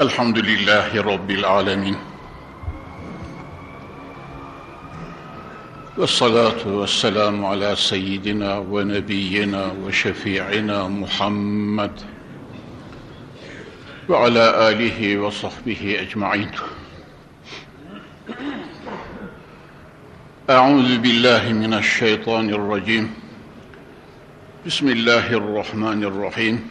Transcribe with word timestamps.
الحمد 0.00 0.38
لله 0.38 1.02
رب 1.02 1.30
العالمين. 1.30 1.96
والصلاة 5.98 6.64
والسلام 6.64 7.44
على 7.44 7.76
سيدنا 7.76 8.58
ونبينا 8.58 9.72
وشفيعنا 9.84 10.88
محمد 10.88 12.00
وعلى 14.08 14.68
آله 14.68 15.18
وصحبه 15.18 15.96
أجمعين. 16.00 16.50
أعوذ 20.50 20.98
بالله 20.98 21.52
من 21.52 21.74
الشيطان 21.74 22.50
الرجيم. 22.50 23.14
بسم 24.66 24.88
الله 24.88 25.26
الرحمن 25.32 26.04
الرحيم. 26.04 26.70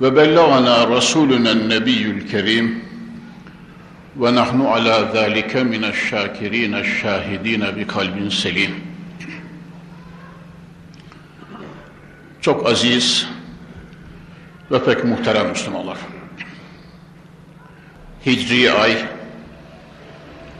وبلغنا 0.00 0.84
رسولنا 0.84 1.52
النبي 1.52 2.02
الكريم 2.02 2.82
ونحن 4.18 4.60
على 4.66 5.10
ذلك 5.14 5.56
من 5.56 5.84
الشاكرين 5.84 6.74
الشاهدين 6.74 7.60
بقلب 7.60 8.30
selim. 8.30 8.70
Çok 12.40 12.66
aziz 12.66 13.26
ve 14.70 14.84
pek 14.84 15.04
muhterem 15.04 15.48
Müslümanlar. 15.48 15.98
Hicri 18.26 18.72
ay, 18.72 18.96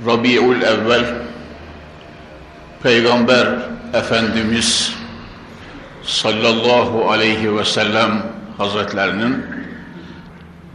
Rabiul 0.06 0.62
Evvel, 0.62 1.04
Peygamber 2.82 3.58
Efendimiz 3.94 4.94
sallallahu 6.04 7.10
aleyhi 7.10 7.56
ve 7.56 7.64
sellem 7.64 8.22
Hazretlerinin 8.57 9.45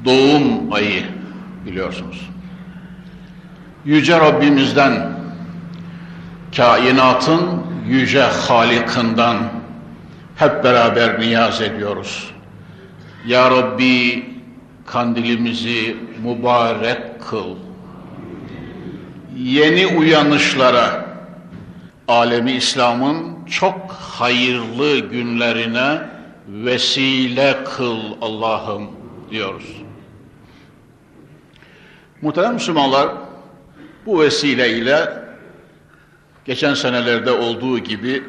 doğum 0.04 0.72
ayı 0.72 1.04
biliyorsunuz. 1.66 2.30
Yüce 3.84 4.20
Rabbimizden, 4.20 5.12
kainatın 6.56 7.62
yüce 7.88 8.22
Halik'inden 8.22 9.36
hep 10.36 10.64
beraber 10.64 11.20
niyaz 11.20 11.60
ediyoruz. 11.60 12.30
Ya 13.26 13.50
Rabbi 13.50 14.24
kandilimizi 14.86 15.96
mübarek 16.24 16.98
kıl. 17.30 17.56
Yeni 19.36 19.86
uyanışlara, 19.86 21.06
alemi 22.08 22.52
İslam'ın 22.52 23.46
çok 23.46 23.92
hayırlı 23.92 24.98
günlerine 24.98 25.98
vesile 26.50 27.64
kıl 27.76 28.00
Allah'ım 28.20 28.90
diyoruz. 29.30 29.76
Muhterem 32.22 32.54
Müslümanlar, 32.54 33.08
bu 34.06 34.20
vesileyle 34.20 35.24
geçen 36.44 36.74
senelerde 36.74 37.30
olduğu 37.30 37.78
gibi 37.78 38.24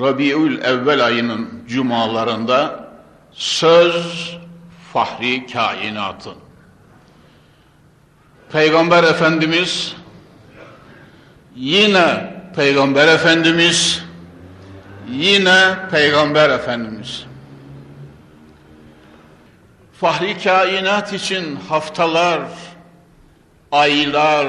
Rabiül 0.00 0.62
Evvel 0.62 1.04
ayının 1.04 1.48
cumalarında 1.68 2.88
söz 3.32 4.36
fahri 4.92 5.46
kainatın. 5.46 6.34
Peygamber 8.52 9.04
Efendimiz 9.04 9.96
yine 11.56 12.36
Peygamber 12.56 13.08
Efendimiz 13.08 14.02
yine 15.10 15.76
Peygamber 15.90 16.50
Efendimiz 16.50 17.26
fahri 20.00 20.38
kainat 20.38 21.12
için 21.12 21.58
haftalar, 21.68 22.40
aylar, 23.72 24.48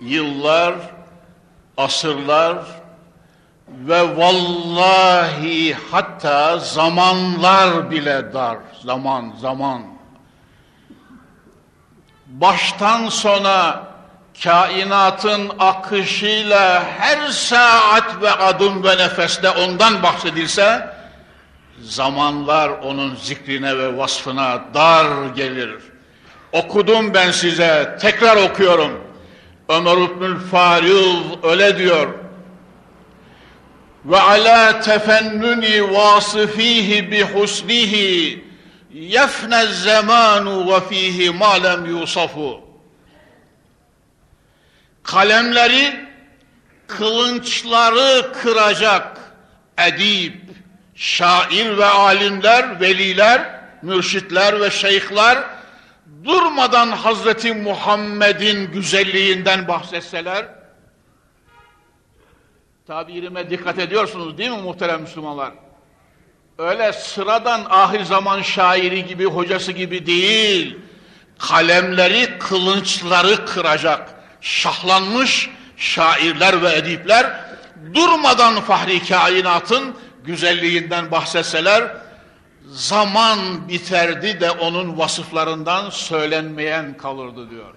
yıllar, 0.00 0.74
asırlar 1.76 2.56
ve 3.68 4.16
vallahi 4.16 5.76
hatta 5.90 6.58
zamanlar 6.58 7.90
bile 7.90 8.32
dar. 8.34 8.58
Zaman, 8.84 9.32
zaman. 9.40 9.82
Baştan 12.26 13.08
sona 13.08 13.82
kainatın 14.44 15.52
akışıyla 15.58 16.84
her 16.98 17.28
saat 17.28 18.22
ve 18.22 18.30
adım 18.30 18.84
ve 18.84 18.96
nefeste 18.96 19.50
ondan 19.50 20.02
bahsedilse, 20.02 20.91
zamanlar 21.80 22.68
onun 22.68 23.14
zikrine 23.14 23.78
ve 23.78 23.96
vasfına 23.96 24.64
dar 24.74 25.26
gelir. 25.36 25.74
Okudum 26.52 27.14
ben 27.14 27.30
size, 27.30 27.98
tekrar 28.00 28.36
okuyorum. 28.36 29.00
Ömer 29.68 29.96
İbnül 29.96 30.40
Faril 30.40 31.22
öyle 31.42 31.78
diyor. 31.78 32.14
Ve 34.04 34.20
ala 34.20 34.80
tefennuni 34.80 35.94
vasıfihi 35.94 37.10
bi 37.10 37.22
husnihi 37.22 38.44
yefne 38.92 39.66
zamanu 39.66 40.72
ve 40.72 40.80
fihi 40.80 41.30
ma 41.30 41.52
lem 41.52 41.86
yusafu. 41.86 42.60
Kalemleri 45.02 46.06
kılınçları 46.86 48.32
kıracak 48.32 49.18
edip, 49.78 50.41
şair 51.02 51.78
ve 51.78 51.84
alimler, 51.84 52.80
veliler, 52.80 53.60
mürşitler 53.82 54.60
ve 54.60 54.70
şeyhler 54.70 55.38
durmadan 56.24 56.88
Hazreti 56.88 57.54
Muhammed'in 57.54 58.72
güzelliğinden 58.72 59.68
bahsetseler, 59.68 60.46
tabirime 62.86 63.50
dikkat 63.50 63.78
ediyorsunuz 63.78 64.38
değil 64.38 64.50
mi 64.50 64.62
muhterem 64.62 65.00
Müslümanlar? 65.02 65.52
Öyle 66.58 66.92
sıradan 66.92 67.66
ahir 67.70 68.04
zaman 68.04 68.42
şairi 68.42 69.06
gibi, 69.06 69.24
hocası 69.24 69.72
gibi 69.72 70.06
değil, 70.06 70.78
kalemleri, 71.38 72.38
kılınçları 72.38 73.46
kıracak, 73.46 74.14
şahlanmış 74.40 75.50
şairler 75.76 76.62
ve 76.62 76.72
edipler, 76.72 77.44
durmadan 77.94 78.60
fahri 78.60 79.06
kainatın 79.06 79.94
güzelliğinden 80.24 81.10
bahsetseler, 81.10 81.96
zaman 82.66 83.68
biterdi 83.68 84.40
de 84.40 84.50
onun 84.50 84.98
vasıflarından 84.98 85.90
söylenmeyen 85.90 86.96
kalırdı 86.96 87.50
diyor. 87.50 87.74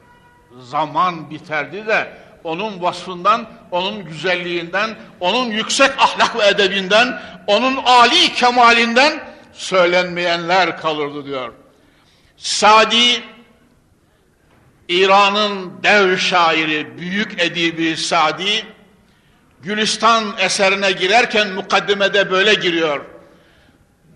Zaman 0.59 1.29
biterdi 1.29 1.87
de 1.87 2.17
onun 2.43 2.81
vasfından, 2.81 3.49
onun 3.71 4.05
güzelliğinden, 4.05 4.95
onun 5.19 5.45
yüksek 5.45 5.91
ahlak 5.97 6.39
ve 6.39 6.47
edebinden, 6.47 7.21
onun 7.47 7.77
âli 7.85 8.33
kemalinden 8.33 9.23
söylenmeyenler 9.53 10.77
kalırdı 10.77 11.25
diyor. 11.25 11.53
Sadi, 12.37 13.23
İran'ın 14.89 15.83
dev 15.83 16.17
şairi, 16.17 16.97
büyük 16.97 17.41
edibi 17.41 17.97
Sadi, 17.97 18.65
Gülistan 19.65 20.35
eserine 20.39 20.91
girerken 20.91 21.47
mukaddimede 21.47 22.31
böyle 22.31 22.53
giriyor. 22.53 23.05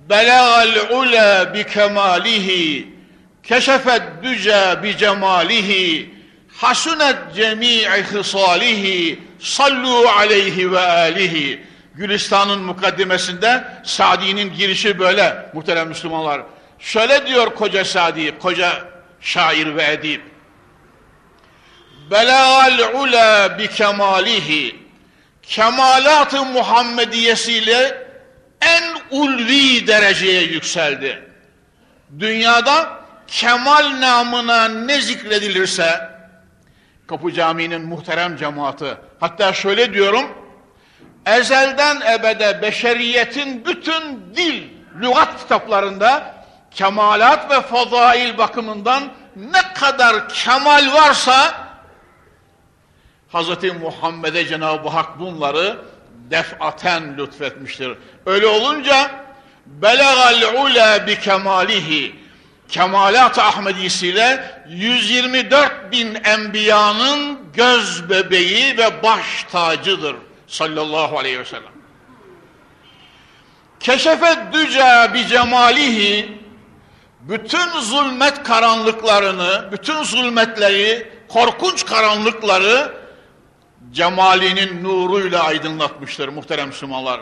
Belagal 0.09 0.91
ula 0.91 1.53
bi 1.53 1.63
kemalihi 1.63 2.87
keşefet 3.43 4.01
düce 4.23 4.79
bi 4.83 4.97
cemalihi 4.97 6.13
hasunet 6.57 7.17
cemi'i 7.35 7.87
hısalihi 7.87 9.19
sallu 9.39 10.09
aleyhi 10.09 10.71
ve 10.71 10.79
alihi 10.79 11.63
Gülistan'ın 11.95 12.61
mukaddimesinde 12.61 13.63
Sadi'nin 13.83 14.53
girişi 14.53 14.99
böyle 14.99 15.49
muhterem 15.53 15.87
Müslümanlar. 15.87 16.41
Şöyle 16.79 17.27
diyor 17.27 17.55
koca 17.55 17.85
Sadi, 17.85 18.39
koca 18.39 18.71
şair 19.21 19.75
ve 19.75 19.83
edip. 19.91 20.21
Belagal 22.11 22.93
ula 22.93 23.59
bi 23.59 23.67
kemalihi 23.67 24.88
kemalat-ı 25.49 26.45
Muhammediyesiyle 26.45 28.07
en 28.61 28.83
ulvi 29.09 29.87
dereceye 29.87 30.41
yükseldi. 30.41 31.23
Dünyada 32.19 32.99
kemal 33.27 34.01
namına 34.01 34.67
ne 34.67 35.01
zikredilirse, 35.01 36.09
Kapı 37.07 37.33
Camii'nin 37.33 37.81
muhterem 37.81 38.37
cemaati, 38.37 38.97
hatta 39.19 39.53
şöyle 39.53 39.93
diyorum, 39.93 40.25
ezelden 41.25 42.01
ebede 42.01 42.61
beşeriyetin 42.61 43.65
bütün 43.65 44.33
dil, 44.35 44.63
lügat 45.01 45.39
kitaplarında 45.39 46.35
kemalat 46.71 47.51
ve 47.51 47.61
fazail 47.61 48.37
bakımından 48.37 49.03
ne 49.35 49.73
kadar 49.73 50.29
kemal 50.29 50.93
varsa 50.93 51.68
Hz. 53.33 53.63
Muhammed'e 53.81 54.47
Cenab-ı 54.47 54.89
Hak 54.89 55.19
bunları 55.19 55.77
defaten 56.31 57.17
lütfetmiştir. 57.17 57.97
Öyle 58.25 58.47
olunca 58.47 59.11
belagal 59.65 60.55
ula 60.55 61.07
bi 61.07 61.19
kemalihi 61.19 62.15
kemalat 62.69 63.39
Ahmedisiyle 63.39 64.61
124 64.69 65.91
bin 65.91 66.15
enbiyanın 66.15 67.39
göz 67.53 68.09
bebeği 68.09 68.77
ve 68.77 69.03
baş 69.03 69.43
tacıdır 69.51 70.15
sallallahu 70.47 71.19
aleyhi 71.19 71.39
ve 71.39 71.45
sellem. 71.45 71.73
Keşefet 73.79 74.37
düca 74.53 75.13
bi 75.13 75.27
cemalihi 75.27 76.39
bütün 77.21 77.79
zulmet 77.79 78.43
karanlıklarını, 78.43 79.69
bütün 79.71 80.03
zulmetleri, 80.03 81.11
korkunç 81.27 81.85
karanlıkları 81.85 82.99
cemalinin 83.91 84.83
nuruyla 84.83 85.43
aydınlatmıştır 85.43 86.27
muhterem 86.27 86.67
Müslümanlar. 86.67 87.21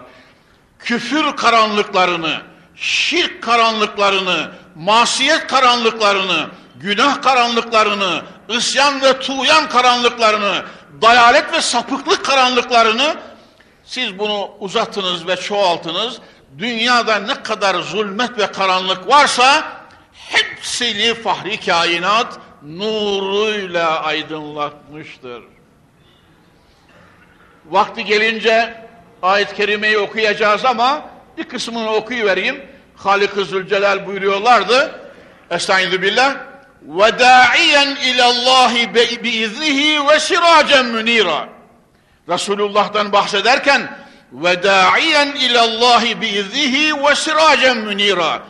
Küfür 0.79 1.35
karanlıklarını, 1.35 2.41
şirk 2.75 3.43
karanlıklarını, 3.43 4.51
masiyet 4.75 5.47
karanlıklarını, 5.47 6.47
günah 6.75 7.21
karanlıklarını, 7.21 8.21
isyan 8.49 9.01
ve 9.01 9.19
tuğyan 9.19 9.69
karanlıklarını, 9.69 10.65
dayalet 11.01 11.53
ve 11.53 11.61
sapıklık 11.61 12.25
karanlıklarını 12.25 13.15
siz 13.85 14.19
bunu 14.19 14.51
uzatınız 14.59 15.27
ve 15.27 15.35
çoğaltınız. 15.35 16.19
Dünyada 16.57 17.19
ne 17.19 17.43
kadar 17.43 17.75
zulmet 17.75 18.37
ve 18.37 18.51
karanlık 18.51 19.07
varsa 19.07 19.63
hepsini 20.13 21.13
fahri 21.13 21.59
kainat 21.59 22.39
nuruyla 22.63 24.03
aydınlatmıştır. 24.03 25.56
Vakti 27.69 28.05
gelince 28.05 28.83
ayet-i 29.21 29.55
kerimeyi 29.55 29.97
okuyacağız 29.97 30.65
ama 30.65 31.01
bir 31.37 31.43
kısmını 31.43 31.93
okuyuvereyim. 31.93 32.61
Halik-ı 32.95 33.45
Zülcelal 33.45 34.07
buyuruyorlardı. 34.07 35.01
Estaizu 35.51 36.01
billah. 36.01 36.35
Ve 36.81 37.19
da'iyen 37.19 37.95
ilallahi 37.95 38.93
biiznihi 39.23 40.07
ve 40.07 40.19
siracen 40.19 40.85
münira. 40.85 41.49
Resulullah'tan 42.29 43.11
bahsederken 43.11 43.97
ve 44.31 44.63
da'iyen 44.63 45.27
ilallahi 45.27 46.21
biiznihi 46.21 47.03
ve 47.03 47.15
siracen 47.15 47.77
münira. 47.77 48.41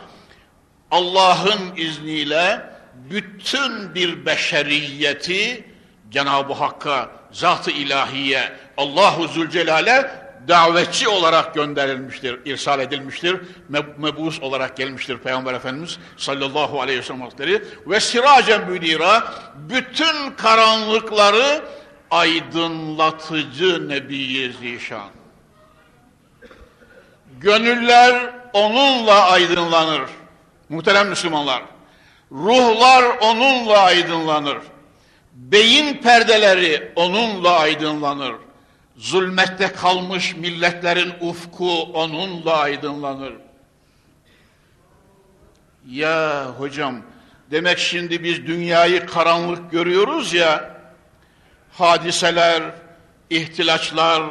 Allah'ın 0.90 1.76
izniyle 1.76 2.60
bütün 2.94 3.94
bir 3.94 4.26
beşeriyeti 4.26 5.64
Cenab-ı 6.10 6.52
Hakk'a, 6.52 7.10
zat-ı 7.32 7.70
ilahiye, 7.70 8.52
Allahu 8.76 9.28
Zülcelal'e 9.28 10.28
davetçi 10.48 11.08
olarak 11.08 11.54
gönderilmiştir, 11.54 12.40
irsal 12.44 12.80
edilmiştir, 12.80 13.40
mebus 13.98 14.42
olarak 14.42 14.76
gelmiştir 14.76 15.18
Peygamber 15.18 15.54
Efendimiz 15.54 15.98
sallallahu 16.16 16.80
aleyhi 16.80 16.98
ve 16.98 17.02
sellem 17.02 17.20
Hazretleri 17.20 17.64
ve 17.86 18.00
siracen 18.00 18.70
münira 18.70 19.32
bütün 19.54 20.30
karanlıkları 20.30 21.62
aydınlatıcı 22.10 23.88
Nebi 23.88 24.52
Zişan. 24.60 25.08
Gönüller 27.40 28.30
onunla 28.52 29.30
aydınlanır. 29.30 30.02
Muhterem 30.68 31.08
Müslümanlar, 31.08 31.62
ruhlar 32.32 33.04
onunla 33.20 33.78
aydınlanır. 33.78 34.58
Beyin 35.38 35.94
perdeleri 35.94 36.92
onunla 36.96 37.58
aydınlanır. 37.58 38.34
Zulmette 38.96 39.72
kalmış 39.72 40.36
milletlerin 40.36 41.12
ufku 41.20 41.82
onunla 41.82 42.56
aydınlanır. 42.56 43.34
Ya 45.90 46.46
hocam, 46.58 46.96
demek 47.50 47.78
şimdi 47.78 48.22
biz 48.22 48.46
dünyayı 48.46 49.06
karanlık 49.06 49.70
görüyoruz 49.70 50.34
ya, 50.34 50.80
hadiseler, 51.72 52.62
ihtilaçlar, 53.30 54.22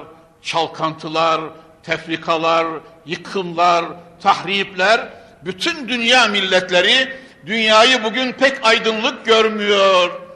çalkantılar, 0.42 1.42
tefrikalar, 1.84 2.68
yıkımlar, 3.06 3.86
tahripler, 4.22 5.10
bütün 5.46 5.88
dünya 5.88 6.28
milletleri 6.28 7.14
dünyayı 7.46 8.04
bugün 8.04 8.32
pek 8.32 8.66
aydınlık 8.66 9.26
görmüyor. 9.26 10.27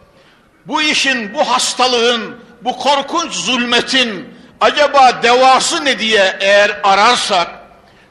Bu 0.68 0.82
işin, 0.82 1.34
bu 1.34 1.40
hastalığın, 1.40 2.36
bu 2.62 2.78
korkunç 2.78 3.34
zulmetin 3.34 4.30
acaba 4.62 5.24
devası 5.24 5.86
ne 5.86 6.00
diye 6.00 6.38
eğer 6.40 6.80
ararsak, 6.84 7.48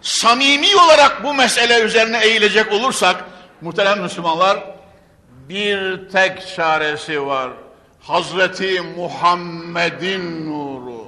samimi 0.02 0.76
olarak 0.76 1.24
bu 1.24 1.34
mesele 1.34 1.80
üzerine 1.80 2.24
eğilecek 2.24 2.72
olursak, 2.72 3.24
muhterem 3.60 4.02
Müslümanlar, 4.02 4.58
bir 5.48 6.08
tek 6.08 6.56
çaresi 6.56 7.26
var. 7.26 7.50
Hazreti 8.00 8.80
Muhammed'in 8.80 10.50
nuru. 10.50 11.06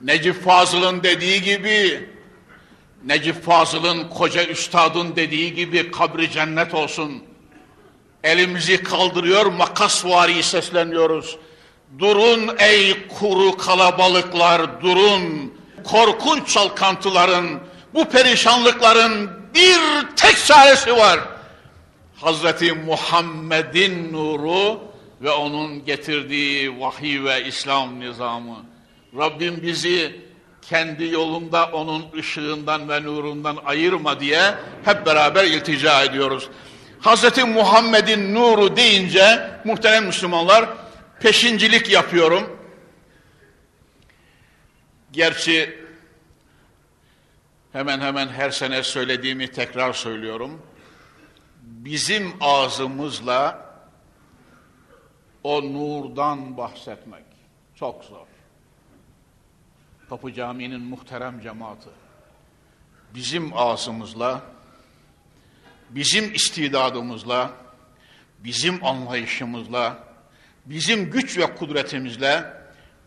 Necip 0.00 0.44
Fazıl'ın 0.44 1.02
dediği 1.02 1.42
gibi, 1.42 2.08
Necip 3.04 3.44
Fazıl'ın 3.44 4.08
koca 4.08 4.44
üstadın 4.44 5.16
dediği 5.16 5.54
gibi 5.54 5.90
kabri 5.90 6.30
cennet 6.30 6.74
olsun. 6.74 7.27
Elimizi 8.28 8.82
kaldırıyor 8.82 9.46
makasvari 9.46 10.42
sesleniyoruz. 10.42 11.36
Durun 11.98 12.50
ey 12.58 13.08
kuru 13.08 13.56
kalabalıklar 13.56 14.82
durun. 14.82 15.54
Korkunç 15.84 16.48
çalkantıların, 16.48 17.46
bu 17.94 18.04
perişanlıkların 18.04 19.30
bir 19.54 19.80
tek 20.16 20.36
çaresi 20.46 20.96
var. 20.96 21.20
Hazreti 22.16 22.72
Muhammed'in 22.72 24.12
nuru 24.12 24.80
ve 25.22 25.30
onun 25.30 25.84
getirdiği 25.84 26.80
vahiy 26.80 27.24
ve 27.24 27.44
İslam 27.44 28.00
nizamı. 28.00 28.56
Rabbim 29.18 29.62
bizi 29.62 30.20
kendi 30.62 31.04
yolunda 31.04 31.66
onun 31.72 32.04
ışığından 32.18 32.88
ve 32.88 33.02
nurundan 33.02 33.56
ayırma 33.64 34.20
diye 34.20 34.54
hep 34.84 35.06
beraber 35.06 35.44
iltica 35.44 36.02
ediyoruz. 36.02 36.48
Hz. 37.00 37.44
Muhammed'in 37.44 38.34
nuru 38.34 38.76
deyince 38.76 39.50
muhterem 39.64 40.06
Müslümanlar 40.06 40.68
peşincilik 41.20 41.90
yapıyorum. 41.90 42.58
Gerçi 45.12 45.84
hemen 47.72 48.00
hemen 48.00 48.28
her 48.28 48.50
sene 48.50 48.82
söylediğimi 48.82 49.50
tekrar 49.52 49.92
söylüyorum. 49.92 50.62
Bizim 51.62 52.32
ağzımızla 52.40 53.68
o 55.42 55.62
nurdan 55.62 56.56
bahsetmek 56.56 57.24
çok 57.74 58.04
zor. 58.04 58.26
Kapı 60.08 60.32
Camii'nin 60.32 60.80
muhterem 60.80 61.40
cemaati 61.40 61.88
bizim 63.14 63.56
ağzımızla, 63.56 64.42
bizim 65.90 66.34
istidadımızla, 66.34 67.50
bizim 68.38 68.84
anlayışımızla, 68.84 69.98
bizim 70.66 71.10
güç 71.10 71.38
ve 71.38 71.54
kudretimizle 71.54 72.44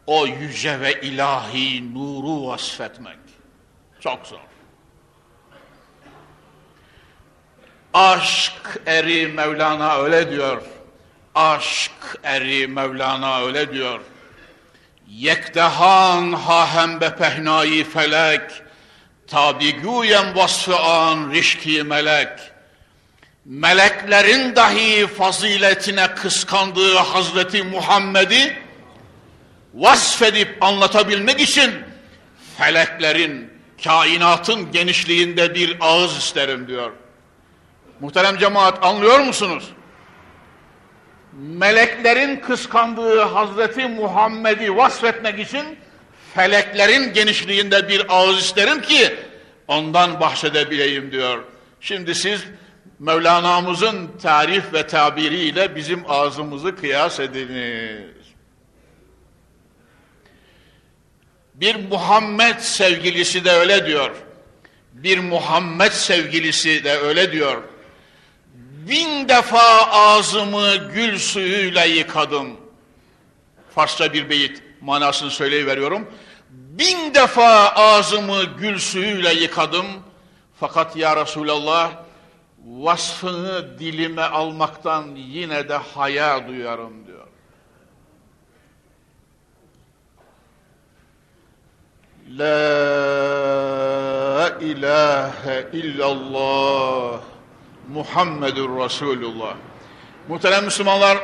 o 0.07 0.27
yüce 0.27 0.79
ve 0.79 1.01
ilahi 1.01 1.93
nuru 1.93 2.47
vasfetmek 2.47 3.17
çok 3.99 4.27
zor. 4.27 4.39
Aşk 7.93 8.81
eri 8.85 9.27
Mevlana 9.27 9.97
öyle 9.97 10.31
diyor. 10.31 10.61
Aşk 11.35 11.91
eri 12.23 12.67
Mevlana 12.67 13.41
öyle 13.41 13.73
diyor. 13.73 14.01
Yekdehan 15.07 16.31
hahem 16.33 17.01
be 17.01 17.15
pehnayı 17.15 17.85
felek, 17.85 18.41
tabi 19.27 19.73
güyen 19.73 20.35
vasfı 20.35 20.79
an 20.79 21.31
rişki 21.31 21.83
melek. 21.83 22.50
Meleklerin 23.51 24.55
dahi 24.55 25.07
faziletine 25.07 26.07
kıskandığı 26.15 26.97
Hazreti 26.97 27.63
Muhammed'i 27.63 28.57
vasfedip 29.73 30.63
anlatabilmek 30.63 31.39
için 31.39 31.71
feleklerin, 32.57 33.53
kainatın 33.83 34.71
genişliğinde 34.71 35.55
bir 35.55 35.77
ağız 35.81 36.17
isterim 36.17 36.67
diyor. 36.67 36.91
Muhterem 37.99 38.37
cemaat 38.37 38.85
anlıyor 38.85 39.19
musunuz? 39.19 39.71
Meleklerin 41.33 42.35
kıskandığı 42.35 43.21
Hazreti 43.21 43.87
Muhammed'i 43.87 44.77
vasfetmek 44.77 45.39
için 45.39 45.77
feleklerin 46.35 47.13
genişliğinde 47.13 47.89
bir 47.89 48.05
ağız 48.09 48.39
isterim 48.39 48.81
ki 48.81 49.15
ondan 49.67 50.19
bahsedebileyim 50.19 51.11
diyor. 51.11 51.43
Şimdi 51.81 52.15
siz 52.15 52.41
Mevlana'mızın 53.01 54.09
tarif 54.21 54.73
ve 54.73 54.87
tabiriyle 54.87 55.75
bizim 55.75 56.03
ağzımızı 56.07 56.75
kıyas 56.75 57.19
ediniz. 57.19 58.25
Bir 61.53 61.75
Muhammed 61.75 62.59
sevgilisi 62.59 63.45
de 63.45 63.51
öyle 63.51 63.85
diyor. 63.85 64.11
Bir 64.93 65.17
Muhammed 65.17 65.91
sevgilisi 65.91 66.83
de 66.83 66.97
öyle 66.97 67.31
diyor. 67.31 67.63
Bin 68.89 69.29
defa 69.29 69.91
ağzımı 69.91 70.75
gül 70.75 71.17
suyuyla 71.17 71.83
yıkadım. 71.83 72.57
Farsça 73.75 74.13
bir 74.13 74.29
beyit 74.29 74.63
manasını 74.81 75.31
söyleyiveriyorum. 75.31 76.11
Bin 76.49 77.13
defa 77.13 77.69
ağzımı 77.69 78.43
gül 78.43 78.79
suyuyla 78.79 79.31
yıkadım. 79.31 79.85
Fakat 80.59 80.97
ya 80.97 81.17
Resulallah 81.17 82.10
vasfını 82.65 83.79
dilime 83.79 84.21
almaktan 84.21 85.15
yine 85.15 85.69
de 85.69 85.75
haya 85.75 86.47
duyarım 86.47 87.07
diyor. 87.07 87.27
La 92.37 92.49
ilahe 94.61 95.67
illallah 95.73 97.19
Muhammedur 97.87 98.83
Resulullah. 98.83 99.55
Muhterem 100.27 100.65
Müslümanlar, 100.65 101.17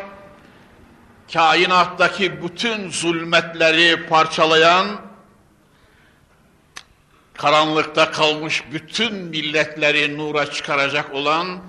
kainattaki 1.34 2.44
bütün 2.44 2.90
zulmetleri 2.90 4.08
parçalayan, 4.08 4.88
karanlıkta 7.38 8.12
kalmış 8.12 8.64
bütün 8.72 9.14
milletleri 9.14 10.18
nura 10.18 10.52
çıkaracak 10.52 11.14
olan 11.14 11.60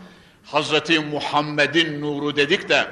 Hazreti 0.44 1.00
Muhammed'in 1.00 2.00
nuru 2.00 2.36
dedik 2.36 2.68
de, 2.68 2.86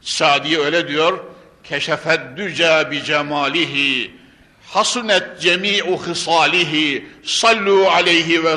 Sadi 0.00 0.58
öyle 0.58 0.88
diyor, 0.88 1.18
keşefet 1.64 2.20
düca 2.36 2.90
bi 2.90 3.04
cemalihi 3.04 4.18
hasunet 4.66 5.40
cemi'u 5.40 5.98
hısalihi 6.02 7.08
sallu 7.24 7.88
aleyhi 7.90 8.44
ve, 8.44 8.56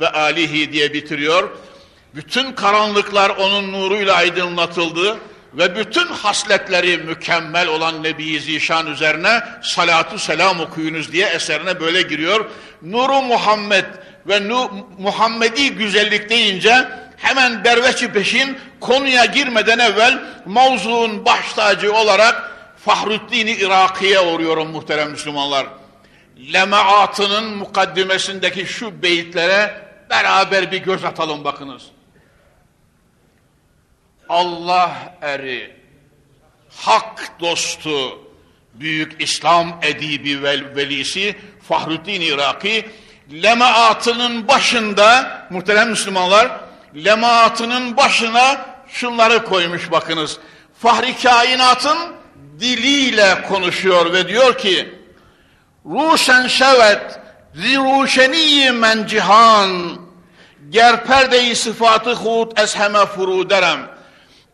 ve 0.00 0.08
alihi 0.08 0.72
diye 0.72 0.92
bitiriyor. 0.92 1.50
Bütün 2.14 2.52
karanlıklar 2.52 3.30
onun 3.30 3.72
nuruyla 3.72 4.14
aydınlatıldı 4.14 5.18
ve 5.54 5.76
bütün 5.76 6.06
hasletleri 6.06 6.98
mükemmel 6.98 7.68
olan 7.68 8.02
Nebi 8.02 8.40
Zişan 8.40 8.86
üzerine 8.86 9.42
salatu 9.62 10.18
selam 10.18 10.60
okuyunuz 10.60 11.12
diye 11.12 11.26
eserine 11.26 11.80
böyle 11.80 12.02
giriyor. 12.02 12.50
Nuru 12.82 13.22
Muhammed 13.22 13.84
ve 14.26 14.48
nu, 14.48 14.86
Muhammedi 14.98 15.70
güzellik 15.70 16.30
deyince 16.30 16.88
hemen 17.16 17.64
derveçi 17.64 18.12
peşin 18.12 18.58
konuya 18.80 19.24
girmeden 19.24 19.78
evvel 19.78 20.22
mavzuun 20.46 21.24
baş 21.24 21.52
tacı 21.52 21.92
olarak 21.92 22.50
Fahruddin-i 22.84 23.52
Iraki'ye 23.52 24.20
uğruyorum 24.20 24.70
muhterem 24.70 25.10
Müslümanlar. 25.10 25.66
Lemaatının 26.52 27.44
mukaddimesindeki 27.56 28.66
şu 28.66 29.02
beyitlere 29.02 29.82
beraber 30.10 30.72
bir 30.72 30.78
göz 30.78 31.04
atalım 31.04 31.44
bakınız. 31.44 31.82
Allah 34.30 34.92
eri, 35.22 35.76
hak 36.76 37.40
dostu, 37.40 38.18
büyük 38.74 39.22
İslam 39.22 39.78
edibi 39.82 40.42
vel 40.42 40.76
velisi 40.76 41.36
Fahruddin 41.68 42.20
Iraki 42.20 42.88
lemaatının 43.32 44.48
başında 44.48 45.38
muhterem 45.50 45.90
Müslümanlar 45.90 46.60
lemaatının 47.04 47.96
başına 47.96 48.66
şunları 48.88 49.44
koymuş 49.44 49.90
bakınız. 49.90 50.38
Fahri 50.78 51.22
kainatın 51.22 51.98
diliyle 52.60 53.42
konuşuyor 53.48 54.12
ve 54.12 54.28
diyor 54.28 54.58
ki 54.58 54.94
Ruşen 55.86 56.46
şevet 56.46 57.20
ziruşeni 57.54 58.70
men 58.70 59.06
cihan 59.06 59.98
ger 60.70 61.04
perdeyi 61.04 61.56
sıfatı 61.56 62.12
hud 62.12 62.58
esheme 62.58 63.06
furuderem 63.06 63.99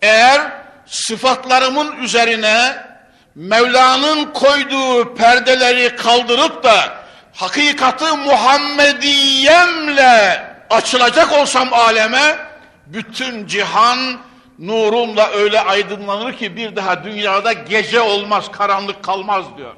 eğer 0.06 0.52
sıfatlarımın 0.86 1.96
üzerine 1.96 2.86
Mevla'nın 3.34 4.24
koyduğu 4.24 5.14
perdeleri 5.14 5.96
kaldırıp 5.96 6.64
da 6.64 7.04
hakikati 7.34 8.04
Muhammediyemle 8.04 10.46
açılacak 10.70 11.32
olsam 11.32 11.72
aleme 11.72 12.38
bütün 12.86 13.46
cihan 13.46 14.18
nurumla 14.58 15.30
öyle 15.30 15.60
aydınlanır 15.60 16.36
ki 16.36 16.56
bir 16.56 16.76
daha 16.76 17.04
dünyada 17.04 17.52
gece 17.52 18.00
olmaz, 18.00 18.50
karanlık 18.52 19.04
kalmaz 19.04 19.44
diyor. 19.56 19.74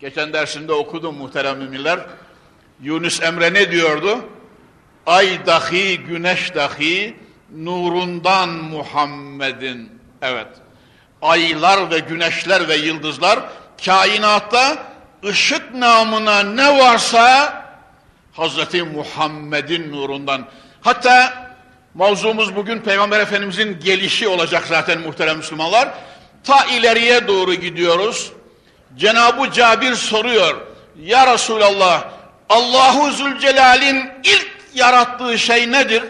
Geçen 0.00 0.32
dersinde 0.32 0.72
okudum 0.72 1.16
muhterem 1.16 1.58
müminler. 1.58 2.00
Yunus 2.82 3.22
Emre 3.22 3.54
ne 3.54 3.70
diyordu? 3.70 4.24
Ay 5.06 5.46
dahi, 5.46 5.98
güneş 5.98 6.54
dahi 6.54 7.16
nurundan 7.56 8.48
Muhammed'in. 8.48 10.00
Evet. 10.22 10.48
Aylar 11.22 11.90
ve 11.90 11.98
güneşler 11.98 12.68
ve 12.68 12.76
yıldızlar 12.76 13.40
kainatta 13.84 14.76
ışık 15.24 15.74
namına 15.74 16.42
ne 16.42 16.78
varsa 16.78 17.54
Hazreti 18.32 18.82
Muhammed'in 18.82 19.92
nurundan. 19.92 20.46
Hatta 20.80 21.34
mavzumuz 21.94 22.56
bugün 22.56 22.78
Peygamber 22.78 23.20
Efendimizin 23.20 23.80
gelişi 23.80 24.28
olacak 24.28 24.64
zaten 24.68 25.00
muhterem 25.00 25.36
Müslümanlar. 25.36 25.88
Ta 26.44 26.64
ileriye 26.64 27.28
doğru 27.28 27.54
gidiyoruz. 27.54 28.32
Cenab-ı 28.96 29.52
Cabir 29.52 29.94
soruyor. 29.94 30.66
Ya 31.00 31.34
Resulallah 31.34 32.04
Allahu 32.48 33.10
Zülcelal'in 33.10 34.10
ilk 34.24 34.53
yarattığı 34.76 35.38
şey 35.38 35.72
nedir? 35.72 36.02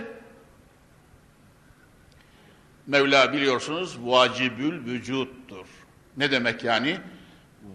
Mevla 2.86 3.32
biliyorsunuz 3.32 3.96
vacibül 4.00 4.84
vücuttur. 4.84 5.66
Ne 6.16 6.30
demek 6.30 6.64
yani? 6.64 6.98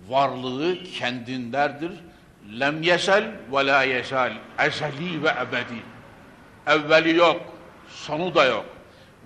Varlığı 0.08 0.84
kendinderdir. 0.84 1.92
Lem 2.60 2.82
yesel 2.82 3.32
ve 3.52 3.66
la 3.66 3.84
yesel. 3.84 4.34
Ezeli 4.60 5.24
ve 5.24 5.30
ebedi. 5.30 5.84
Evveli 6.68 7.16
yok, 7.16 7.42
sonu 7.90 8.36
da 8.36 8.46
yok. 8.46 8.66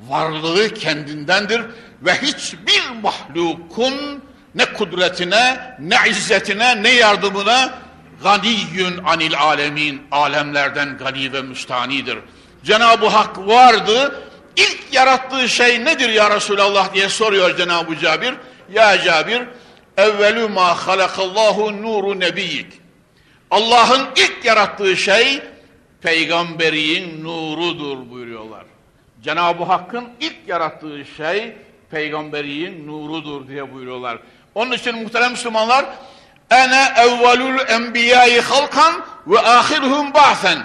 Varlığı 0.08 0.74
kendindendir 0.74 1.62
ve 2.02 2.14
hiçbir 2.14 2.90
mahlukun 3.04 4.24
ne 4.56 4.66
kudretine, 4.74 5.76
ne 5.80 5.96
izzetine, 6.10 6.84
ne 6.84 6.90
yardımına 6.90 7.74
ganiyyün 8.24 9.04
anil 9.06 9.40
alemin, 9.40 10.02
alemlerden 10.12 10.98
gani 10.98 11.34
ve 11.34 11.42
müstanidir. 11.42 12.18
Cenab-ı 12.64 13.08
Hak 13.08 13.38
vardı, 13.48 14.24
ilk 14.56 14.94
yarattığı 14.94 15.50
şey 15.50 15.86
nedir 15.86 16.10
ya 16.10 16.36
Resulallah 16.36 16.94
diye 16.94 17.10
soruyor 17.10 17.58
Cenab-ı 17.58 17.98
Cabir. 17.98 18.34
Ya 18.74 19.02
Cabir, 19.02 19.44
evvelü 19.98 20.48
ma 20.48 20.88
halakallahu 20.88 21.82
nuru 21.82 22.20
nebiyyik. 22.20 22.68
Allah'ın 23.52 24.08
ilk 24.16 24.46
yarattığı 24.46 24.98
şey, 24.98 25.42
peygamberiyin 26.02 27.24
nurudur 27.24 28.12
buyuruyorlar. 28.12 28.66
Cenab-ı 29.24 29.64
Hakk'ın 29.64 30.06
ilk 30.20 30.36
yarattığı 30.48 31.06
şey, 31.18 31.56
peygamberiyin 31.92 32.88
nurudur 32.88 33.48
diye 33.48 33.74
buyuruyorlar. 33.74 34.18
Onun 34.56 34.72
için 34.72 35.04
muhterem 35.04 35.32
Müslümanlar, 35.32 35.86
ene 36.54 36.94
evvelül 36.98 37.60
enbiyayı 37.68 38.42
halkan 38.42 39.06
ve 39.28 39.40
ahiruhum 39.40 40.14
ba'sen. 40.14 40.60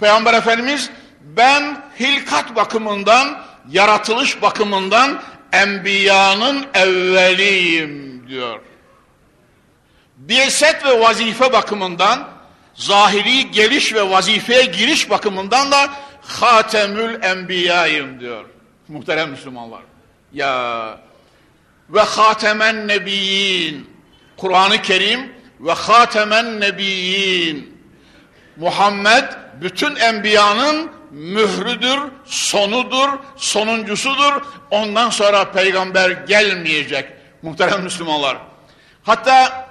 Peygamber 0.00 0.34
Efendimiz 0.34 0.90
ben 1.20 1.82
hilkat 2.00 2.56
bakımından, 2.56 3.42
yaratılış 3.70 4.42
bakımından 4.42 5.22
enbiyanın 5.52 6.66
evveliyim 6.74 8.24
diyor. 8.28 8.60
Biyeset 10.16 10.84
ve 10.84 11.00
vazife 11.00 11.52
bakımından, 11.52 12.28
zahiri 12.74 13.50
geliş 13.50 13.94
ve 13.94 14.10
vazifeye 14.10 14.64
giriş 14.64 15.10
bakımından 15.10 15.72
da 15.72 15.90
hatemül 16.22 17.22
enbiyayım 17.22 18.20
diyor. 18.20 18.44
Muhterem 18.88 19.30
Müslümanlar. 19.30 19.82
Ya 20.32 20.98
ve 21.90 22.00
hatemen 22.00 22.88
nebiyyin 22.88 23.93
Kur'an-ı 24.36 24.82
Kerim 24.82 25.32
ve 25.60 25.72
hatemen 25.72 26.60
nebiyyin. 26.60 27.74
Muhammed 28.56 29.24
bütün 29.60 29.96
enbiyanın 29.96 30.90
mührüdür, 31.10 32.00
sonudur, 32.24 33.08
sonuncusudur. 33.36 34.42
Ondan 34.70 35.10
sonra 35.10 35.52
peygamber 35.52 36.10
gelmeyecek 36.10 37.08
muhterem 37.42 37.82
Müslümanlar. 37.82 38.36
Hatta 39.02 39.64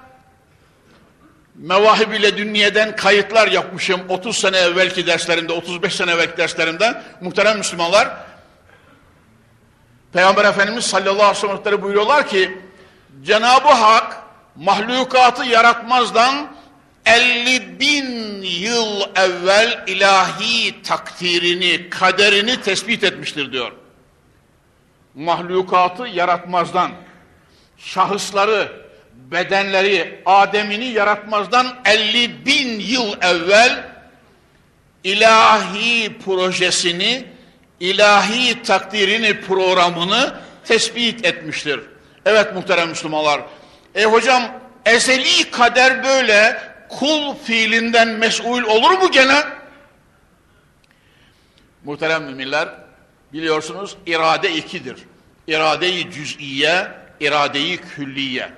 Mevahib 1.56 2.12
ile 2.12 2.38
Dünye'den 2.38 2.96
kayıtlar 2.96 3.48
yapmışım 3.48 4.02
30 4.10 4.38
sene 4.38 4.58
evvelki 4.58 5.08
derslerimde, 5.08 5.54
35 5.54 5.96
sene 5.96 6.12
evvelki 6.12 6.38
derslerimde. 6.38 7.02
Muhterem 7.22 7.58
Müslümanlar, 7.58 8.10
Peygamber 10.14 10.46
Efendimiz 10.46 10.86
sallallahu 10.86 11.24
aleyhi 11.24 11.60
ve 11.60 11.64
sellem 11.64 11.82
buyuruyorlar 11.82 12.28
ki, 12.28 12.58
Cenab-ı 13.24 13.68
Hak 13.68 14.23
mahlukatı 14.56 15.46
yaratmazdan 15.46 16.56
50 17.06 17.80
bin 17.80 18.42
yıl 18.42 19.02
evvel 19.16 19.84
ilahi 19.88 20.82
takdirini, 20.82 21.90
kaderini 21.90 22.62
tespit 22.62 23.04
etmiştir 23.04 23.52
diyor. 23.52 23.72
Mahlukatı 25.16 26.04
yaratmazdan, 26.08 26.92
şahısları, 27.78 28.72
bedenleri, 29.32 30.22
Adem'ini 30.26 30.86
yaratmazdan 30.86 31.68
50 31.86 32.46
bin 32.46 32.80
yıl 32.80 33.14
evvel 33.22 33.84
ilahi 35.04 36.18
projesini, 36.26 37.26
ilahi 37.80 38.64
takdirini, 38.64 39.42
programını 39.42 40.36
tespit 40.66 41.26
etmiştir. 41.26 41.80
Evet 42.26 42.56
muhterem 42.56 42.90
Müslümanlar. 42.90 43.42
E 43.96 44.06
hocam 44.06 44.44
ezeli 44.86 45.52
kader 45.52 46.04
böyle 46.04 46.62
kul 46.90 47.36
fiilinden 47.36 48.08
mesul 48.08 48.64
olur 48.64 48.92
mu 48.92 49.12
gene? 49.12 49.44
Muhterem 51.84 52.24
müminler 52.24 52.70
biliyorsunuz 53.34 53.98
irade 54.06 54.56
ikidir. 54.56 54.98
İrade-i 55.48 56.12
cüz'iye, 56.12 56.88
irade-i 57.20 57.78
külliye. 57.78 58.50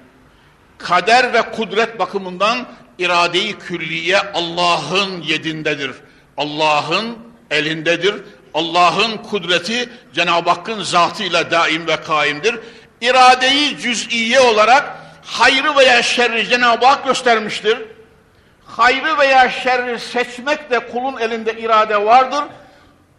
Kader 0.78 1.34
ve 1.34 1.42
kudret 1.42 2.00
bakımından 2.00 2.68
irade-i 3.00 3.60
külliye 3.60 4.20
Allah'ın 4.20 5.22
yedindedir. 5.22 5.92
Allah'ın 6.38 7.18
elindedir. 7.52 8.16
Allah'ın 8.54 9.18
kudreti 9.18 9.90
Cenab-ı 10.14 10.50
Hakk'ın 10.50 10.84
zatıyla 10.84 11.52
daim 11.52 11.88
ve 11.88 11.96
kaimdir. 11.96 12.60
İradeyi 13.02 13.78
cüz'iye 13.78 14.40
olarak 14.40 15.05
hayrı 15.26 15.76
veya 15.76 16.04
şerri 16.04 16.48
Cenab-ı 16.48 16.86
Hak 16.86 17.06
göstermiştir. 17.06 17.78
Hayrı 18.66 19.18
veya 19.18 19.50
şerri 19.50 20.00
seçmek 20.00 20.72
de 20.72 20.80
kulun 20.80 21.18
elinde 21.18 21.54
irade 21.54 22.06
vardır. 22.06 22.44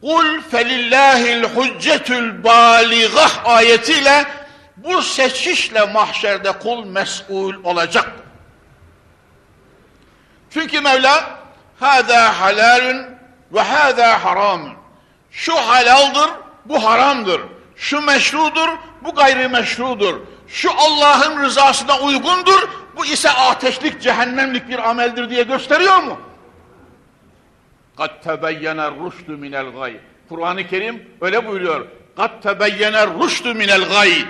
Kul 0.01 0.41
felillahil 0.41 1.45
hüccetül 1.45 2.45
baligah 2.45 3.47
ayetiyle 3.47 4.25
bu 4.77 5.03
seçişle 5.03 5.87
mahşerde 5.87 6.53
kul 6.53 6.85
mesul 6.85 7.65
olacak. 7.65 8.13
Çünkü 10.51 10.81
Mevla 10.81 11.39
hâzâ 11.81 12.41
halâlün 12.41 13.07
ve 13.53 13.61
hâzâ 13.61 14.25
haramın. 14.25 14.73
Şu 15.31 15.55
halaldır, 15.55 16.31
bu 16.65 16.85
haramdır. 16.85 17.41
Şu 17.77 18.01
meşrudur, 18.01 18.69
bu 19.01 19.15
gayrimeşrudur 19.15 20.21
Şu 20.48 20.72
Allah'ın 20.78 21.44
rızasına 21.44 22.00
uygundur, 22.00 22.70
bu 22.98 23.06
ise 23.06 23.30
ateşlik, 23.30 24.02
cehennemlik 24.02 24.70
bir 24.70 24.90
ameldir 24.90 25.30
diye 25.30 25.44
gösteriyor 25.44 25.98
mu? 25.98 26.20
قَدْ 27.98 28.10
تَبَيَّنَ 28.26 28.80
الرُّشْدُ 28.90 29.28
مِنَ 29.28 29.56
الْغَيْ 29.56 29.98
Kur'an-ı 30.30 30.68
Kerim 30.68 31.10
öyle 31.22 31.48
buyuruyor. 31.48 31.88
قَدْ 32.18 32.30
تَبَيَّنَ 32.44 32.96
الرُّشْدُ 33.06 33.46
مِنَ 33.62 33.70
الْغَيْ 33.70 34.26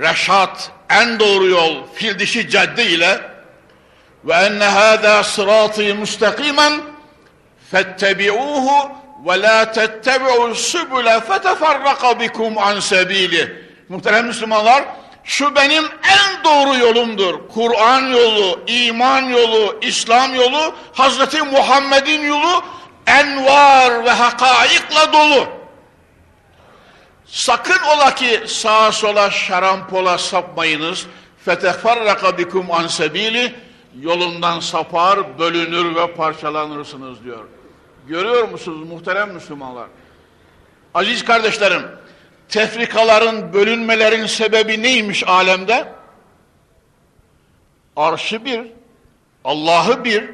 Reşat, 0.00 0.72
en 0.90 1.20
doğru 1.20 1.46
yol, 1.46 1.86
fil 1.94 2.18
dişi 2.18 2.48
cadde 2.48 2.86
ile 2.86 3.20
ve 4.24 4.32
enne 4.32 4.64
hâzâ 4.64 5.24
sırâtî 5.24 5.94
müstakîmen 5.94 6.72
fettebi'ûhu 7.70 8.90
ve 9.26 9.42
la 9.42 9.72
tettebi'u 9.72 10.54
sübüle 10.54 11.20
feteferraka 11.20 12.20
bikum 12.20 12.58
an 12.58 12.80
sebili. 12.80 13.68
Muhterem 13.88 14.26
Müslümanlar, 14.26 14.84
şu 15.23 15.55
benim 15.55 15.83
en 16.03 16.43
doğru 16.43 16.77
yolumdur. 16.77 17.39
Kur'an 17.53 18.01
yolu, 18.01 18.59
iman 18.67 19.21
yolu, 19.21 19.79
İslam 19.81 20.35
yolu, 20.35 20.75
Hazreti 20.93 21.41
Muhammed'in 21.41 22.21
yolu 22.21 22.63
envar 23.07 24.05
ve 24.05 24.09
hakaikla 24.09 25.13
dolu. 25.13 25.47
Sakın 27.25 27.83
ola 27.95 28.15
ki 28.15 28.43
sağa 28.47 28.91
sola 28.91 29.31
şarampola 29.31 30.17
sapmayınız. 30.17 31.05
Feteferraka 31.45 32.37
bikum 32.37 32.71
an 32.71 32.87
sebili 32.87 33.55
yolundan 34.01 34.59
sapar, 34.59 35.39
bölünür 35.39 35.95
ve 35.95 36.13
parçalanırsınız 36.13 37.23
diyor. 37.23 37.45
Görüyor 38.07 38.47
musunuz 38.47 38.89
muhterem 38.89 39.31
Müslümanlar? 39.33 39.87
Aziz 40.93 41.25
kardeşlerim, 41.25 41.83
tefrikaların, 42.49 43.53
bölünmelerin 43.53 44.25
sebebi 44.25 44.83
neymiş 44.83 45.27
alemde? 45.27 45.87
Arşı 47.95 48.45
bir, 48.45 48.61
Allah'ı 49.43 50.03
bir, 50.03 50.29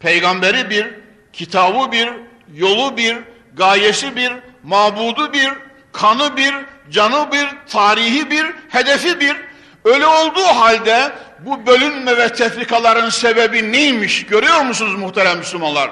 peygamberi 0.00 0.70
bir, 0.70 0.94
kitabı 1.32 1.92
bir, 1.92 2.08
yolu 2.54 2.96
bir, 2.96 3.16
gayesi 3.54 4.16
bir, 4.16 4.32
mabudu 4.62 5.32
bir, 5.32 5.52
kanı 5.92 6.36
bir, 6.36 6.54
canı 6.90 7.32
bir, 7.32 7.48
tarihi 7.68 8.30
bir, 8.30 8.46
hedefi 8.68 9.20
bir. 9.20 9.36
Öyle 9.84 10.06
olduğu 10.06 10.44
halde 10.44 11.12
bu 11.40 11.66
bölünme 11.66 12.16
ve 12.16 12.32
tefrikaların 12.32 13.10
sebebi 13.10 13.72
neymiş 13.72 14.26
görüyor 14.26 14.60
musunuz 14.60 14.94
muhterem 14.94 15.38
Müslümanlar? 15.38 15.90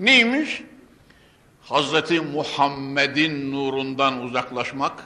Neymiş? 0.00 0.62
Hazreti 1.70 2.20
Muhammed'in 2.20 3.52
nurundan 3.52 4.22
uzaklaşmak, 4.22 5.04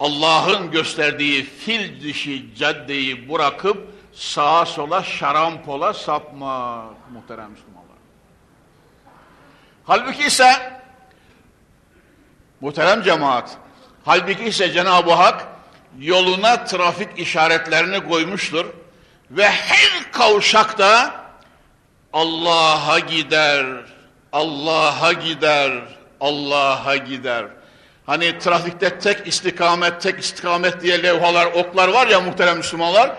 Allah'ın 0.00 0.70
gösterdiği 0.70 1.44
fil 1.44 2.02
dişi 2.02 2.54
caddeyi 2.54 3.28
bırakıp 3.32 3.88
sağa 4.12 4.66
sola 4.66 5.02
şarampola 5.02 5.94
sapmak 5.94 7.10
muhterem 7.10 7.50
Müslümanlar. 7.50 7.96
Halbuki 9.84 10.22
ise 10.22 10.80
muhterem 12.60 13.02
cemaat, 13.02 13.56
halbuki 14.04 14.44
ise 14.44 14.72
Cenab-ı 14.72 15.12
Hak 15.12 15.46
yoluna 15.98 16.64
trafik 16.64 17.18
işaretlerini 17.18 18.08
koymuştur 18.08 18.66
ve 19.30 19.48
her 19.48 20.12
kavşakta 20.12 21.14
Allah'a 22.12 22.98
gider, 22.98 23.66
Allah'a 24.32 25.12
gider, 25.12 25.99
Allah'a 26.20 26.96
gider. 26.96 27.46
Hani 28.06 28.38
trafikte 28.38 28.98
tek 28.98 29.26
istikamet, 29.26 30.00
tek 30.00 30.18
istikamet 30.18 30.82
diye 30.82 31.02
levhalar, 31.02 31.46
oklar 31.46 31.88
var 31.88 32.06
ya 32.06 32.20
muhterem 32.20 32.56
Müslümanlar. 32.56 33.10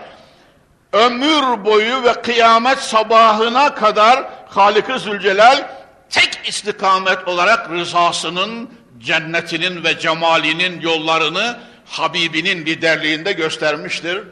Ömür 0.92 1.64
boyu 1.64 2.04
ve 2.04 2.12
kıyamet 2.22 2.78
sabahına 2.78 3.74
kadar 3.74 4.24
Halik-i 4.48 4.98
Zülcelal 4.98 5.68
tek 6.10 6.40
istikamet 6.48 7.28
olarak 7.28 7.70
rızasının, 7.70 8.70
cennetinin 8.98 9.84
ve 9.84 9.98
cemalinin 9.98 10.80
yollarını 10.80 11.60
Habibinin 11.86 12.66
liderliğinde 12.66 13.32
göstermiştir. 13.32 14.22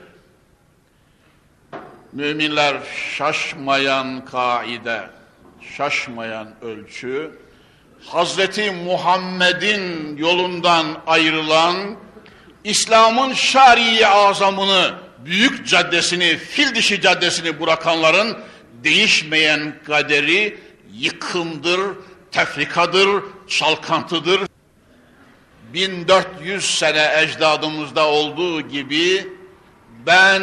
Müminler 2.12 2.76
şaşmayan 3.16 4.24
kaide, 4.24 5.10
şaşmayan 5.76 6.48
ölçü, 6.62 7.39
Hazreti 8.06 8.70
Muhammed'in 8.70 10.16
yolundan 10.16 10.86
ayrılan, 11.06 11.76
İslam'ın 12.64 13.32
şari'i 13.32 14.06
azamını, 14.06 14.94
büyük 15.18 15.66
caddesini, 15.68 16.36
fil 16.36 16.74
dişi 16.74 17.00
caddesini 17.00 17.60
bırakanların 17.60 18.38
değişmeyen 18.84 19.74
kaderi 19.86 20.58
yıkımdır, 20.92 21.80
tefrikadır, 22.32 23.22
çalkantıdır. 23.48 24.40
1400 25.72 26.78
sene 26.78 27.22
ecdadımızda 27.22 28.08
olduğu 28.08 28.60
gibi 28.60 29.28
ben 30.06 30.42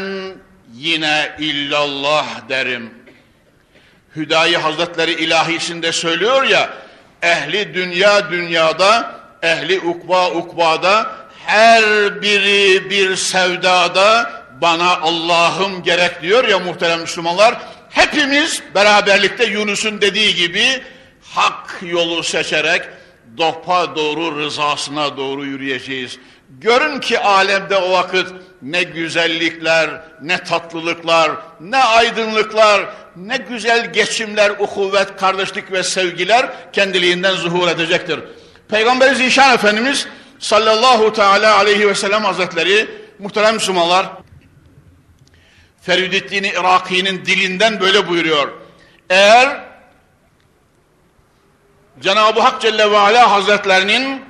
yine 0.74 1.36
illallah 1.40 2.50
derim. 2.50 2.94
Hüdayi 4.16 4.58
Hazretleri 4.58 5.12
ilahisinde 5.12 5.92
söylüyor 5.92 6.44
ya, 6.44 6.87
ehli 7.22 7.74
dünya 7.74 8.32
dünyada, 8.32 9.12
ehli 9.42 9.80
ukba 9.80 10.32
ukbada, 10.32 11.12
her 11.46 12.22
biri 12.22 12.90
bir 12.90 13.16
sevdada 13.16 14.32
bana 14.62 14.98
Allah'ım 14.98 15.84
gerek 15.84 16.22
diyor 16.22 16.48
ya 16.48 16.60
muhterem 16.60 17.02
Müslümanlar. 17.02 17.58
hepimiz 17.90 18.64
beraberlikte 18.76 19.46
Yunus'un 19.46 20.02
dediği 20.02 20.36
gibi 20.36 20.82
hak 21.22 21.80
yolu 21.82 22.24
seçerek 22.24 22.82
dopa 23.38 23.96
doğru 23.96 24.40
rızasına 24.40 25.18
doğru 25.18 25.46
yürüyeceğiz. 25.46 26.20
Görün 26.50 27.00
ki 27.00 27.20
alemde 27.20 27.78
o 27.78 27.92
vakit 27.92 28.28
ne 28.62 28.84
güzellikler, 28.84 29.90
ne 30.22 30.44
tatlılıklar, 30.44 31.32
ne 31.60 31.78
aydınlıklar, 31.78 32.86
ne 33.16 33.38
güzel 33.38 33.94
geçimler, 33.94 34.50
ukuvvet, 34.50 35.18
kardeşlik 35.18 35.72
ve 35.72 35.84
sevgiler 35.84 36.72
kendiliğinden 36.74 37.36
zuhur 37.36 37.68
edecektir. 37.68 38.20
Peygamber 38.70 39.14
Zişan 39.14 39.54
Efendimiz 39.54 40.08
sallallahu 40.40 41.14
teala 41.14 41.58
aleyhi 41.58 41.88
ve 41.88 41.96
sellem 41.96 42.24
hazretleri 42.24 42.90
muhterem 43.20 43.54
Müslümanlar 43.54 44.08
Feridüddin 45.82 46.44
Iraki'nin 46.44 47.26
dilinden 47.26 47.80
böyle 47.80 48.08
buyuruyor. 48.08 48.52
Eğer 49.10 49.60
Cenab-ı 52.02 52.42
Hak 52.42 52.62
Celle 52.62 52.92
ve 52.92 52.98
Ala 52.98 53.32
Hazretlerinin 53.32 54.22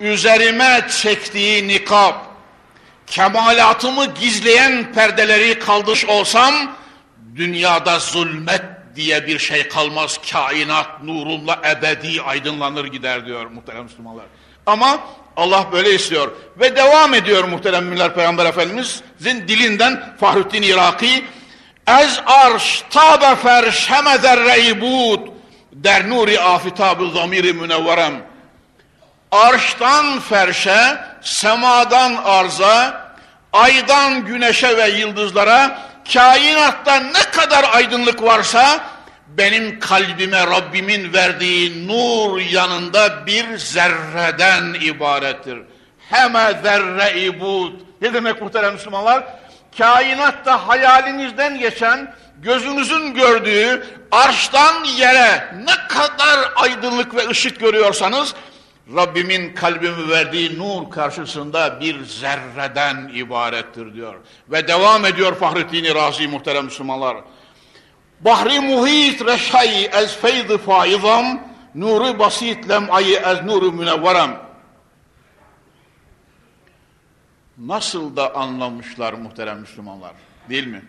üzerime 0.00 0.86
çektiği 1.02 1.68
nikab, 1.68 2.14
kemalatımı 3.06 4.14
gizleyen 4.14 4.92
perdeleri 4.92 5.58
kaldırmış 5.58 6.04
olsam, 6.04 6.54
dünyada 7.36 7.98
zulmet 7.98 8.62
diye 8.96 9.26
bir 9.26 9.38
şey 9.38 9.68
kalmaz. 9.68 10.18
Kainat 10.32 11.02
nurumla 11.02 11.60
ebedi 11.70 12.22
aydınlanır 12.22 12.84
gider 12.84 13.26
diyor 13.26 13.46
muhterem 13.46 13.82
Müslümanlar. 13.84 14.24
Ama 14.66 14.98
Allah 15.36 15.66
böyle 15.72 15.94
istiyor. 15.94 16.32
Ve 16.56 16.76
devam 16.76 17.14
ediyor 17.14 17.44
muhterem 17.44 17.84
Müller 17.84 18.14
Peygamber 18.14 18.46
Efendimiz'in 18.46 19.48
dilinden 19.48 20.16
Fahrettin 20.20 20.62
Iraki. 20.62 21.24
Ez 22.00 22.20
arş 22.26 22.84
tabe 22.90 23.36
ferşeme 23.36 24.18
zerreybud 24.18 25.20
der 25.72 26.10
nuri 26.10 26.40
afitabı 26.40 27.10
zamiri 27.10 27.52
münevverem. 27.52 28.12
Arştan 29.36 30.20
ferşe, 30.20 30.98
semadan 31.22 32.16
arza, 32.24 33.06
aydan 33.52 34.24
güneşe 34.24 34.76
ve 34.76 34.88
yıldızlara, 34.88 35.78
kainatta 36.12 37.00
ne 37.00 37.30
kadar 37.32 37.64
aydınlık 37.72 38.22
varsa, 38.22 38.80
benim 39.28 39.80
kalbime 39.80 40.46
Rabbimin 40.46 41.12
verdiği 41.12 41.88
nur 41.88 42.40
yanında 42.40 43.26
bir 43.26 43.58
zerreden 43.58 44.74
ibarettir. 44.74 45.58
Heme 46.10 46.60
zerre 46.62 47.20
ibud. 47.20 47.72
Ne 48.00 48.14
demek 48.14 48.42
muhterem 48.42 48.72
Müslümanlar? 48.72 49.24
Kainatta 49.78 50.68
hayalinizden 50.68 51.58
geçen, 51.58 52.14
gözünüzün 52.38 53.14
gördüğü 53.14 53.86
arştan 54.10 54.84
yere 54.84 55.54
ne 55.64 55.88
kadar 55.88 56.52
aydınlık 56.56 57.14
ve 57.14 57.28
ışık 57.28 57.60
görüyorsanız, 57.60 58.34
Rabbimin 58.94 59.54
kalbimi 59.54 60.08
verdiği 60.08 60.58
nur 60.58 60.90
karşısında 60.90 61.80
bir 61.80 62.04
zerreden 62.04 63.10
ibarettir 63.14 63.94
diyor. 63.94 64.14
Ve 64.48 64.68
devam 64.68 65.04
ediyor 65.04 65.34
Fahrettin 65.34 65.94
Razi 65.94 66.28
muhterem 66.28 66.64
Müslümanlar. 66.64 67.16
Bahri 68.20 68.60
muhit 68.60 69.26
reşayi 69.26 69.86
ez 69.86 70.16
feydı 70.16 70.58
faizam, 70.58 71.40
nuru 71.74 72.18
basit 72.18 72.68
lem'ayı 72.68 73.16
ez 73.16 73.42
nuru 73.44 73.72
münevverem. 73.72 74.40
Nasıl 77.58 78.16
da 78.16 78.34
anlamışlar 78.34 79.12
muhterem 79.12 79.60
Müslümanlar, 79.60 80.12
değil 80.48 80.66
mi? 80.66 80.82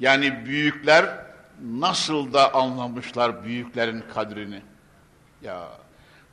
Yani 0.00 0.46
büyükler 0.46 1.04
nasıl 1.62 2.32
da 2.32 2.54
anlamışlar 2.54 3.44
büyüklerin 3.44 4.04
kadrini. 4.14 4.62
Ya 5.42 5.68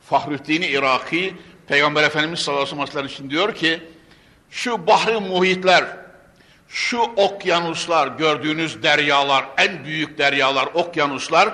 Fahrettin 0.10 0.62
Iraki 0.62 1.34
Peygamber 1.68 2.04
Efendimiz 2.04 2.40
sallallahu 2.40 2.64
aleyhi 2.64 2.82
ve 2.82 2.92
sellem 2.92 3.06
için 3.06 3.30
diyor 3.30 3.56
ki 3.56 3.84
şu 4.50 4.88
bahri 4.88 5.20
muhitler 5.20 5.86
şu 6.68 7.00
okyanuslar, 7.00 8.08
gördüğünüz 8.08 8.84
deryalar, 8.84 9.46
en 9.58 9.86
büyük 9.86 10.18
deryalar, 10.18 10.70
okyanuslar 10.74 11.54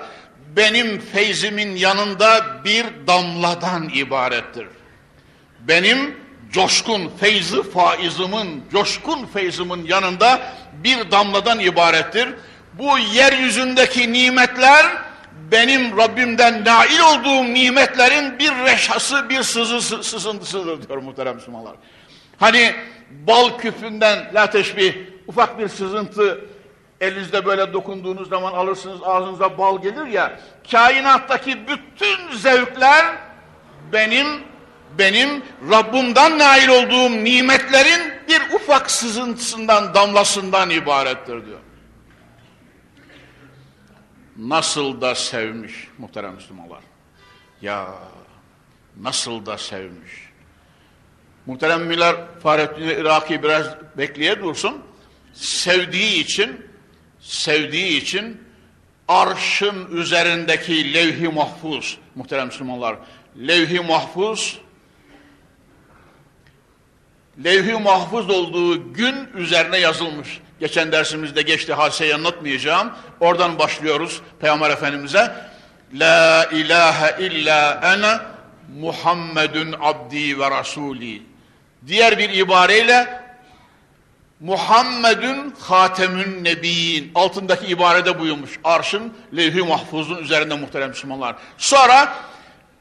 benim 0.56 1.00
feyzimin 1.00 1.76
yanında 1.76 2.64
bir 2.66 2.86
damladan 3.08 3.90
ibarettir. 3.90 4.68
Benim 5.60 6.16
coşkun 6.52 7.12
feyzi 7.20 7.64
faizimin, 7.64 8.64
coşkun 8.72 9.26
feyzimin 9.26 9.86
yanında 9.86 10.54
bir 10.74 11.12
damladan 11.12 11.60
ibarettir. 11.60 12.30
Bu 12.74 13.00
yeryüzündeki 13.00 14.14
nimetler 14.14 14.86
benim 15.52 15.98
Rabbimden 15.98 16.66
nail 16.66 17.00
olduğum 17.00 17.54
nimetlerin 17.54 18.40
bir 18.40 18.52
reşası, 18.52 19.30
bir 19.30 19.44
sızı, 19.44 20.04
sızıntısıdır 20.04 20.88
diyor 20.88 20.98
muhterem 20.98 21.36
Müslümanlar. 21.36 21.76
Hani 22.40 22.76
bal 23.10 23.58
küpünden 23.58 24.32
la 24.34 24.50
teşbih 24.50 24.96
ufak 25.28 25.60
bir 25.60 25.68
sızıntı 25.68 26.46
elinizde 27.02 27.46
böyle 27.46 27.74
dokunduğunuz 27.74 28.30
zaman 28.30 28.54
alırsınız 28.54 29.00
ağzınıza 29.04 29.58
bal 29.58 29.82
gelir 29.82 30.06
ya 30.06 30.40
kainattaki 30.72 31.58
bütün 31.68 32.38
zevkler 32.38 33.06
benim 33.94 34.28
benim 34.98 35.44
Rabbimden 35.72 36.40
nail 36.40 36.68
olduğum 36.68 37.24
nimetlerin 37.24 38.14
bir 38.28 38.56
ufak 38.56 38.92
sızıntısından 38.92 39.94
damlasından 39.94 40.70
ibarettir 40.70 41.46
diyor. 41.46 41.60
Nasıl 44.38 45.02
da 45.02 45.16
sevmiş 45.16 45.74
muhterem 45.98 46.34
Müslümanlar. 46.34 46.84
Ya 47.62 47.88
nasıl 49.02 49.46
da 49.46 49.58
sevmiş. 49.58 50.12
Muhterem 51.46 51.82
Müller 51.82 52.16
Fahrettin 52.44 52.88
Iraki 52.88 53.44
biraz 53.44 53.66
bekleye 53.98 54.40
dursun. 54.40 54.82
Sevdiği 55.34 56.24
için, 56.24 56.68
sevdiği 57.20 58.02
için 58.02 58.42
arşın 59.08 59.98
üzerindeki 59.98 60.94
levh-i 60.94 61.28
mahfuz, 61.28 61.98
muhterem 62.16 62.46
Müslümanlar, 62.46 62.98
levh-i 63.38 63.80
mahfuz, 63.80 64.60
levh-i 67.44 67.74
mahfuz 67.74 68.30
olduğu 68.30 68.94
gün 68.94 69.16
üzerine 69.34 69.78
yazılmış. 69.78 70.42
Geçen 70.64 70.92
dersimizde 70.92 71.42
geçti 71.42 71.74
hadiseyi 71.74 72.16
anlatmayacağım. 72.16 72.92
Oradan 73.20 73.60
başlıyoruz 73.60 74.22
Peygamber 74.40 74.70
Efendimiz'e. 74.70 75.36
La 75.94 76.46
ilahe 76.52 77.26
illa 77.26 77.82
ene 77.84 78.20
Muhammedun 78.80 79.76
abdi 79.82 80.40
ve 80.40 80.52
rasuli. 80.52 81.22
Diğer 81.88 82.18
bir 82.18 82.30
ibareyle 82.30 83.24
Muhammedun 84.40 85.56
hatemün 85.60 86.44
nebiyin 86.44 87.12
altındaki 87.16 87.66
ibarede 87.66 88.20
buyurmuş. 88.20 88.60
Arşın 88.64 89.14
levh-i 89.36 89.64
mahfuzun 89.64 90.18
üzerinde 90.18 90.56
muhterem 90.56 90.90
Müslümanlar. 90.90 91.36
Sonra 91.58 92.14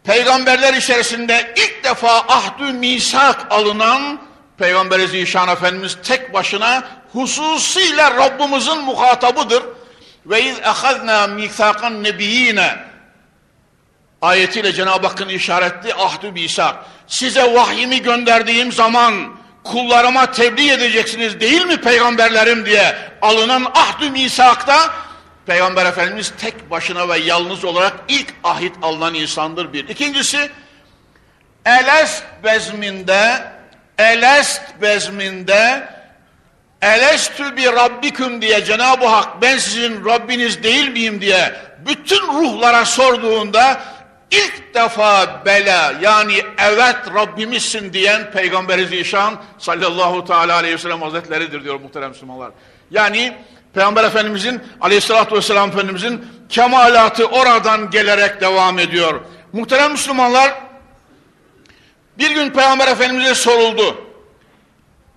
peygamberler 0.05 0.75
içerisinde 0.75 1.55
ilk 1.57 1.85
defa 1.85 2.19
ahdü 2.19 2.73
misak 2.73 3.47
alınan 3.51 4.21
Peygamber 4.59 5.01
Zişan 5.01 5.49
Efendimiz 5.49 5.99
tek 6.03 6.35
başına 6.35 6.85
hususiyle 7.13 8.03
Rabbimizin 8.03 8.79
muhatabıdır. 8.79 9.63
Ve 10.27 10.43
iz 10.43 10.59
ehazna 10.59 11.27
misakan 11.27 12.05
nebiyine 12.05 12.77
ayetiyle 14.23 14.73
Cenab-ı 14.73 15.07
Hakk'ın 15.07 15.29
işaretli 15.29 15.95
ahdü 15.95 16.31
misak. 16.31 16.77
Size 17.07 17.55
vahyimi 17.55 18.03
gönderdiğim 18.03 18.73
zaman 18.73 19.15
kullarıma 19.65 20.31
tebliğ 20.31 20.71
edeceksiniz 20.71 21.41
değil 21.41 21.65
mi 21.67 21.77
peygamberlerim 21.77 22.67
diye 22.67 22.97
alınan 23.23 23.65
ahdü 23.75 24.11
misakta 24.11 24.91
Peygamber 25.47 25.87
Efendimiz 25.87 26.33
tek 26.39 26.71
başına 26.71 27.09
ve 27.09 27.19
yalnız 27.19 27.65
olarak 27.65 27.93
ilk 28.09 28.35
ahit 28.45 28.73
alınan 28.83 29.15
insandır 29.15 29.73
bir. 29.73 29.89
İkincisi 29.89 30.51
Elest 31.67 32.25
bezminde 32.45 33.45
Elest 33.99 34.63
bezminde 34.83 35.89
Elestü 36.83 37.57
bi 37.57 37.67
Rabbiküm 37.67 38.43
diye 38.43 38.65
Cenab-ı 38.65 39.07
Hak 39.07 39.43
ben 39.43 39.59
sizin 39.59 40.05
Rabbiniz 40.05 40.63
değil 40.63 40.89
miyim 40.89 41.21
diye 41.21 41.55
bütün 41.87 42.27
ruhlara 42.27 42.85
sorduğunda 42.85 43.81
ilk 44.31 44.75
defa 44.75 45.43
bela 45.45 45.95
yani 46.01 46.35
evet 46.59 46.97
Rabbimizsin 47.15 47.93
diyen 47.93 48.31
Peygamberi 48.31 48.87
Zişan 48.87 49.35
sallallahu 49.59 50.25
teala 50.25 50.55
aleyhi 50.55 50.75
ve 50.75 50.79
sellem 50.79 51.03
hazretleridir 51.03 51.65
diyor 51.65 51.81
muhterem 51.81 52.09
Müslümanlar. 52.09 52.51
Yani 52.91 53.37
Peygamber 53.75 54.05
Efendimizin 54.05 54.63
aleyhissalatü 54.81 55.35
vesselam 55.35 55.71
Efendimizin 55.71 56.25
kemalatı 56.49 57.27
oradan 57.27 57.91
gelerek 57.91 58.41
devam 58.41 58.79
ediyor. 58.79 59.21
Muhterem 59.53 59.93
Müslümanlar 59.93 60.55
bir 62.19 62.31
gün 62.31 62.51
Peygamber 62.51 62.89
Efendimiz'e 62.89 63.35
soruldu. 63.35 64.12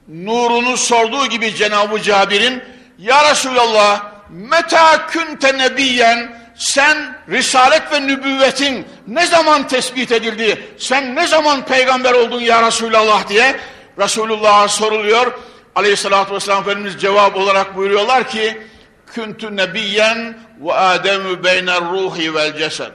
Nurunu 0.08 0.78
sorduğu 0.78 1.26
gibi 1.26 1.56
Cenab-ı 1.56 2.02
Cabir'in 2.02 2.64
Ya 2.98 3.32
Resulallah 3.32 4.12
meta 4.30 5.08
kunte 5.08 5.58
nebiyen 5.58 6.46
sen 6.56 7.18
risalet 7.30 7.92
ve 7.92 8.08
nübüvvetin 8.08 8.88
ne 9.08 9.26
zaman 9.26 9.68
tespit 9.68 10.12
edildi? 10.12 10.68
Sen 10.78 11.16
ne 11.16 11.28
zaman 11.28 11.66
peygamber 11.66 12.14
oldun 12.14 12.42
ya 12.42 12.68
Resulallah 12.68 13.30
diye 13.30 13.56
Resulullah'a 14.00 14.68
soruluyor. 14.68 15.32
Aleyhissalatü 15.76 16.34
vesselam 16.34 16.62
Efendimiz 16.62 17.02
cevap 17.02 17.36
olarak 17.36 17.76
buyuruyorlar 17.76 18.28
ki 18.30 18.62
Küntü 19.14 19.56
nebiyen 19.56 20.38
ve 20.62 20.74
ademü 20.74 21.44
beyner 21.44 21.82
ruhi 21.82 22.36
vel 22.36 22.58
cesed. 22.58 22.92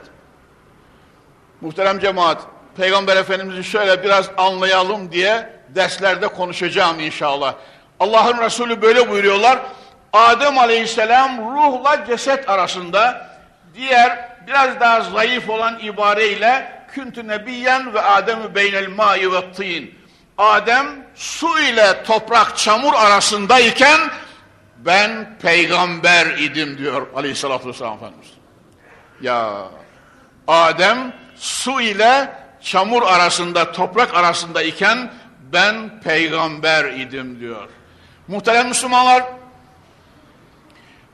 Muhterem 1.61 1.99
cemaat, 1.99 2.41
Peygamber 2.77 3.17
Efendimiz'i 3.17 3.63
şöyle 3.63 4.03
biraz 4.03 4.29
anlayalım 4.37 5.11
diye 5.11 5.60
derslerde 5.75 6.27
konuşacağım 6.27 6.99
inşallah. 6.99 7.53
Allah'ın 7.99 8.37
Resulü 8.37 8.81
böyle 8.81 9.09
buyuruyorlar. 9.09 9.59
Adem 10.13 10.57
Aleyhisselam 10.57 11.37
ruhla 11.37 12.05
ceset 12.05 12.49
arasında 12.49 13.27
diğer 13.75 14.29
biraz 14.47 14.79
daha 14.79 15.01
zayıf 15.01 15.49
olan 15.49 15.79
ibareyle 15.79 16.81
küntü 16.93 17.27
nebiyen 17.27 17.93
ve 17.93 18.01
Ademü 18.01 18.55
beynel 18.55 18.89
mai 18.89 19.31
ve 19.31 19.51
tin. 19.51 19.99
Adem 20.37 20.85
su 21.15 21.59
ile 21.59 22.03
toprak 22.03 22.57
çamur 22.57 22.93
arasındayken 22.93 23.99
ben 24.77 25.37
peygamber 25.41 26.25
idim 26.37 26.77
diyor 26.77 27.07
aleyhissalatü 27.15 27.67
vesselam 27.67 27.93
Efendimiz. 27.93 28.27
Ya 29.21 29.67
Adem 30.47 31.13
su 31.35 31.81
ile 31.81 32.33
çamur 32.61 33.03
arasında 33.03 33.71
toprak 33.71 34.13
arasında 34.15 34.61
iken 34.61 35.11
ben 35.53 36.01
peygamber 36.01 36.85
idim 36.85 37.39
diyor. 37.39 37.69
Muhterem 38.27 38.67
Müslümanlar 38.67 39.23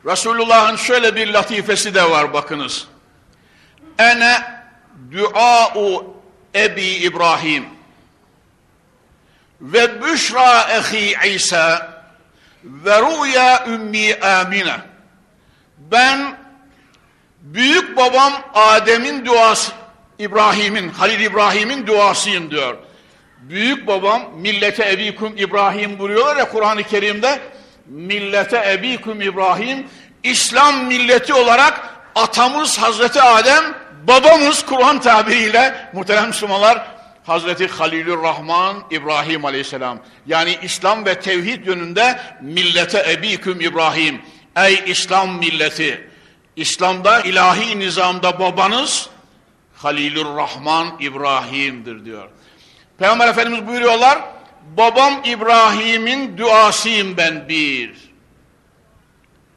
Resulullah'ın 0.06 0.76
şöyle 0.76 1.16
bir 1.16 1.34
latifesi 1.34 1.96
de 1.96 2.12
var 2.12 2.34
bakınız. 2.34 2.88
Ene 4.00 4.42
dua'u 5.12 6.18
Ebi 6.56 6.86
İbrahim 6.86 7.66
ve 9.62 10.02
büşra 10.02 10.62
ehi 10.62 11.36
İsa 11.36 11.98
ve 12.64 13.02
rüya 13.02 13.66
ümmi 13.68 14.16
Amine. 14.16 14.76
Ben 15.78 16.38
büyük 17.42 17.98
babam 17.98 18.34
Adem'in 18.54 19.26
duası, 19.26 19.72
İbrahim'in, 20.20 20.90
Halil 20.90 21.20
İbrahim'in 21.20 21.88
duasıyım 21.88 22.52
diyor. 22.52 22.78
Büyük 23.50 23.88
babam 23.88 24.22
millete 24.38 24.92
ebikum 24.92 25.34
İbrahim 25.38 26.00
buyuruyorlar 26.00 26.36
ya 26.36 26.50
Kur'an-ı 26.50 26.84
Kerim'de 26.84 27.40
millete 27.86 28.72
ebikum 28.72 29.22
İbrahim 29.22 29.88
İslam 30.24 30.86
milleti 30.86 31.34
olarak 31.34 31.98
atamız 32.16 32.78
Hazreti 32.78 33.22
Adem 33.22 33.64
babamız 34.08 34.66
Kur'an 34.66 35.02
tabiriyle 35.02 35.90
muhterem 35.94 36.28
Müslümanlar 36.28 36.88
Hazreti 37.26 37.68
Halilur 37.68 38.24
Rahman 38.24 38.84
İbrahim 38.92 39.46
Aleyhisselam. 39.46 40.00
Yani 40.26 40.58
İslam 40.64 41.06
ve 41.06 41.20
tevhid 41.20 41.66
yönünde 41.66 42.20
millete 42.42 43.12
ebiküm 43.12 43.62
İbrahim. 43.62 44.22
Ey 44.56 44.84
İslam 44.86 45.38
milleti. 45.40 46.10
İslam'da 46.56 47.22
ilahi 47.22 47.80
nizamda 47.80 48.40
babanız 48.40 49.10
Halilur 49.76 50.38
Rahman 50.38 50.88
İbrahim'dir 51.00 52.06
diyor. 52.06 52.30
Peygamber 53.00 53.28
Efendimiz 53.28 53.68
buyuruyorlar. 53.68 54.20
Babam 54.78 55.22
İbrahim'in 55.26 56.38
duasıyım 56.38 57.18
ben 57.18 57.50
bir. 57.50 58.08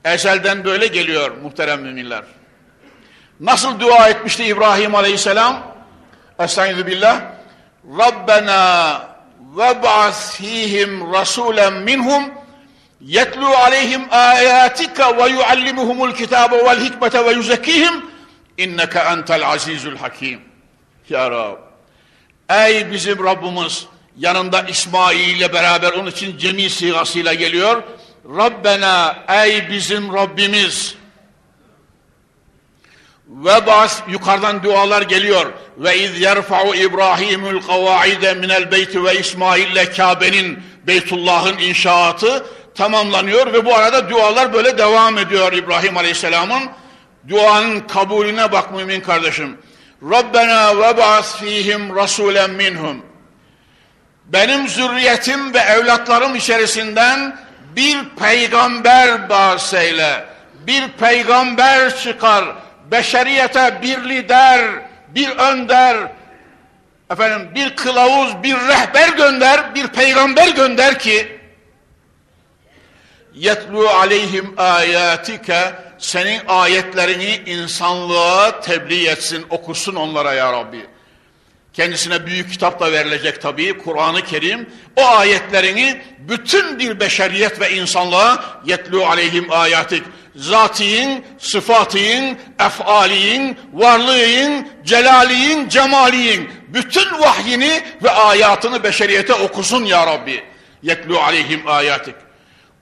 Ezelden 0.05 0.65
böyle 0.65 0.87
geliyor 0.87 1.31
muhterem 1.43 1.83
müminler. 1.83 2.25
Nasıl 3.41 3.81
dua 3.81 4.09
etmişti 4.09 4.45
İbrahim 4.45 4.95
Aleyhisselam? 4.95 5.63
Estaizu 6.39 6.87
billah. 6.87 7.21
Rabbena 7.99 9.03
minhum 11.85 12.25
yetlu 13.01 13.47
aleyhim 13.47 14.03
ayatika 14.11 15.17
ve 15.17 15.31
yuallimuhumul 15.31 16.13
kitabe 16.13 16.65
vel 16.65 16.81
hikmete 16.81 17.25
ve 17.25 17.33
yuzekkihim 17.33 18.05
inneke 18.59 18.99
entel 18.99 19.49
azizul 19.49 19.97
hakim. 19.97 20.41
Ya 21.09 21.31
Rab. 21.31 21.70
Ey 22.51 22.91
bizim 22.91 23.25
Rabbimiz 23.25 23.87
yanında 24.19 24.63
İsmail 24.63 25.37
ile 25.37 25.53
beraber 25.53 25.93
onun 25.93 26.11
için 26.11 26.39
cemi 26.39 26.71
sigasıyla 26.71 27.35
geliyor. 27.35 27.83
Rabbena 28.37 29.25
ey 29.29 29.71
bizim 29.71 30.15
Rabbimiz 30.15 30.95
ve 33.29 33.67
bas 33.67 34.03
yukarıdan 34.09 34.63
dualar 34.63 35.03
geliyor. 35.03 35.53
Ve 35.79 35.99
iz 35.99 36.21
yerfa'u 36.21 36.75
İbrahimul 36.75 37.63
kavaide 37.63 38.35
minel 38.35 38.73
beyti 38.73 39.05
ve 39.05 39.19
İsmail'le 39.19 39.97
Kabe'nin 39.97 40.63
Beytullah'ın 40.87 41.59
inşaatı 41.59 42.47
tamamlanıyor 42.75 43.53
ve 43.53 43.65
bu 43.65 43.75
arada 43.75 44.11
dualar 44.11 44.53
böyle 44.53 44.79
devam 44.79 45.19
ediyor 45.19 45.53
İbrahim 45.53 45.97
Aleyhisselam'ın. 45.97 46.63
Duanın 47.29 47.81
kabulüne 47.81 48.53
bak 48.53 48.73
mümin 48.73 49.01
kardeşim. 49.01 49.59
Rabbena 50.03 50.79
ve 50.79 50.97
ba'as 50.97 51.37
fihim 51.37 51.97
rasulen 51.97 52.51
minhum. 52.51 53.03
Benim 54.27 54.69
zürriyetim 54.69 55.55
ve 55.55 55.59
evlatlarım 55.59 56.35
içerisinden 56.35 57.37
bir 57.77 57.99
peygamber 58.19 59.29
bahseyle, 59.29 60.25
bir 60.67 60.89
peygamber 60.89 61.97
çıkar, 61.97 62.45
beşeriyete 62.91 63.79
bir 63.83 64.09
lider, 64.09 64.61
bir 65.09 65.29
önder, 65.29 65.97
efendim 67.11 67.49
bir 67.55 67.77
kılavuz, 67.77 68.43
bir 68.43 68.55
rehber 68.55 69.09
gönder, 69.09 69.75
bir 69.75 69.87
peygamber 69.87 70.49
gönder 70.49 70.99
ki 70.99 71.41
yetlu 73.35 73.89
aleyhim 73.89 74.55
ayatike 74.57 75.73
senin 76.01 76.41
ayetlerini 76.49 77.41
insanlığa 77.47 78.61
tebliğ 78.61 79.07
etsin, 79.07 79.47
okusun 79.51 79.95
onlara 79.95 80.35
ya 80.35 80.53
Rabbi. 80.53 80.87
Kendisine 81.73 82.27
büyük 82.27 82.53
kitap 82.53 82.81
da 82.81 82.93
verilecek 82.93 83.43
tabii, 83.43 83.79
Kur'an-ı 83.79 84.25
Kerim. 84.25 84.69
O 84.97 85.07
ayetlerini 85.07 86.03
bütün 86.19 86.79
bir 86.79 87.01
beşeriyet 87.01 87.61
ve 87.61 87.77
insanlığa 87.77 88.45
yetlu 88.67 89.07
aleyhim 89.07 89.53
ayatik. 89.53 90.03
Zatiyin, 90.37 91.25
sıfatiyin, 91.39 92.39
efaliyin, 92.61 93.59
varlığın, 93.73 94.69
celaliyin, 94.85 95.69
cemaliyin. 95.69 96.51
Bütün 96.69 97.21
vahyini 97.21 97.83
ve 98.03 98.11
ayatını 98.11 98.83
beşeriyete 98.83 99.35
okusun 99.35 99.85
ya 99.85 100.07
Rabbi. 100.07 100.45
Yetlu 100.83 101.21
aleyhim 101.21 101.63
ayatik 101.67 102.15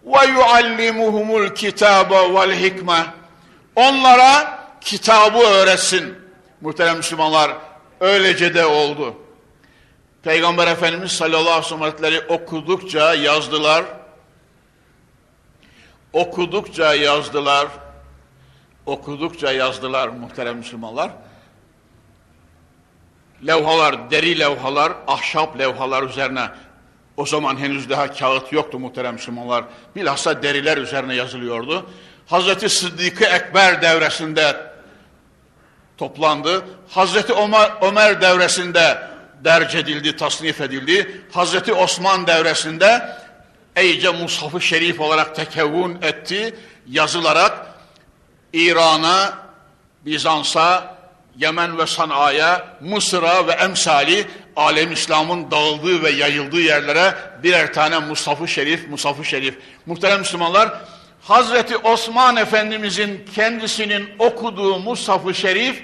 ve 0.04 0.26
yuallimuhumul 0.26 1.48
kitabe 1.48 2.34
vel 2.34 2.52
hikme. 2.52 3.06
Onlara 3.76 4.58
kitabı 4.80 5.38
öğretsin. 5.38 6.18
Muhterem 6.60 6.96
Müslümanlar 6.96 7.52
öylece 8.00 8.54
de 8.54 8.66
oldu. 8.66 9.14
Peygamber 10.22 10.66
Efendimiz 10.66 11.12
sallallahu 11.12 11.74
aleyhi 11.74 11.92
ve 11.92 11.98
sellem 11.98 12.22
okudukça 12.28 13.14
yazdılar. 13.14 13.84
Okudukça 16.12 16.94
yazdılar. 16.94 17.68
Okudukça 18.86 19.52
yazdılar 19.52 20.08
muhterem 20.08 20.56
Müslümanlar. 20.56 21.10
Levhalar, 23.46 24.10
deri 24.10 24.38
levhalar, 24.38 24.92
ahşap 25.06 25.58
levhalar 25.58 26.02
üzerine 26.02 26.50
o 27.18 27.26
zaman 27.26 27.56
henüz 27.56 27.90
daha 27.90 28.12
kağıt 28.12 28.52
yoktu 28.52 28.78
muhterem 28.78 29.14
Müslümanlar. 29.14 29.64
Bilhassa 29.96 30.42
deriler 30.42 30.76
üzerine 30.76 31.14
yazılıyordu. 31.14 31.90
Hazreti 32.26 32.68
Sıddık-ı 32.68 33.24
Ekber 33.24 33.82
devresinde 33.82 34.56
toplandı. 35.96 36.64
Hazreti 36.88 37.32
Ömer, 37.32 37.72
Ömer 37.82 38.20
devresinde 38.20 39.02
derc 39.44 39.78
edildi, 39.78 40.16
tasnif 40.16 40.60
edildi. 40.60 41.22
Hazreti 41.32 41.72
Osman 41.72 42.26
devresinde 42.26 43.16
Eyce 43.76 44.10
Mushaf-ı 44.10 44.60
Şerif 44.60 45.00
olarak 45.00 45.36
tekevvün 45.36 45.98
etti, 46.02 46.54
yazılarak 46.88 47.66
İran'a, 48.52 49.38
Bizans'a, 50.04 50.98
Yemen 51.38 51.78
ve 51.78 51.86
Sana'ya, 51.86 52.66
Mısır'a 52.80 53.46
ve 53.46 53.52
emsali 53.52 54.26
alem 54.58 54.92
İslam'ın 54.92 55.50
dağıldığı 55.50 56.02
ve 56.02 56.10
yayıldığı 56.10 56.60
yerlere 56.60 57.14
birer 57.42 57.72
tane 57.72 57.98
Mustafa 57.98 58.46
Şerif, 58.46 58.88
Mustafa 58.88 59.24
Şerif. 59.24 59.58
Muhterem 59.86 60.18
Müslümanlar, 60.18 60.80
Hazreti 61.22 61.76
Osman 61.76 62.36
Efendimizin 62.36 63.24
kendisinin 63.34 64.08
okuduğu 64.18 64.78
Mustafa 64.78 65.32
Şerif, 65.32 65.82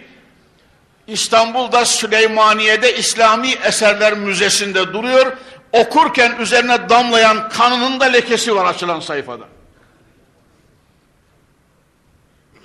İstanbul'da 1.07 1.85
Süleymaniye'de 1.85 2.97
İslami 2.97 3.51
Eserler 3.51 4.13
Müzesi'nde 4.13 4.93
duruyor. 4.93 5.37
Okurken 5.73 6.37
üzerine 6.41 6.89
damlayan 6.89 7.49
kanının 7.49 8.01
da 8.01 8.05
lekesi 8.05 8.55
var 8.55 8.67
açılan 8.67 9.01
sayfada. 9.01 9.45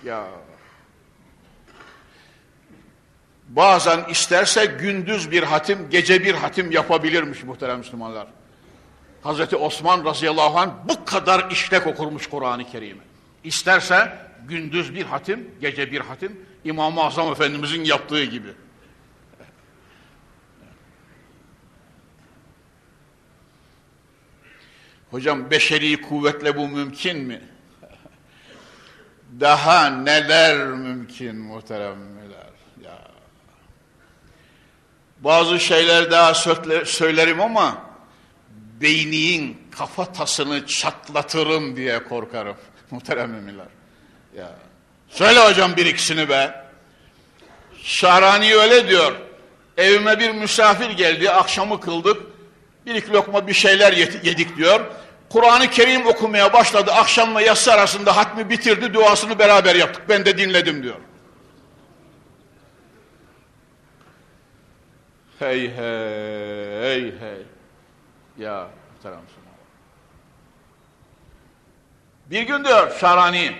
Ya 0.05 0.23
bazen 3.49 4.03
isterse 4.09 4.65
gündüz 4.65 5.31
bir 5.31 5.43
hatim, 5.43 5.89
gece 5.89 6.23
bir 6.23 6.33
hatim 6.33 6.71
yapabilirmiş 6.71 7.43
muhterem 7.43 7.77
Müslümanlar. 7.77 8.27
Hazreti 9.21 9.55
Osman 9.55 10.05
radıyallahu 10.05 10.59
anh 10.59 10.71
bu 10.89 11.05
kadar 11.05 11.51
işlek 11.51 11.87
okurmuş 11.87 12.27
Kur'an-ı 12.27 12.71
Kerim'i. 12.71 13.01
İsterse 13.43 14.17
gündüz 14.47 14.95
bir 14.95 15.05
hatim, 15.05 15.51
gece 15.61 15.91
bir 15.91 16.01
hatim, 16.01 16.45
İmam-ı 16.63 17.03
Azam 17.03 17.31
Efendimizin 17.31 17.83
yaptığı 17.83 18.23
gibi. 18.23 18.53
Hocam 25.11 25.51
beşeri 25.51 26.01
kuvvetle 26.01 26.57
bu 26.57 26.67
mümkün 26.67 27.17
mü? 27.17 27.41
Daha 29.39 29.89
neler 29.89 30.67
mümkün 30.67 31.35
muhteremler 31.35 32.49
ya. 32.83 32.99
Bazı 35.19 35.59
şeyler 35.59 36.11
daha 36.11 36.33
söylerim 36.85 37.41
ama 37.41 37.77
beyniğin 38.81 39.57
kafatasını 39.71 40.67
çatlatırım 40.67 41.75
diye 41.75 42.03
korkarım 42.03 42.57
muhterem 42.91 43.29
müminler. 43.29 43.65
Ya. 44.37 44.51
Söyle 45.09 45.39
hocam 45.39 45.75
bir 45.77 45.85
ikisini 45.85 46.29
be. 46.29 46.65
Şahrani 47.83 48.55
öyle 48.55 48.89
diyor. 48.89 49.15
Evime 49.77 50.19
bir 50.19 50.31
misafir 50.31 50.89
geldi, 50.89 51.31
akşamı 51.31 51.79
kıldık. 51.79 52.21
Bir 52.85 52.95
iki 52.95 53.13
lokma 53.13 53.47
bir 53.47 53.53
şeyler 53.53 53.93
yedik 54.23 54.57
diyor. 54.57 54.81
Kur'an-ı 55.29 55.69
Kerim 55.69 56.07
okumaya 56.07 56.53
başladı. 56.53 56.91
Akşamla 56.91 57.41
yatsı 57.41 57.73
arasında 57.73 58.17
hatmi 58.17 58.49
bitirdi. 58.49 58.93
Duasını 58.93 59.39
beraber 59.39 59.75
yaptık. 59.75 60.03
Ben 60.09 60.25
de 60.25 60.37
dinledim 60.37 60.83
diyor. 60.83 60.95
Hey 65.39 65.69
hey 65.69 66.81
hey 66.81 67.01
hey. 67.19 67.41
Ya 68.37 68.67
muhterem 68.93 69.19
Bir 72.25 72.41
gün 72.41 72.65
diyor 72.65 72.91
Şarani 72.99 73.55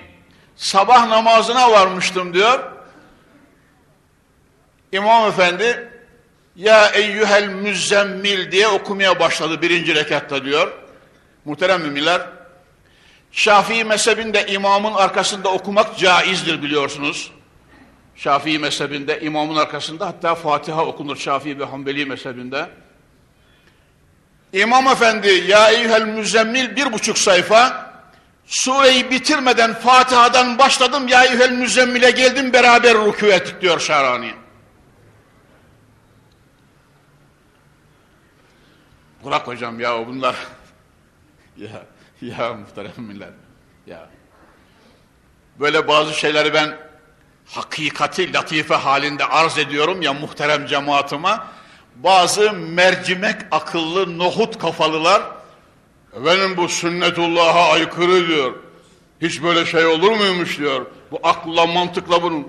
sabah 0.56 1.08
namazına 1.08 1.72
varmıştım 1.72 2.34
diyor. 2.34 2.72
İmam 4.92 5.28
Efendi 5.28 5.92
ya 6.56 6.90
eyyühel 6.90 7.48
müzzemmil 7.48 8.52
diye 8.52 8.68
okumaya 8.68 9.20
başladı 9.20 9.62
birinci 9.62 9.96
rekatta 9.96 10.46
diyor. 10.46 10.74
Muhterem 11.46 11.82
müminler, 11.82 12.22
Şafii 13.32 13.84
mezhebinde 13.84 14.48
imamın 14.48 14.94
arkasında 14.94 15.50
okumak 15.50 15.98
caizdir 15.98 16.64
biliyorsunuz. 16.64 17.32
Şafii 18.20 18.60
mezhebinde 18.60 19.22
imamın 19.22 19.56
arkasında 19.56 20.08
hatta 20.08 20.36
Fatiha 20.36 20.86
okunur 20.86 21.18
Şafii 21.18 21.60
ve 21.60 21.66
Hanbeli 21.66 22.06
mezhebinde. 22.06 22.70
İmam 24.54 24.88
Efendi 24.88 25.28
ya 25.28 25.72
eyyühel 25.72 26.06
müzzemmil 26.06 26.76
bir 26.76 26.94
buçuk 26.94 27.18
sayfa 27.18 27.92
sureyi 28.46 29.12
bitirmeden 29.12 29.74
Fatiha'dan 29.74 30.58
başladım 30.58 31.08
ya 31.08 31.24
eyyühel 31.24 31.52
müzzemmile 31.52 32.12
geldim 32.12 32.54
beraber 32.54 32.96
rükû 32.96 33.32
ettik 33.32 33.62
diyor 33.62 33.80
Şarani. 33.80 34.34
Bırak 39.26 39.48
hocam 39.48 39.80
ya 39.80 40.08
bunlar 40.08 40.36
ya, 41.58 41.86
ya 42.22 42.54
muhterem 42.54 42.92
millet. 42.98 43.34
Ya. 43.88 44.10
Böyle 45.60 45.88
bazı 45.88 46.14
şeyleri 46.14 46.54
ben 46.54 46.89
hakikati 47.52 48.34
latife 48.34 48.76
halinde 48.76 49.26
arz 49.26 49.58
ediyorum 49.58 50.02
ya 50.02 50.14
muhterem 50.14 50.66
cemaatıma. 50.66 51.48
Bazı 51.96 52.54
mercimek 52.54 53.36
akıllı 53.52 54.20
nohut 54.20 54.58
kafalılar 54.58 55.22
benim 56.26 56.58
bu 56.58 56.70
sünnetullah'a 56.70 57.72
aykırı 57.72 58.28
diyor. 58.28 58.54
Hiç 59.22 59.44
böyle 59.44 59.66
şey 59.66 59.86
olur 59.86 60.12
muymuş 60.12 60.60
diyor. 60.60 60.86
Bu 61.12 61.20
akla 61.24 61.66
mantıkla 61.66 62.24
bunun. 62.24 62.48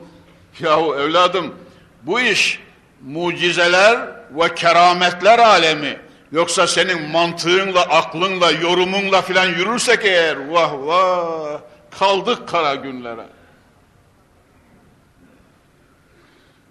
Yahu 0.60 0.96
evladım 1.00 1.54
bu 2.02 2.20
iş 2.20 2.60
mucizeler 3.02 3.98
ve 4.30 4.54
kerametler 4.54 5.38
alemi. 5.38 5.96
Yoksa 6.32 6.66
senin 6.66 7.10
mantığınla, 7.10 7.80
aklınla, 7.80 8.50
yorumunla 8.50 9.22
filan 9.22 9.46
yürürsek 9.46 10.04
eğer 10.04 10.48
vah 10.50 10.72
vah 10.72 11.60
kaldık 11.98 12.48
kara 12.48 12.74
günlere. 12.74 13.26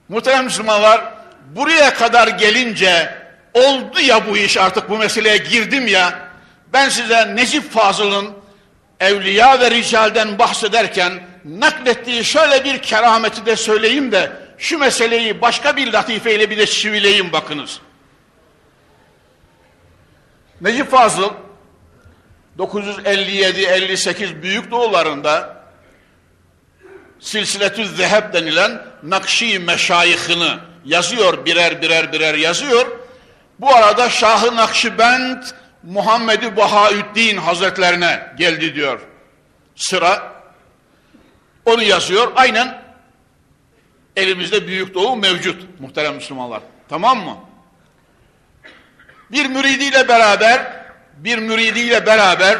Muhterem 0.10 0.43
Müslümanlar 0.43 1.13
buraya 1.56 1.93
kadar 1.93 2.28
gelince 2.28 3.15
oldu 3.54 4.00
ya 4.02 4.28
bu 4.28 4.38
iş 4.38 4.58
artık 4.58 4.89
bu 4.89 4.98
meseleye 4.98 5.38
girdim 5.38 5.88
ya 5.88 6.30
ben 6.74 6.89
size 6.89 7.36
Necip 7.36 7.72
Fazıl'ın 7.72 8.34
evliya 9.00 9.60
ve 9.60 9.72
ricalden 9.72 10.39
bahsederken 10.39 11.13
naklettiği 11.45 12.26
şöyle 12.26 12.63
bir 12.63 12.82
kerameti 12.82 13.45
de 13.45 13.56
söyleyeyim 13.56 14.12
de 14.12 14.32
şu 14.58 14.78
meseleyi 14.78 15.41
başka 15.41 15.76
bir 15.76 15.93
latifeyle 15.93 16.50
bir 16.50 16.58
de 16.58 16.65
çivileyim 16.65 17.32
bakınız. 17.32 17.80
Necip 20.62 20.91
Fazıl 20.91 21.30
957-58 22.60 24.41
büyük 24.41 24.72
doğularında 24.72 25.59
Silsiletü 27.19 27.86
Zeheb 27.86 28.34
denilen 28.34 28.82
Nakşi 29.03 29.60
meşayihini 29.60 30.51
yazıyor 30.86 31.45
birer 31.45 31.82
birer 31.82 32.13
birer 32.13 32.34
yazıyor. 32.34 32.88
Bu 33.60 33.75
arada 33.75 34.10
Şahı 34.10 34.55
Nakşibend 34.55 35.43
Muhammed-i 35.84 36.58
Bahaüddin 36.58 37.38
Hazretlerine 37.38 38.34
geldi 38.38 38.75
diyor. 38.75 38.99
Sıra 39.75 40.34
onu 41.65 41.84
yazıyor. 41.84 42.32
Aynen 42.36 42.82
elimizde 44.15 44.67
Büyük 44.67 44.93
Doğu 44.93 45.15
mevcut 45.15 45.79
muhterem 45.79 46.15
Müslümanlar. 46.15 46.62
Tamam 46.89 47.17
mı? 47.17 47.38
bir 49.32 49.45
müridiyle 49.45 50.08
beraber 50.08 50.86
bir 51.17 51.38
müridiyle 51.38 52.05
beraber 52.05 52.58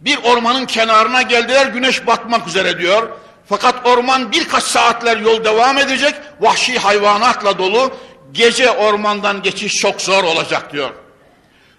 bir 0.00 0.18
ormanın 0.24 0.66
kenarına 0.66 1.22
geldiler 1.22 1.66
güneş 1.66 2.06
batmak 2.06 2.48
üzere 2.48 2.78
diyor. 2.78 3.08
Fakat 3.48 3.86
orman 3.86 4.32
birkaç 4.32 4.62
saatler 4.62 5.16
yol 5.16 5.44
devam 5.44 5.78
edecek 5.78 6.14
vahşi 6.40 6.78
hayvanatla 6.78 7.58
dolu 7.58 7.96
gece 8.32 8.70
ormandan 8.70 9.42
geçiş 9.42 9.74
çok 9.74 10.02
zor 10.02 10.24
olacak 10.24 10.72
diyor. 10.72 10.90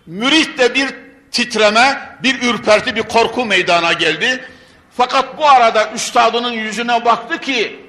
Mürit 0.05 0.57
de 0.57 0.73
bir 0.73 0.89
titreme, 1.31 2.17
bir 2.23 2.41
ürperti, 2.41 2.95
bir 2.95 3.03
korku 3.03 3.45
meydana 3.45 3.93
geldi. 3.93 4.45
Fakat 4.97 5.37
bu 5.37 5.49
arada 5.49 5.91
üstadının 5.91 6.51
yüzüne 6.51 7.05
baktı 7.05 7.37
ki 7.37 7.79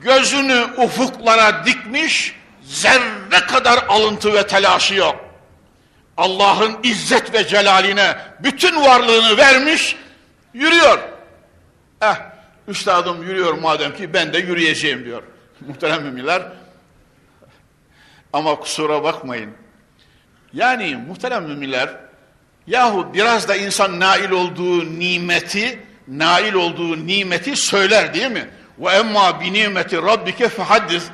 gözünü 0.00 0.66
ufuklara 0.76 1.66
dikmiş, 1.66 2.34
zerre 2.62 3.46
kadar 3.48 3.84
alıntı 3.88 4.34
ve 4.34 4.46
telaşı 4.46 4.94
yok. 4.94 5.16
Allah'ın 6.16 6.78
izzet 6.82 7.34
ve 7.34 7.46
celaline 7.46 8.16
bütün 8.40 8.84
varlığını 8.84 9.36
vermiş, 9.36 9.96
yürüyor. 10.54 10.98
Eh, 12.02 12.31
üstadım 12.68 13.22
yürüyor 13.22 13.54
madem 13.54 13.94
ki 13.94 14.12
ben 14.12 14.32
de 14.32 14.38
yürüyeceğim 14.38 15.04
diyor. 15.04 15.22
Muhterem 15.60 16.02
müminler. 16.02 16.42
Ama 18.32 18.56
kusura 18.56 19.02
bakmayın. 19.02 19.50
Yani 20.52 20.96
muhterem 21.08 21.44
müminler, 21.44 21.88
yahu 22.66 23.14
biraz 23.14 23.48
da 23.48 23.56
insan 23.56 24.00
nail 24.00 24.30
olduğu 24.30 24.98
nimeti, 24.98 25.78
nail 26.08 26.54
olduğu 26.54 27.06
nimeti 27.06 27.56
söyler 27.56 28.14
değil 28.14 28.30
mi? 28.30 28.48
Ve 28.78 28.90
emma 28.90 29.40
bi 29.40 29.52
nimeti 29.52 29.96
rabbike 29.96 30.48
fehaddis 30.48 31.04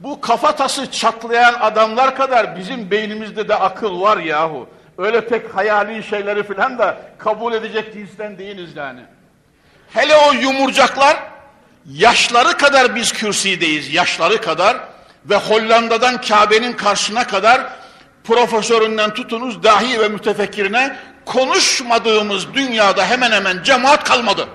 bu 0.00 0.20
kafatası 0.20 0.90
çatlayan 0.90 1.54
adamlar 1.60 2.16
kadar 2.16 2.56
bizim 2.56 2.90
beynimizde 2.90 3.48
de 3.48 3.54
akıl 3.54 4.00
var 4.00 4.18
yahu. 4.18 4.68
Öyle 4.98 5.28
pek 5.28 5.54
hayali 5.54 6.02
şeyleri 6.02 6.42
filan 6.42 6.78
da 6.78 7.00
kabul 7.18 7.52
edecek 7.52 7.92
cinsten 7.94 8.38
değiliz 8.38 8.76
yani. 8.76 9.00
Hele 9.94 10.16
o 10.16 10.32
yumurcaklar 10.32 11.16
yaşları 11.86 12.56
kadar 12.56 12.94
biz 12.96 13.12
kürsideyiz, 13.12 13.94
yaşları 13.94 14.40
kadar 14.40 14.76
ve 15.24 15.36
Hollanda'dan 15.36 16.20
Kabe'nin 16.20 16.72
karşısına 16.72 17.26
kadar 17.26 17.72
profesöründen 18.24 19.14
tutunuz 19.14 19.62
dahi 19.62 20.00
ve 20.00 20.08
mütefekkirine 20.08 20.96
konuşmadığımız 21.24 22.54
dünyada 22.54 23.06
hemen 23.06 23.32
hemen 23.32 23.62
cemaat 23.62 24.04
kalmadı. 24.04 24.48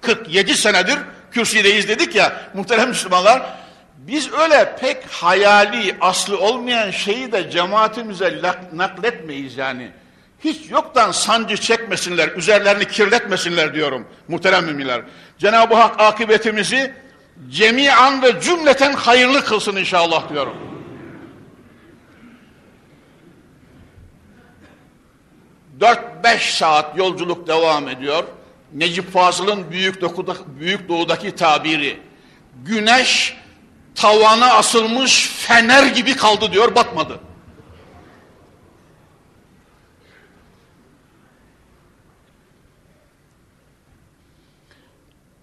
47 0.00 0.54
senedir 0.54 0.98
kürsideyiz 1.32 1.88
dedik 1.88 2.14
ya 2.14 2.32
muhterem 2.54 2.88
Müslümanlar 2.88 3.42
biz 3.96 4.32
öyle 4.32 4.76
pek 4.80 5.06
hayali, 5.10 5.96
aslı 6.00 6.38
olmayan 6.38 6.90
şeyi 6.90 7.32
de 7.32 7.50
cemaatimize 7.50 8.40
nakletmeyiz 8.72 9.56
yani. 9.56 9.90
Hiç 10.44 10.70
yoktan 10.70 11.12
sancı 11.12 11.56
çekmesinler, 11.56 12.28
üzerlerini 12.28 12.88
kirletmesinler 12.88 13.74
diyorum 13.74 14.06
muhterem 14.28 14.64
müminler. 14.64 15.02
Cenab-ı 15.38 15.74
Hak 15.74 16.00
akıbetimizi 16.00 16.94
cemiyan 17.50 18.22
ve 18.22 18.40
cümleten 18.40 18.92
hayırlı 18.92 19.44
kılsın 19.44 19.76
inşallah 19.76 20.32
diyorum. 20.32 20.56
Dört 25.80 26.24
beş 26.24 26.54
saat 26.54 26.98
yolculuk 26.98 27.48
devam 27.48 27.88
ediyor. 27.88 28.24
Necip 28.72 29.12
Fazıl'ın 29.12 29.70
Büyük, 29.70 30.00
Doku'da, 30.00 30.34
Büyük 30.60 30.88
Doğu'daki 30.88 31.36
tabiri. 31.36 32.00
Güneş 32.64 33.36
tavana 33.94 34.52
asılmış 34.52 35.28
fener 35.28 35.86
gibi 35.86 36.16
kaldı 36.16 36.52
diyor, 36.52 36.74
batmadı. 36.74 37.20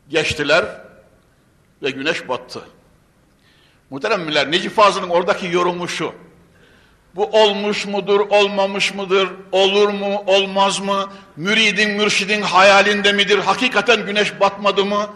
Geçtiler 0.10 0.66
ve 1.84 1.90
güneş 1.90 2.28
battı. 2.28 2.62
Muhteremler 3.90 4.52
Necip 4.52 4.76
Fazıl'ın 4.76 5.10
oradaki 5.10 5.48
yorumu 5.48 5.88
şu. 5.88 6.14
Bu 7.16 7.26
olmuş 7.26 7.86
mudur, 7.86 8.20
olmamış 8.20 8.94
mıdır, 8.94 9.30
olur 9.52 9.90
mu, 9.90 10.24
olmaz 10.28 10.80
mı, 10.80 11.10
müridin, 11.36 11.92
mürşidin 11.92 12.42
hayalinde 12.42 13.12
midir, 13.12 13.38
hakikaten 13.38 14.06
güneş 14.06 14.40
batmadı 14.40 14.86
mı? 14.86 15.10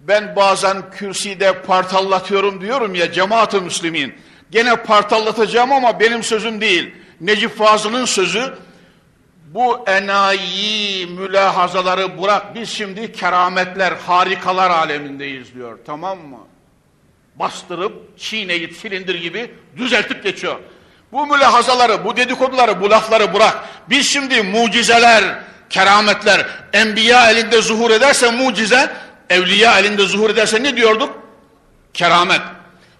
Ben 0.00 0.36
bazen 0.36 0.90
kürsüde 0.90 1.62
partallatıyorum 1.62 2.60
diyorum 2.60 2.94
ya 2.94 3.12
cemaat-ı 3.12 3.60
müslimin. 3.60 4.14
Gene 4.50 4.76
partallatacağım 4.76 5.72
ama 5.72 6.00
benim 6.00 6.22
sözüm 6.22 6.60
değil. 6.60 6.94
Necip 7.20 7.58
Fazıl'ın 7.58 8.04
sözü 8.04 8.54
bu 9.54 9.84
enayi 9.86 11.06
mülahazaları 11.06 12.22
bırak 12.22 12.54
biz 12.54 12.70
şimdi 12.70 13.12
kerametler, 13.12 13.92
harikalar 13.92 14.70
alemindeyiz 14.70 15.54
diyor. 15.54 15.78
Tamam 15.86 16.18
mı? 16.18 16.38
Bastırıp, 17.34 18.18
çiğneyip, 18.18 18.76
silindir 18.76 19.14
gibi 19.14 19.54
düzeltip 19.76 20.22
geçiyor. 20.22 20.56
Bu 21.12 21.26
mülahazaları, 21.26 22.04
bu 22.04 22.16
dedikoduları, 22.16 22.80
bu 22.80 22.90
lafları 22.90 23.34
bırak. 23.34 23.68
Biz 23.90 24.06
şimdi 24.10 24.42
mucizeler, 24.42 25.24
kerametler, 25.70 26.46
enbiya 26.72 27.30
elinde 27.30 27.62
zuhur 27.62 27.90
ederse 27.90 28.30
mucize, 28.30 28.92
evliya 29.30 29.78
elinde 29.78 30.06
zuhur 30.06 30.30
ederse 30.30 30.62
ne 30.62 30.76
diyorduk? 30.76 31.18
Keramet. 31.94 32.40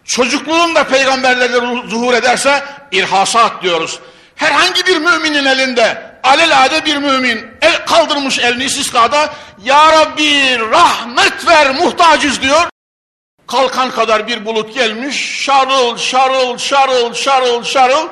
Çocukluğun 0.05 0.75
da 0.75 0.85
peygamberlerde 0.85 1.89
zuhur 1.89 2.15
ederse 2.15 2.63
irhasat 2.93 3.63
diyoruz. 3.63 4.01
Herhangi 4.37 4.87
bir 4.87 4.97
müminin 4.97 5.45
elinde 5.45 6.14
alelade 6.25 6.85
bir 6.85 6.97
mümin 6.97 7.47
el 7.63 7.87
kaldırmış 7.87 8.39
elini 8.39 8.65
istiskada 8.65 9.35
Ya 9.65 9.93
Rabbi 9.93 10.59
rahmet 10.71 11.47
ver 11.47 11.75
muhtacız 11.75 12.43
diyor. 12.43 12.69
Kalkan 13.47 13.91
kadar 13.91 14.27
bir 14.27 14.45
bulut 14.45 14.75
gelmiş 14.75 15.45
şarıl 15.45 15.97
şarıl 15.97 16.59
şarıl 16.59 17.15
şarıl 17.15 17.65
şarıl 17.65 18.09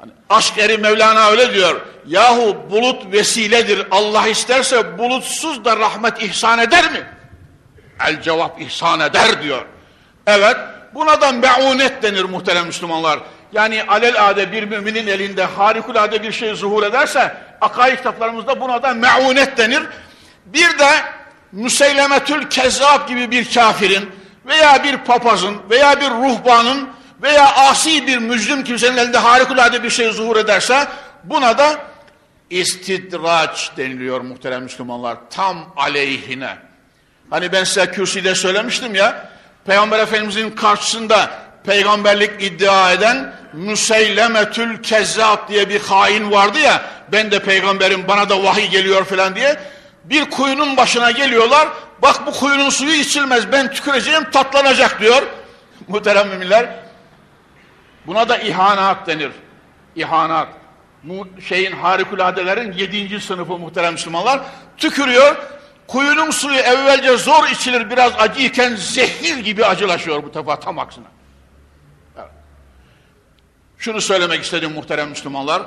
hani 0.00 0.12
aşk 0.30 0.58
eri 0.58 0.78
Mevlana 0.78 1.28
öyle 1.28 1.54
diyor. 1.54 1.80
Yahu 2.06 2.56
bulut 2.70 3.12
vesiledir 3.12 3.86
Allah 3.90 4.28
isterse 4.28 4.98
bulutsuz 4.98 5.64
da 5.64 5.76
rahmet 5.76 6.22
ihsan 6.22 6.58
eder 6.58 6.92
mi? 6.92 7.06
El 8.06 8.22
cevap 8.22 8.60
ihsan 8.60 9.00
eder 9.00 9.42
diyor. 9.42 9.66
Evet 10.26 10.56
buna 10.94 11.20
da 11.20 11.32
meunet 11.32 12.02
denir 12.02 12.24
muhterem 12.24 12.66
Müslümanlar. 12.66 13.18
Yani 13.52 13.82
alelade 13.82 14.52
bir 14.52 14.62
müminin 14.62 15.06
elinde 15.06 15.44
harikulade 15.44 16.22
bir 16.22 16.32
şey 16.32 16.54
zuhur 16.54 16.82
ederse 16.82 17.36
akaid 17.60 17.96
kitaplarımızda 17.96 18.60
buna 18.60 18.82
da 18.82 18.94
meunet 18.94 19.58
denir. 19.58 19.82
Bir 20.46 20.78
de 20.78 20.90
Müseylemetül 21.52 22.48
Kezzab 22.48 23.08
gibi 23.08 23.30
bir 23.30 23.54
kafirin 23.54 24.10
veya 24.46 24.84
bir 24.84 24.96
papazın 24.96 25.56
veya 25.70 26.00
bir 26.00 26.10
ruhbanın 26.10 26.88
veya 27.22 27.56
asi 27.56 28.06
bir 28.06 28.18
mücrim 28.18 28.64
kimsenin 28.64 28.96
elinde 28.96 29.18
harikulade 29.18 29.82
bir 29.82 29.90
şey 29.90 30.12
zuhur 30.12 30.36
ederse 30.36 30.86
buna 31.24 31.58
da 31.58 31.78
istidraç 32.50 33.70
deniliyor 33.76 34.20
muhterem 34.20 34.62
Müslümanlar. 34.62 35.16
Tam 35.30 35.72
aleyhine. 35.76 36.56
Hani 37.30 37.52
ben 37.52 37.64
size 37.64 37.90
kürsüde 37.90 38.34
söylemiştim 38.34 38.94
ya 38.94 39.28
Peygamber 39.66 39.98
Efendimizin 39.98 40.50
karşısında 40.50 41.30
peygamberlik 41.64 42.42
iddia 42.42 42.92
eden 42.92 43.34
Müseylemetül 43.52 44.82
Kezzab 44.82 45.48
diye 45.48 45.68
bir 45.68 45.80
hain 45.80 46.30
vardı 46.30 46.58
ya 46.58 46.82
ben 47.12 47.30
de 47.30 47.38
peygamberim 47.38 48.08
bana 48.08 48.28
da 48.28 48.42
vahiy 48.42 48.68
geliyor 48.68 49.04
falan 49.04 49.34
diye 49.34 49.60
bir 50.04 50.30
kuyunun 50.30 50.76
başına 50.76 51.10
geliyorlar 51.10 51.68
bak 52.02 52.26
bu 52.26 52.32
kuyunun 52.32 52.70
suyu 52.70 52.92
içilmez 52.92 53.52
ben 53.52 53.70
tüküreceğim 53.70 54.30
tatlanacak 54.30 55.00
diyor. 55.00 55.22
Muhterem 55.88 56.28
müminler 56.28 56.66
buna 58.06 58.28
da 58.28 58.36
ihanat 58.36 59.06
denir. 59.06 59.30
İhanat. 59.96 60.48
Şeyin 61.48 61.72
harikuladelerin 61.72 62.72
yedinci 62.72 63.20
sınıfı 63.20 63.58
muhterem 63.58 63.92
Müslümanlar 63.92 64.40
tükürüyor 64.76 65.36
kuyunun 65.86 66.30
suyu 66.30 66.58
evvelce 66.58 67.16
zor 67.16 67.48
içilir 67.48 67.90
biraz 67.90 68.12
acıyken 68.18 68.74
zehir 68.74 69.38
gibi 69.38 69.66
acılaşıyor 69.66 70.22
bu 70.22 70.34
defa 70.34 70.60
tam 70.60 70.78
aksine 70.78 71.04
şunu 73.82 74.00
söylemek 74.00 74.42
istedim 74.44 74.72
muhterem 74.72 75.08
Müslümanlar. 75.08 75.62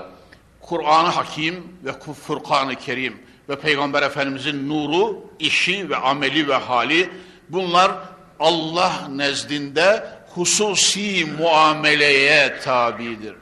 Kur'an-ı 0.62 1.08
Hakim 1.08 1.64
ve 1.84 1.92
Furkan-ı 2.28 2.76
Kerim 2.76 3.18
ve 3.50 3.60
Peygamber 3.60 4.04
Efendimizin 4.04 4.70
nuru, 4.70 5.26
işi 5.40 5.90
ve 5.90 5.96
ameli 5.96 6.48
ve 6.48 6.56
hali 6.56 7.10
bunlar 7.50 7.92
Allah 8.40 8.94
nezdinde 9.10 10.08
hususi 10.36 11.26
muameleye 11.40 12.60
tabidir. 12.60 13.36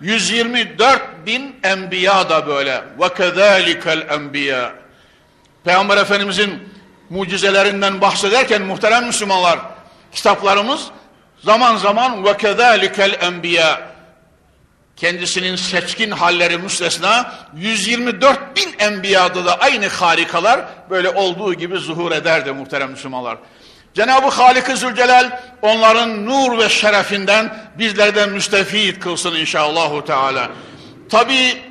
124 0.00 1.26
bin 1.26 1.56
enbiya 1.62 2.30
da 2.30 2.46
böyle. 2.46 2.84
Ve 3.00 3.14
kezalikel 3.14 4.06
enbiya. 4.10 4.74
Peygamber 5.64 5.96
Efendimizin 5.96 6.68
mucizelerinden 7.10 8.00
bahsederken 8.00 8.62
muhterem 8.62 9.06
Müslümanlar 9.06 9.58
kitaplarımız 10.12 10.90
Zaman 11.44 11.76
zaman 11.76 12.24
ve 12.24 12.36
kezalikel 12.36 13.16
enbiya 13.20 13.80
kendisinin 14.96 15.56
seçkin 15.56 16.10
halleri 16.10 16.58
müstesna 16.58 17.34
124 17.56 18.56
bin 18.56 18.74
enbiyada 18.78 19.44
da 19.44 19.60
aynı 19.60 19.88
harikalar 19.88 20.60
böyle 20.90 21.10
olduğu 21.10 21.54
gibi 21.54 21.78
zuhur 21.78 22.12
ederdi 22.12 22.52
muhterem 22.52 22.90
Müslümanlar. 22.90 23.38
Cenab-ı 23.94 24.28
Halik-i 24.28 24.76
Zülcelal 24.76 25.40
onların 25.62 26.26
nur 26.26 26.58
ve 26.58 26.68
şerefinden 26.68 27.56
bizlerden 27.78 28.30
müstefid 28.30 29.00
kılsın 29.00 29.34
inşallahü 29.34 30.04
teala. 30.04 30.50
Tabi 31.10 31.62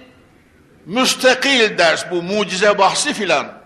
müstakil 0.85 1.77
ders 1.77 2.11
bu 2.11 2.23
mucize 2.23 2.77
bahsi 2.77 3.13
filan 3.13 3.62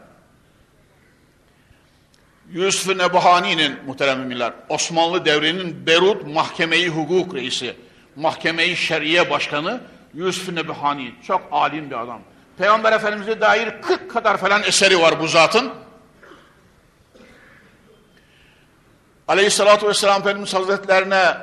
Yusuf 2.54 2.96
Nebahani'nin 2.96 3.76
muhterem 3.86 4.20
müminler, 4.20 4.54
Osmanlı 4.70 5.26
devrinin 5.26 5.88
Berut 5.88 6.28
Mahkemeyi 6.28 6.90
Hukuk 6.90 7.36
Reisi, 7.36 7.76
Mahkemeyi 8.16 8.78
Şeriye 8.78 9.30
Başkanı 9.30 9.82
Yusuf 10.14 10.50
Nebahani. 10.50 11.14
Çok 11.28 11.48
alim 11.52 11.90
bir 11.90 12.02
adam. 12.02 12.22
Peygamber 12.58 12.94
Efendimiz'e 12.94 13.42
dair 13.42 13.82
40 13.82 14.12
kadar 14.12 14.38
falan 14.38 14.64
eseri 14.64 15.00
var 15.00 15.20
bu 15.20 15.28
zatın. 15.28 15.74
Aleyhissalatü 19.28 19.88
Vesselam 19.88 20.22
Efendimiz 20.22 20.54
Hazretlerine 20.54 21.38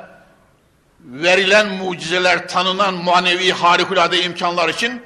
verilen 0.99 1.67
mucizeler, 1.67 2.47
tanınan 2.47 2.93
manevi 2.93 3.51
harikulade 3.51 4.23
imkanlar 4.23 4.69
için 4.69 5.01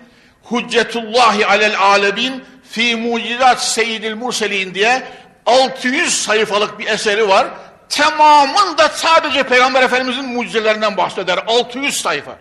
Hüccetullahi 0.51 1.45
alel 1.45 1.79
alemin 1.79 2.43
fi 2.63 2.95
mucizat 2.95 3.63
seyyidil 3.63 4.15
murselin 4.15 4.73
diye 4.73 5.03
600 5.49 6.21
sayfalık 6.21 6.79
bir 6.79 6.87
eseri 6.87 7.27
var. 7.27 7.47
Tamamında 7.89 8.89
sadece 8.89 9.43
Peygamber 9.43 9.83
Efendimizin 9.83 10.25
mucizelerinden 10.25 10.97
bahseder. 10.97 11.39
600 11.47 12.01
sayfa. 12.01 12.35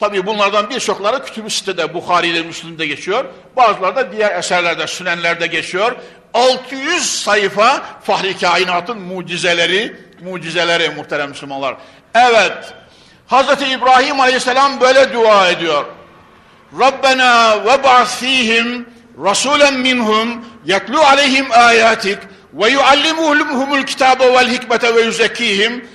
Tabi 0.00 0.26
bunlardan 0.26 0.70
birçokları 0.70 1.24
kütüb-i 1.24 1.50
sitede, 1.50 1.94
Bukhari'de, 1.94 2.42
Müslim'de 2.42 2.86
geçiyor. 2.86 3.24
Bazıları 3.56 3.96
da 3.96 4.12
diğer 4.12 4.38
eserlerde, 4.38 4.86
sünenlerde 4.86 5.46
geçiyor. 5.46 5.96
600 6.34 7.22
sayfa 7.22 7.82
Fahri 8.02 8.38
Kainat'ın 8.38 8.98
mucizeleri, 8.98 9.96
mucizeleri 10.24 10.90
muhterem 10.90 11.28
Müslümanlar. 11.28 11.76
Evet, 12.14 12.74
Hazreti 13.26 13.64
İbrahim 13.66 14.20
Aleyhisselam 14.20 14.80
böyle 14.80 15.12
dua 15.12 15.48
ediyor. 15.48 15.84
Rabbena 16.80 17.64
ve 17.64 17.84
ba'fihim 17.84 18.88
rasulen 19.24 19.74
minhum 19.74 20.44
yetlu 20.64 21.00
aleyhim 21.00 21.46
ayatik 21.50 22.18
ve 22.54 22.70
yuallimuhumul 22.70 23.82
kitabe 23.82 24.34
vel 24.34 24.50
hikmete 24.50 24.94
ve 24.94 25.00
yüzekkihim 25.00 25.88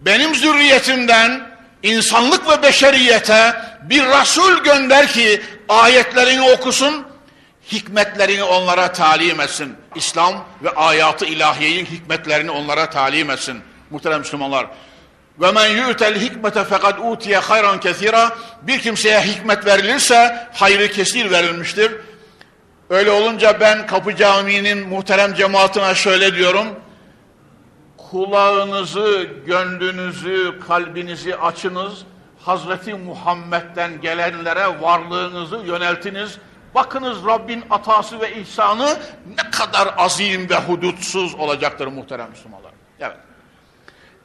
benim 0.00 0.34
zürriyetimden 0.34 1.48
insanlık 1.82 2.48
ve 2.48 2.62
beşeriyete 2.62 3.54
bir 3.82 4.04
Resul 4.04 4.62
gönder 4.64 5.08
ki 5.08 5.42
ayetlerini 5.68 6.50
okusun, 6.50 7.06
hikmetlerini 7.72 8.42
onlara 8.42 8.92
talim 8.92 9.40
etsin. 9.40 9.76
İslam 9.94 10.44
ve 10.62 10.70
ayatı 10.70 11.26
ilahiyenin 11.26 11.86
hikmetlerini 11.86 12.50
onlara 12.50 12.90
talim 12.90 13.30
etsin. 13.30 13.60
Muhterem 13.90 14.18
Müslümanlar. 14.18 14.66
Ve 15.40 15.52
men 15.52 15.66
yu'tel 15.66 16.20
hikmete 16.20 16.64
fekad 16.64 16.98
utiye 16.98 17.38
hayran 17.38 17.80
kesira. 17.80 18.36
Bir 18.62 18.78
kimseye 18.78 19.20
hikmet 19.20 19.66
verilirse 19.66 20.48
hayrı 20.52 20.92
kesir 20.92 21.30
verilmiştir. 21.30 21.92
Öyle 22.90 23.10
olunca 23.10 23.60
ben 23.60 23.86
Kapı 23.86 24.16
Camii'nin 24.16 24.88
muhterem 24.88 25.34
cemaatine 25.34 25.94
şöyle 25.94 26.34
diyorum. 26.34 26.66
Kulağınızı, 27.96 29.28
gönlünüzü, 29.46 30.60
kalbinizi 30.68 31.36
açınız. 31.36 32.04
Hazreti 32.40 32.94
Muhammed'den 32.94 34.00
gelenlere 34.00 34.82
varlığınızı 34.82 35.56
yöneltiniz. 35.56 36.38
Bakınız 36.74 37.26
Rabbin 37.26 37.64
atası 37.70 38.20
ve 38.20 38.40
ihsanı 38.40 38.96
ne 39.36 39.50
kadar 39.50 39.94
azim 39.96 40.50
ve 40.50 40.56
hudutsuz 40.56 41.34
olacaktır 41.34 41.86
muhterem 41.86 42.30
Müslümanlar. 42.30 42.72
Evet. 43.00 43.16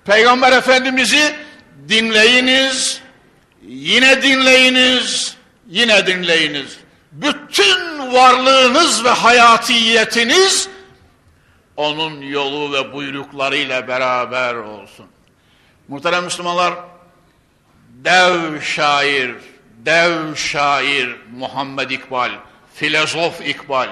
Peygamber 0.06 0.52
Efendimiz'i 0.52 1.36
dinleyiniz, 1.90 3.02
yine 3.68 4.22
dinleyiniz, 4.22 5.38
yine 5.68 6.08
dinleyiniz. 6.08 6.83
Bütün 7.14 8.14
varlığınız 8.14 9.06
ve 9.06 9.10
hayatiyetiniz 9.10 10.70
onun 11.78 12.22
yolu 12.22 12.74
ve 12.74 12.94
buyruklarıyla 12.94 13.88
beraber 13.88 14.56
olsun. 14.56 15.06
Muhterem 15.88 16.24
Müslümanlar, 16.24 16.74
dev 17.90 18.62
şair, 18.62 19.36
dev 19.86 20.36
şair 20.36 21.16
Muhammed 21.32 21.90
İkbal, 21.90 22.32
filozof 22.76 23.42
İkbal, 23.42 23.90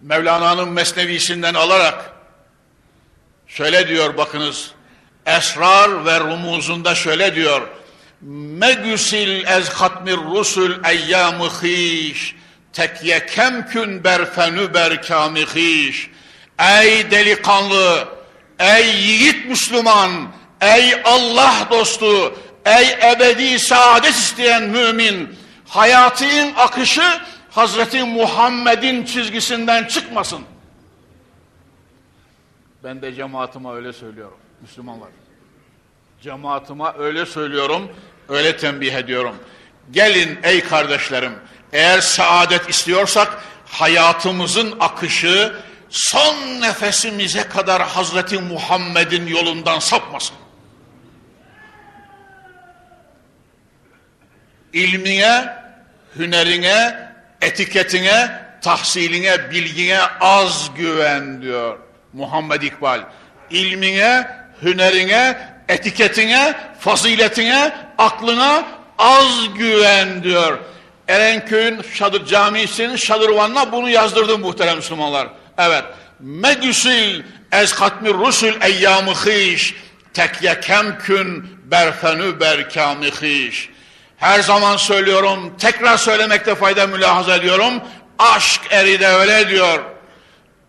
Mevlana'nın 0.00 0.68
mesnevisinden 0.68 1.54
alarak 1.54 2.12
şöyle 3.46 3.88
diyor 3.88 4.16
bakınız, 4.16 4.72
Esrar 5.26 6.06
ve 6.06 6.20
Rumuzunda 6.20 6.94
şöyle 6.94 7.34
diyor, 7.34 7.68
Megüsil 8.24 9.46
ez 9.46 9.68
hatmir 9.68 10.16
rusul 10.16 10.84
eyyamı 10.84 11.48
hiş, 11.62 12.36
tekye 12.72 13.26
kemkün 13.26 14.04
berfenü 14.04 14.74
berkâmi 14.74 15.40
hiş. 15.40 16.10
Ey 16.58 17.10
delikanlı, 17.10 18.08
ey 18.58 18.96
yiğit 18.96 19.46
Müslüman, 19.46 20.10
ey 20.60 20.94
Allah 21.04 21.68
dostu, 21.70 22.34
ey 22.64 23.12
ebedi 23.12 23.58
saadet 23.58 24.14
isteyen 24.14 24.62
mümin, 24.62 25.36
hayatın 25.68 26.54
akışı 26.56 27.20
Hazreti 27.50 28.04
Muhammed'in 28.04 29.04
çizgisinden 29.04 29.84
çıkmasın. 29.84 30.40
Ben 32.84 33.02
de 33.02 33.14
cemaatime 33.14 33.70
öyle 33.70 33.92
söylüyorum, 33.92 34.38
Müslümanlar. 34.60 35.08
Cemaatime 36.22 36.84
öyle 36.98 37.26
söylüyorum, 37.26 37.90
öyle 38.28 38.56
tembih 38.56 38.94
ediyorum. 38.94 39.36
Gelin 39.90 40.38
ey 40.42 40.64
kardeşlerim, 40.64 41.32
eğer 41.72 42.00
saadet 42.00 42.68
istiyorsak 42.68 43.44
hayatımızın 43.66 44.76
akışı 44.80 45.54
son 45.90 46.60
nefesimize 46.60 47.48
kadar 47.48 47.82
Hazreti 47.82 48.38
Muhammed'in 48.38 49.26
yolundan 49.26 49.78
sapmasın. 49.78 50.36
ilmine, 54.74 55.56
hünerine, 56.18 57.08
etiketine, 57.40 58.40
tahsiline, 58.62 59.50
bilgine 59.50 60.00
az 60.20 60.70
güven 60.76 61.42
diyor 61.42 61.78
Muhammed 62.12 62.62
İkbal. 62.62 63.00
İlmine, 63.50 64.30
hünerine, 64.62 65.53
etiketine, 65.68 66.54
faziletine, 66.80 67.72
aklına 67.98 68.62
az 68.98 69.54
güven 69.54 70.22
diyor. 70.22 70.58
Erenköy'ün 71.08 71.82
Şadır 71.94 72.26
Camisi'nin 72.26 72.96
Şadırvan'ına 72.96 73.72
bunu 73.72 73.88
yazdırdım 73.90 74.40
muhterem 74.40 74.76
Müslümanlar. 74.76 75.28
Evet. 75.58 75.84
Medüsil 76.20 77.22
ez 77.52 77.74
katmi 77.74 78.14
rusul 78.14 78.52
eyyamı 78.62 79.12
hiş 79.12 79.74
tekye 80.14 80.60
kemkün 80.60 81.58
berfenü 81.64 82.40
berkâmi 82.40 83.06
hiş. 83.06 83.68
Her 84.16 84.40
zaman 84.40 84.76
söylüyorum, 84.76 85.54
tekrar 85.58 85.96
söylemekte 85.96 86.54
fayda 86.54 86.86
mülahaza 86.86 87.36
ediyorum. 87.36 87.72
Aşk 88.18 88.60
eri 88.70 89.00
de 89.00 89.08
öyle 89.08 89.48
diyor. 89.48 89.80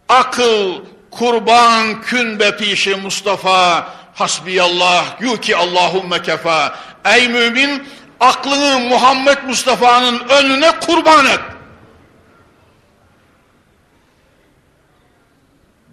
Akıl 0.10 0.76
kurban 1.12 2.02
kün 2.02 2.40
be 2.40 2.58
pişi 2.58 2.96
Mustafa 2.96 3.88
hasbiyallah 4.16 5.22
yuki 5.22 5.56
Allahumme 5.56 6.22
kefa. 6.22 6.80
Ey 7.06 7.28
mümin 7.28 7.88
aklını 8.20 8.80
Muhammed 8.80 9.44
Mustafa'nın 9.44 10.20
önüne 10.30 10.80
kurban 10.80 11.26
et. 11.26 11.40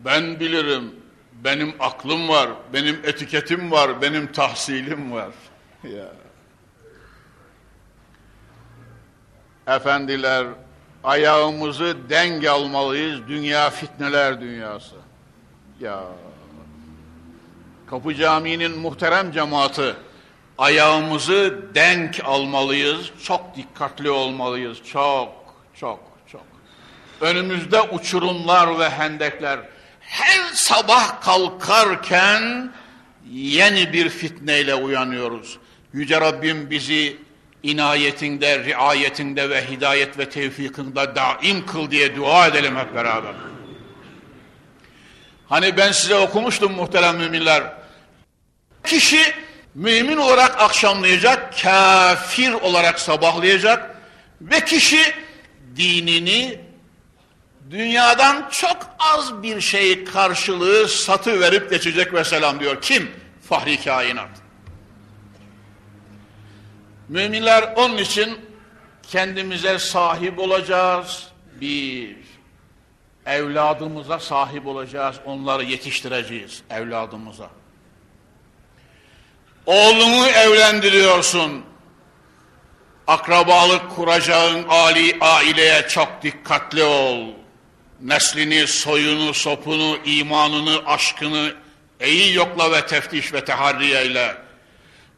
Ben 0.04 0.40
bilirim. 0.40 0.94
Benim 1.44 1.74
aklım 1.80 2.28
var, 2.28 2.50
benim 2.72 3.00
etiketim 3.04 3.70
var, 3.70 4.02
benim 4.02 4.32
tahsilim 4.32 5.12
var. 5.12 5.28
Ya. 5.84 6.08
Efendiler, 9.76 10.46
ayağımızı 11.04 11.96
denk 12.10 12.46
almalıyız. 12.46 13.20
Dünya 13.28 13.70
fitneler 13.70 14.40
dünyası. 14.40 14.94
Ya 15.80 16.04
Kapı 17.92 18.14
Camii'nin 18.14 18.78
muhterem 18.78 19.32
cemaati 19.32 19.94
ayağımızı 20.58 21.62
denk 21.74 22.20
almalıyız. 22.24 23.10
Çok 23.24 23.56
dikkatli 23.56 24.10
olmalıyız. 24.10 24.78
Çok, 24.92 25.28
çok, 25.80 26.00
çok. 26.32 26.42
Önümüzde 27.20 27.80
uçurumlar 27.80 28.78
ve 28.78 28.88
hendekler. 28.88 29.60
Her 30.00 30.40
sabah 30.54 31.20
kalkarken 31.20 32.72
yeni 33.30 33.92
bir 33.92 34.08
fitneyle 34.08 34.74
uyanıyoruz. 34.74 35.58
Yüce 35.92 36.20
Rabbim 36.20 36.70
bizi 36.70 37.16
inayetinde, 37.62 38.64
riayetinde 38.64 39.50
ve 39.50 39.70
hidayet 39.70 40.18
ve 40.18 40.28
tevfikinde 40.28 41.14
daim 41.14 41.66
kıl 41.66 41.90
diye 41.90 42.16
dua 42.16 42.46
edelim 42.46 42.76
hep 42.76 42.94
beraber. 42.94 43.34
Hani 45.48 45.76
ben 45.76 45.92
size 45.92 46.16
okumuştum 46.16 46.72
muhterem 46.72 47.16
müminler. 47.16 47.81
Kişi 48.84 49.34
mümin 49.74 50.16
olarak 50.16 50.60
akşamlayacak, 50.60 51.62
kafir 51.62 52.52
olarak 52.52 53.00
sabahlayacak 53.00 53.96
ve 54.40 54.64
kişi 54.64 55.14
dinini 55.76 56.60
dünyadan 57.70 58.48
çok 58.50 58.76
az 58.98 59.42
bir 59.42 59.60
şey 59.60 60.04
karşılığı 60.04 60.88
satı 60.88 61.40
verip 61.40 61.70
geçecek 61.70 62.14
ve 62.14 62.24
selam 62.24 62.60
diyor. 62.60 62.80
Kim? 62.80 63.10
Fahri 63.48 63.84
kainat. 63.84 64.30
Müminler 67.08 67.72
onun 67.76 67.98
için 67.98 68.38
kendimize 69.02 69.78
sahip 69.78 70.38
olacağız. 70.38 71.28
Bir, 71.60 72.16
evladımıza 73.26 74.18
sahip 74.18 74.66
olacağız. 74.66 75.16
Onları 75.24 75.64
yetiştireceğiz 75.64 76.62
evladımıza. 76.70 77.61
Oğlunu 79.66 80.26
evlendiriyorsun. 80.26 81.64
Akrabalık 83.06 83.90
kuracağın 83.96 84.64
ali 84.68 85.16
aileye 85.20 85.88
çok 85.88 86.22
dikkatli 86.22 86.84
ol. 86.84 87.28
Neslini, 88.00 88.66
soyunu, 88.66 89.34
sopunu, 89.34 89.98
imanını, 90.04 90.86
aşkını 90.86 91.54
iyi 92.04 92.34
yokla 92.34 92.72
ve 92.72 92.86
teftiş 92.86 93.32
ve 93.32 93.44
teharriye 93.44 94.06
ile. 94.06 94.36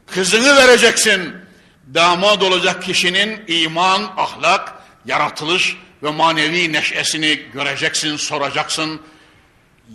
Kızını 0.07 0.55
vereceksin. 0.55 1.35
Damat 1.93 2.43
olacak 2.43 2.83
kişinin 2.83 3.43
iman, 3.47 4.13
ahlak, 4.17 4.73
yaratılış 5.05 5.77
ve 6.03 6.11
manevi 6.11 6.73
neşesini 6.73 7.39
göreceksin, 7.53 8.17
soracaksın. 8.17 9.01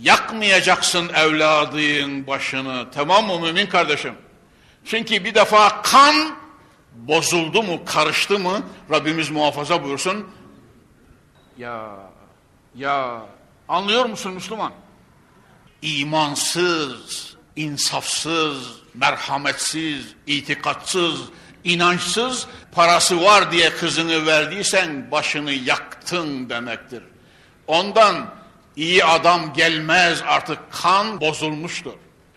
Yakmayacaksın 0.01 1.09
evladın 1.09 2.27
başını. 2.27 2.87
Tamam 2.91 3.25
mı 3.27 3.39
mümin 3.39 3.65
kardeşim? 3.65 4.13
Çünkü 4.85 5.25
bir 5.25 5.35
defa 5.35 5.81
kan 5.81 6.35
bozuldu 6.95 7.63
mu, 7.63 7.85
karıştı 7.85 8.39
mı 8.39 8.63
Rabbimiz 8.91 9.29
muhafaza 9.29 9.83
buyursun. 9.83 10.27
Ya, 11.57 11.95
ya 12.75 13.21
anlıyor 13.67 14.05
musun 14.05 14.33
Müslüman? 14.33 14.71
İmansız, 15.81 17.35
insafsız, 17.55 18.81
merhametsiz, 18.93 20.15
itikatsız, 20.27 21.21
İnançsız, 21.63 22.47
parası 22.71 23.21
var 23.21 23.51
diye 23.51 23.69
kızını 23.69 24.25
verdiysen 24.25 25.11
başını 25.11 25.51
yaktın 25.51 26.49
demektir. 26.49 27.03
Ondan 27.67 28.33
iyi 28.75 29.05
adam 29.05 29.53
gelmez 29.53 30.21
artık 30.27 30.59
kan 30.71 31.21
bozulmuştur. 31.21 31.93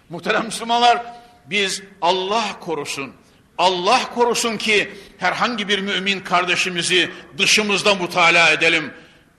Muhterem 0.09 0.45
Müslümanlar 0.45 1.05
biz 1.47 1.82
Allah 2.03 2.45
korusun, 2.61 3.12
Allah 3.59 4.01
korusun 4.14 4.57
ki 4.57 4.92
herhangi 5.18 5.68
bir 5.68 5.78
mümin 5.78 6.20
kardeşimizi 6.20 7.11
dışımızda 7.38 7.95
mutala 7.95 8.51
edelim. 8.51 8.92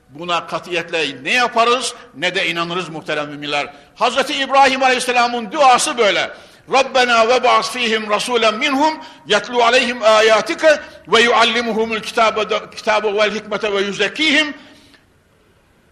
Buna 0.10 0.47
katiyetle 0.47 1.24
ne 1.24 1.34
yaparız 1.34 1.93
ne 2.16 2.36
de 2.36 2.49
inanırız 2.49 2.89
muhterem 2.89 3.30
müminler. 3.30 3.74
Hazreti 3.95 4.34
İbrahim 4.34 4.84
Aleyhisselam'ın 4.84 5.51
duası 5.51 5.97
böyle. 5.97 6.32
Rabbena 6.74 7.28
ve 7.28 7.43
ba'as 7.43 7.72
fihim 7.72 8.10
rasulen 8.10 8.56
minhum 8.56 8.99
yetlu 9.28 9.64
aleyhim 9.64 10.03
ayatike 10.03 10.80
ve 11.08 11.22
yuallimuhumul 11.22 11.99
kitabe, 11.99 12.41
kitabe 12.76 13.14
vel 13.14 13.36
hikmete 13.36 13.74
ve 13.74 13.82
yüzekkihim 13.82 14.53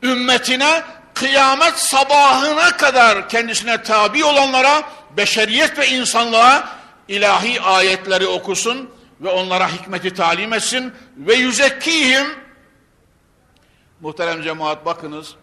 ümmetine 0.04 0.84
kıyamet 1.14 1.74
sabahına 1.78 2.78
kadar 2.78 3.30
kendisine 3.30 3.84
tabi 3.84 4.26
olanlara 4.26 4.84
beşeriyet 5.18 5.78
ve 5.78 5.88
insanlığa 5.88 6.70
ilahi 7.08 7.62
ayetleri 7.62 8.28
okusun 8.28 8.90
ve 9.22 9.30
onlara 9.30 9.68
hikmeti 9.68 10.14
talim 10.14 10.54
etsin 10.54 10.94
ve 11.18 11.34
yüzekkihim 11.34 12.28
muhterem 14.02 14.42
cemaat 14.42 14.86
bakınız 14.86 15.36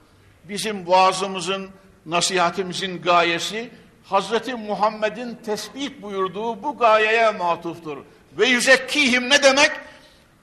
bizim 0.44 0.88
vaazımızın 0.88 1.70
nasihatimizin 2.06 3.02
gayesi 3.02 3.70
Hazreti 4.04 4.54
Muhammed'in 4.54 5.34
tespit 5.34 6.02
buyurduğu 6.02 6.62
bu 6.62 6.78
gayeye 6.78 7.30
matuftur. 7.30 7.96
Ve 8.38 8.46
yüzekkihim 8.46 9.30
ne 9.30 9.42
demek? 9.42 9.70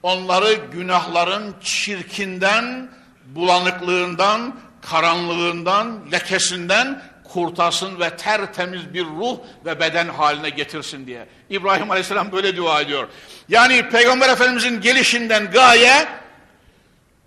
Onları 0.02 0.54
günahların 0.54 1.54
çirkinden, 1.60 2.90
bulanıklığından, 3.26 4.56
karanlığından, 4.82 6.12
lekesinden 6.12 7.02
kurtarsın 7.24 8.00
ve 8.00 8.16
tertemiz 8.16 8.94
bir 8.94 9.04
ruh 9.04 9.38
ve 9.64 9.80
beden 9.80 10.08
haline 10.08 10.50
getirsin 10.50 11.06
diye. 11.06 11.26
İbrahim 11.50 11.90
Aleyhisselam 11.90 12.32
böyle 12.32 12.56
dua 12.56 12.80
ediyor. 12.80 13.08
Yani 13.48 13.88
Peygamber 13.88 14.28
Efendimizin 14.28 14.80
gelişinden 14.80 15.50
gaye 15.50 16.08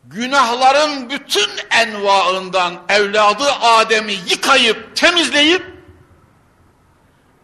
günahların 0.04 1.10
bütün 1.10 1.50
envaından 1.72 2.74
evladı 2.90 3.44
Adem'i 3.62 4.14
yıkayıp 4.14 4.96
temizleyip 4.96 5.64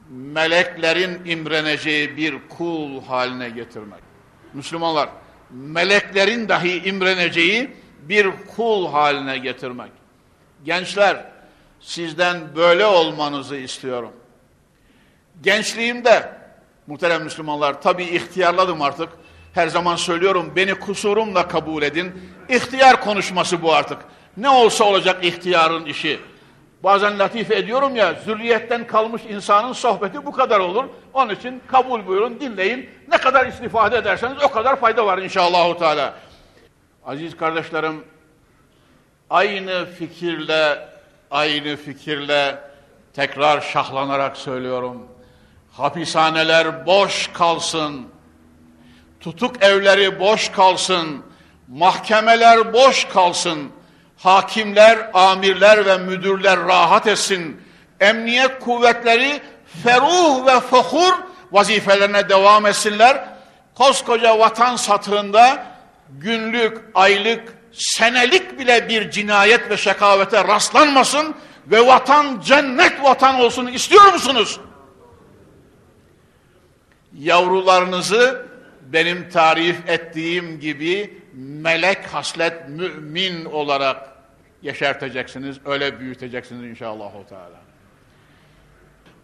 meleklerin 0.10 1.26
imreneceği 1.26 2.18
bir 2.18 2.36
kul 2.50 3.04
haline 3.04 3.50
getirmek. 3.50 4.00
Müslümanlar, 4.54 5.10
meleklerin 5.50 6.50
dahi 6.50 6.84
imreneceği 6.84 7.72
bir 8.10 8.30
kul 8.56 8.92
haline 8.92 9.38
getirmek. 9.38 9.92
Gençler, 10.66 11.26
sizden 11.80 12.56
böyle 12.56 12.86
olmanızı 12.86 13.56
istiyorum. 13.56 14.12
Gençliğimde, 15.44 16.32
muhterem 16.88 17.24
Müslümanlar, 17.24 17.82
tabi 17.82 18.04
ihtiyarladım 18.04 18.82
artık. 18.82 19.10
Her 19.54 19.68
zaman 19.68 19.96
söylüyorum, 19.96 20.54
beni 20.56 20.76
kusurumla 20.76 21.48
kabul 21.48 21.84
edin. 21.84 22.32
İhtiyar 22.50 23.02
konuşması 23.02 23.62
bu 23.62 23.74
artık. 23.74 23.98
Ne 24.38 24.50
olsa 24.50 24.84
olacak 24.84 25.26
ihtiyarın 25.26 25.86
işi. 25.86 26.20
Bazen 26.84 27.20
latife 27.20 27.56
ediyorum 27.56 27.96
ya, 27.96 28.14
zürriyetten 28.26 28.88
kalmış 28.88 29.22
insanın 29.30 29.74
sohbeti 29.74 30.26
bu 30.26 30.32
kadar 30.32 30.60
olur. 30.60 30.86
Onun 31.14 31.36
için 31.36 31.62
kabul 31.68 32.08
buyurun, 32.08 32.40
dinleyin. 32.40 32.90
Ne 33.08 33.18
kadar 33.18 33.46
istifade 33.46 33.98
ederseniz 33.98 34.44
o 34.44 34.52
kadar 34.52 34.76
fayda 34.80 35.06
var 35.06 35.18
inşallah. 35.18 35.78
Teala. 35.78 36.14
Aziz 37.08 37.38
kardeşlerim, 37.38 38.04
aynı 39.30 39.86
fikirle, 40.00 40.90
aynı 41.32 41.76
fikirle 41.76 42.60
tekrar 43.14 43.62
şahlanarak 43.62 44.38
söylüyorum. 44.38 45.08
Hapishaneler 45.72 46.86
boş 46.86 47.30
kalsın, 47.34 48.08
tutuk 49.20 49.64
evleri 49.64 50.20
boş 50.20 50.50
kalsın, 50.50 51.26
mahkemeler 51.68 52.74
boş 52.74 53.06
kalsın, 53.06 53.72
hakimler, 54.18 55.10
amirler 55.14 55.86
ve 55.86 55.98
müdürler 55.98 56.60
rahat 56.60 57.08
etsin. 57.08 57.62
Emniyet 58.00 58.60
kuvvetleri 58.60 59.42
feruh 59.84 60.46
ve 60.46 60.60
fuhur 60.60 61.14
vazifelerine 61.52 62.30
devam 62.30 62.66
etsinler. 62.66 63.28
Koskoca 63.76 64.40
vatan 64.40 64.76
satığında 64.76 65.77
günlük, 66.10 66.78
aylık, 66.96 67.54
senelik 67.72 68.60
bile 68.60 68.90
bir 68.90 69.12
cinayet 69.12 69.70
ve 69.70 69.78
şekavete 69.78 70.44
rastlanmasın 70.44 71.36
ve 71.68 71.88
vatan 71.88 72.42
cennet 72.42 73.04
vatan 73.04 73.40
olsun 73.40 73.68
istiyor 73.68 74.14
musunuz? 74.14 74.60
Yavrularınızı 77.14 78.48
benim 78.82 79.30
tarif 79.30 79.90
ettiğim 79.90 80.60
gibi 80.60 81.24
melek 81.34 82.06
haslet 82.06 82.70
mümin 82.70 83.46
olarak 83.46 84.10
yaşartacaksınız, 84.62 85.58
öyle 85.66 86.00
büyüteceksiniz 86.00 86.70
inşallah. 86.70 87.12
Teala. 87.30 87.62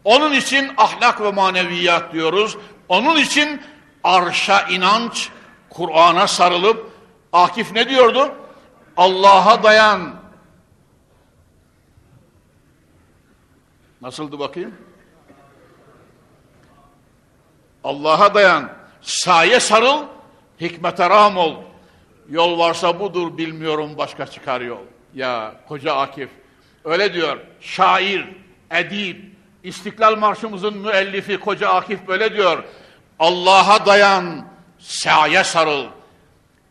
Onun 0.04 0.34
için 0.34 0.72
ahlak 0.78 1.22
ve 1.22 1.32
maneviyat 1.32 2.14
diyoruz. 2.14 2.58
Onun 2.90 3.18
için 3.18 3.62
arşa 4.04 4.62
inanç, 4.62 5.30
Kur'an'a 5.74 6.28
sarılıp, 6.28 6.92
Akif 7.34 7.72
ne 7.72 7.90
diyordu? 7.90 8.36
Allah'a 8.98 9.64
dayan. 9.64 10.16
Nasıldı 14.02 14.40
bakayım? 14.40 14.76
Allah'a 17.84 18.34
dayan. 18.34 18.72
Saye 19.02 19.60
sarıl, 19.60 20.04
hikmete 20.62 21.10
ram 21.10 21.38
ol. 21.38 21.56
Yol 22.30 22.60
varsa 22.60 23.00
budur 23.00 23.38
bilmiyorum 23.38 23.92
başka 23.98 24.26
çıkar 24.26 24.62
yol. 24.62 24.82
Ya 25.14 25.56
koca 25.68 25.96
Akif 25.96 26.30
öyle 26.86 27.14
diyor. 27.14 27.38
Şair, 27.62 28.30
edip, 28.72 29.34
İstiklal 29.64 30.18
Marşımızın 30.18 30.78
müellifi 30.78 31.40
koca 31.40 31.70
Akif 31.70 32.08
böyle 32.08 32.34
diyor. 32.34 32.64
Allah'a 33.20 33.86
dayan, 33.86 34.53
saye 34.84 35.44
sarıl. 35.44 35.86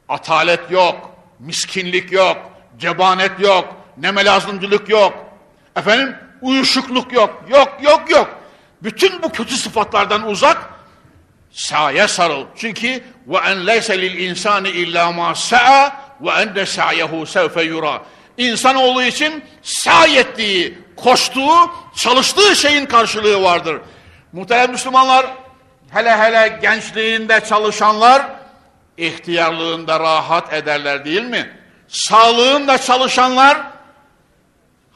Atalet 0.09 0.71
yok, 0.71 1.11
miskinlik 1.39 2.13
yok, 2.13 2.37
cebanet 2.79 3.41
yok, 3.41 3.77
nemelazımcılık 3.97 4.89
yok. 4.89 5.15
Efendim 5.77 6.17
uyuşukluk 6.43 7.13
yok, 7.13 7.45
yok 7.49 7.79
yok 7.83 8.11
yok. 8.11 8.39
Bütün 8.83 9.23
bu 9.23 9.33
kötü 9.33 9.57
sıfatlardan 9.57 10.29
uzak, 10.29 10.71
saye 11.51 12.09
sarıl. 12.09 12.47
Çünkü 12.57 13.05
ve 13.27 13.39
en 13.47 13.67
leyse 13.67 14.03
lil 14.03 14.19
insani 14.19 14.69
illa 14.69 15.13
ma 15.13 15.35
sa'a 15.35 15.97
ve 16.21 16.31
ende 16.31 16.67
sa'yehu 16.67 17.27
sevfe 17.27 17.63
yura. 17.63 18.03
İnsanoğlu 18.39 19.03
için 19.03 19.45
sa'i 19.63 20.17
ettiği, 20.17 20.79
koştuğu, 20.97 21.71
çalıştığı 21.97 22.57
şeyin 22.57 22.87
karşılığı 22.87 23.43
vardır. 23.43 23.81
Muhterem 24.33 24.71
Müslümanlar, 24.71 25.27
hele 25.93 26.17
hele 26.17 26.59
gençliğinde 26.63 27.41
çalışanlar, 27.41 28.23
ihtiyarlığında 28.97 30.01
rahat 30.01 30.53
ederler 30.53 31.05
değil 31.05 31.23
mi? 31.25 31.57
Sağlığında 31.89 32.79
çalışanlar, 32.79 33.59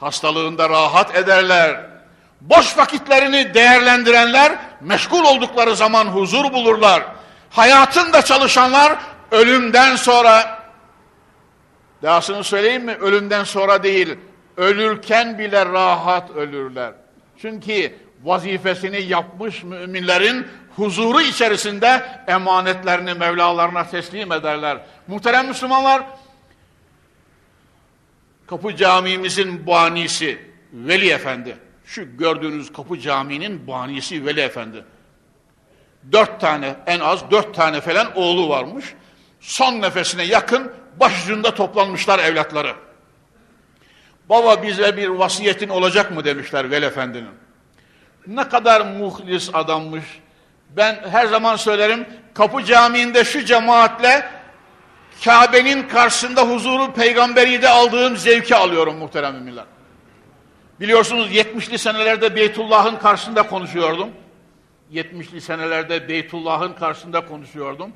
hastalığında 0.00 0.68
rahat 0.68 1.16
ederler. 1.16 1.80
Boş 2.40 2.78
vakitlerini 2.78 3.54
değerlendirenler, 3.54 4.58
meşgul 4.80 5.24
oldukları 5.24 5.76
zaman 5.76 6.04
huzur 6.04 6.52
bulurlar. 6.52 7.02
Hayatında 7.50 8.22
çalışanlar, 8.22 8.96
ölümden 9.30 9.96
sonra, 9.96 10.62
dahasını 12.02 12.44
söyleyeyim 12.44 12.84
mi? 12.84 12.94
Ölümden 12.94 13.44
sonra 13.44 13.82
değil, 13.82 14.18
ölürken 14.56 15.38
bile 15.38 15.66
rahat 15.66 16.30
ölürler. 16.30 16.92
Çünkü 17.42 17.94
vazifesini 18.24 19.02
yapmış 19.02 19.64
müminlerin 19.64 20.46
huzuru 20.76 21.20
içerisinde 21.20 22.06
emanetlerini 22.28 23.14
Mevlalarına 23.14 23.88
teslim 23.88 24.32
ederler. 24.32 24.78
Muhterem 25.06 25.48
Müslümanlar, 25.48 26.02
Kapı 28.46 28.76
Camimizin 28.76 29.66
banisi 29.66 30.38
Veli 30.72 31.10
Efendi, 31.10 31.56
şu 31.84 32.16
gördüğünüz 32.16 32.72
Kapı 32.72 32.98
Camii'nin 32.98 33.66
banisi 33.66 34.26
Veli 34.26 34.40
Efendi. 34.40 34.84
Dört 36.12 36.40
tane, 36.40 36.76
en 36.86 37.00
az 37.00 37.30
dört 37.30 37.54
tane 37.54 37.80
falan 37.80 38.16
oğlu 38.16 38.48
varmış. 38.48 38.94
Son 39.40 39.82
nefesine 39.82 40.22
yakın 40.22 40.72
başucunda 41.00 41.54
toplanmışlar 41.54 42.18
evlatları. 42.18 42.74
Baba 44.28 44.62
bize 44.62 44.96
bir 44.96 45.08
vasiyetin 45.08 45.68
olacak 45.68 46.10
mı 46.10 46.24
demişler 46.24 46.70
Veli 46.70 46.84
Efendi'nin. 46.84 47.30
Ne 48.26 48.48
kadar 48.48 48.80
muhlis 48.80 49.50
adammış, 49.52 50.04
Ben 50.70 50.98
her 51.10 51.26
zaman 51.26 51.56
söylerim, 51.56 52.06
Kapı 52.34 52.64
Camii'nde 52.64 53.24
şu 53.24 53.44
cemaatle 53.44 54.28
Kabe'nin 55.24 55.88
karşısında 55.88 56.42
huzuru 56.42 56.92
peygamberi 56.92 57.62
de 57.62 57.68
aldığım 57.68 58.16
zevki 58.16 58.56
alıyorum 58.56 58.96
muhterem 58.96 59.34
müminler. 59.34 59.64
Biliyorsunuz 60.80 61.32
70'li 61.32 61.78
senelerde 61.78 62.36
Beytullah'ın 62.36 62.96
karşısında 62.96 63.42
konuşuyordum. 63.42 64.08
70'li 64.92 65.40
senelerde 65.40 66.08
Beytullah'ın 66.08 66.72
karşısında 66.72 67.26
konuşuyordum. 67.26 67.92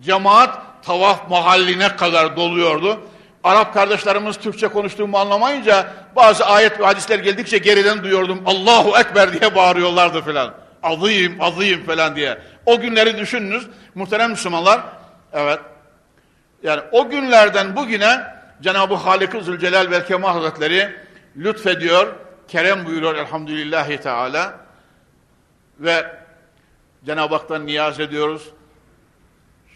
Cemaat 0.00 0.58
tavaf 0.82 1.30
mahalline 1.30 1.96
kadar 1.96 2.36
doluyordu. 2.36 3.00
Arap 3.44 3.74
kardeşlerimiz 3.74 4.36
Türkçe 4.36 4.68
konuştuğumu 4.68 5.18
anlamayınca 5.18 5.86
bazı 6.16 6.46
ayet 6.46 6.80
ve 6.80 6.84
hadisler 6.84 7.18
geldikçe 7.18 7.58
geriden 7.58 8.02
duyuyordum. 8.02 8.42
Allahu 8.46 8.98
Ekber 8.98 9.40
diye 9.40 9.54
bağırıyorlardı 9.54 10.22
filan. 10.22 10.63
Azıyım, 10.84 11.40
azıyım 11.40 11.82
falan 11.84 12.16
diye. 12.16 12.38
O 12.66 12.80
günleri 12.80 13.18
düşününüz 13.18 13.66
muhterem 13.94 14.30
Müslümanlar. 14.30 14.80
Evet. 15.32 15.60
Yani 16.62 16.82
o 16.92 17.10
günlerden 17.10 17.76
bugüne 17.76 18.24
Cenab-ı 18.62 18.94
Halik-i 18.94 19.40
Zülcelal 19.40 19.90
ve 19.90 20.04
Kemal 20.04 20.32
Hazretleri 20.32 20.94
lütfediyor, 21.36 22.14
kerem 22.48 22.86
buyuruyor 22.86 23.14
elhamdülillahi 23.14 24.00
teala 24.00 24.60
ve 25.80 26.06
Cenab-ı 27.06 27.34
Hak'tan 27.34 27.66
niyaz 27.66 28.00
ediyoruz. 28.00 28.50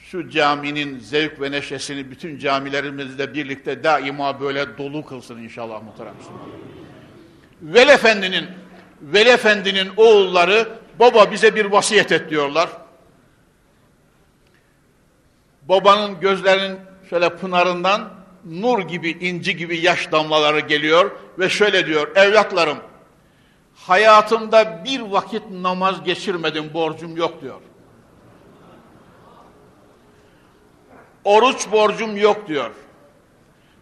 Şu 0.03 0.31
caminin 0.31 0.99
zevk 0.99 1.41
ve 1.41 1.51
neşesini 1.51 2.11
bütün 2.11 2.39
camilerimizle 2.39 3.35
birlikte 3.35 3.85
daima 3.85 4.41
böyle 4.41 4.79
dolu 4.79 5.05
kılsın 5.05 5.39
inşallah 5.39 5.83
muhterem 5.83 6.15
Müslümanlar. 6.17 6.49
Veli 7.63 7.91
Efendi'nin 7.91 8.47
Veli 9.03 9.29
Efendi'nin 9.29 9.91
oğulları 9.97 10.69
baba 10.99 11.33
bize 11.33 11.55
bir 11.55 11.65
vasiyet 11.65 12.13
et 12.13 12.31
diyorlar. 12.31 12.69
Babanın 15.63 16.21
gözlerinin 16.21 16.79
şöyle 17.11 17.37
pınarından 17.37 18.11
nur 18.45 18.79
gibi, 18.79 19.11
inci 19.11 19.57
gibi 19.57 19.79
yaş 19.81 20.13
damlaları 20.13 20.61
geliyor 20.61 21.11
ve 21.39 21.49
şöyle 21.49 21.87
diyor, 21.87 22.17
evlatlarım, 22.17 22.79
hayatımda 23.75 24.85
bir 24.85 25.01
vakit 25.01 25.51
namaz 25.51 26.05
geçirmedim, 26.05 26.75
borcum 26.75 27.17
yok 27.17 27.43
diyor. 27.43 27.61
Oruç 31.25 31.73
borcum 31.73 32.17
yok 32.17 32.49
diyor. 32.49 32.71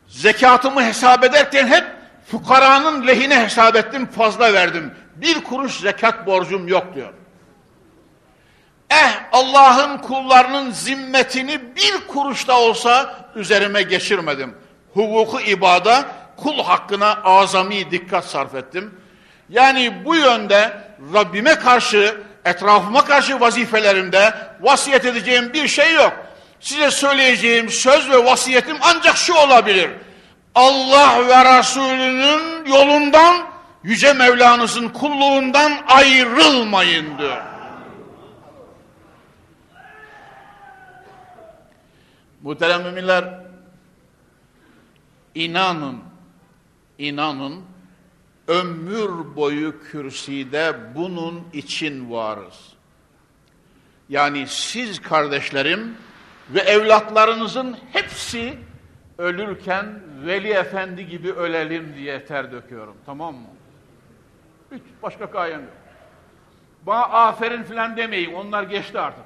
Zekatımı 0.09 0.85
hesap 0.85 1.25
ederken 1.25 1.67
hep 1.67 1.85
fukaranın 2.27 3.07
lehine 3.07 3.45
hesap 3.45 3.77
ettim, 3.77 4.07
fazla 4.07 4.53
verdim. 4.53 4.95
Bir 5.17 5.45
kuruş 5.45 5.81
zekat 5.81 6.27
borcum 6.27 6.69
yok 6.69 6.95
diyor. 6.95 7.13
Eh 8.91 9.13
Allah'ın 9.33 9.99
kullarının 9.99 10.71
zimmetini 10.71 11.77
bir 11.77 12.07
kuruş 12.09 12.49
da 12.49 12.61
olsa 12.61 13.15
üzerime 13.35 13.83
geçirmedim. 13.83 14.55
Hukuku 14.95 15.41
ibada, 15.41 16.05
kul 16.37 16.65
hakkına 16.65 17.13
azami 17.25 17.91
dikkat 17.91 18.25
sarf 18.25 18.55
ettim. 18.55 18.95
Yani 19.49 20.05
bu 20.05 20.17
yönde 20.17 20.81
Rabbime 21.15 21.55
karşı, 21.55 22.21
etrafıma 22.45 23.05
karşı 23.05 23.41
vazifelerimde 23.41 24.35
vasiyet 24.61 25.05
edeceğim 25.05 25.53
bir 25.53 25.69
şey 25.69 25.95
yok. 25.95 26.13
Size 26.61 26.91
söyleyeceğim 26.91 27.71
söz 27.71 28.11
ve 28.11 28.25
vasiyetim 28.25 28.77
ancak 28.81 29.17
şu 29.17 29.35
olabilir. 29.35 29.91
Allah 30.55 31.29
ve 31.29 31.59
Resulünün 31.59 32.67
yolundan, 32.67 33.56
Yüce 33.85 34.13
Mevlanızın 34.13 34.89
kulluğundan 34.89 35.73
ayrılmayın 35.87 37.19
diyor. 37.19 37.43
Muhterem 42.43 42.83
müminler, 42.83 43.41
inanın, 45.35 45.99
inanın, 46.99 47.65
ömür 48.49 49.37
boyu 49.37 49.83
kürsüde 49.83 50.95
bunun 50.95 51.45
için 51.53 52.11
varız. 52.11 52.73
Yani 54.09 54.47
siz 54.49 55.03
kardeşlerim 55.03 55.95
ve 56.51 56.61
evlatlarınızın 56.61 57.77
hepsi 57.93 58.59
ölürken 59.19 60.03
Veli 60.27 60.49
Efendi 60.49 61.07
gibi 61.07 61.33
ölelim 61.33 61.95
diye 61.97 62.25
ter 62.25 62.53
döküyorum. 62.53 62.97
Tamam 63.07 63.35
mı? 63.35 63.47
Hiç 64.73 64.83
başka 65.03 65.25
gayem 65.25 65.61
yok. 65.61 65.73
Bana 66.83 67.03
aferin 67.03 67.63
filan 67.63 67.97
demeyin. 67.97 68.35
Onlar 68.35 68.63
geçti 68.63 68.99
artık. 68.99 69.25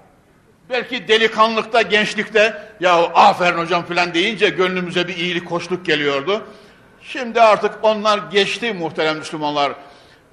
Belki 0.71 1.09
delikanlıkta, 1.09 1.83
gençlikte 1.83 2.63
ya 2.81 2.95
aferin 2.95 3.59
hocam 3.59 3.85
filan 3.85 4.15
deyince 4.15 4.49
gönlümüze 4.49 5.09
bir 5.09 5.17
iyilik, 5.17 5.51
hoşluk 5.51 5.87
geliyordu. 5.87 6.43
Şimdi 7.03 7.41
artık 7.41 7.75
onlar 7.83 8.19
geçti 8.19 8.73
muhterem 8.73 9.19
Müslümanlar. 9.19 9.73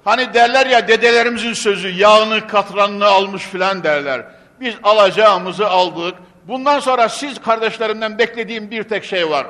Hani 0.04 0.34
derler 0.34 0.66
ya 0.66 0.88
dedelerimizin 0.88 1.52
sözü 1.52 1.88
yağını 1.88 2.46
katranını 2.48 3.06
almış 3.06 3.42
filan 3.42 3.84
derler. 3.84 4.26
Biz 4.60 4.74
alacağımızı 4.82 5.68
aldık. 5.68 6.14
Bundan 6.44 6.80
sonra 6.80 7.08
siz 7.08 7.40
kardeşlerimden 7.40 8.18
beklediğim 8.18 8.70
bir 8.70 8.82
tek 8.82 9.04
şey 9.04 9.30
var. 9.30 9.46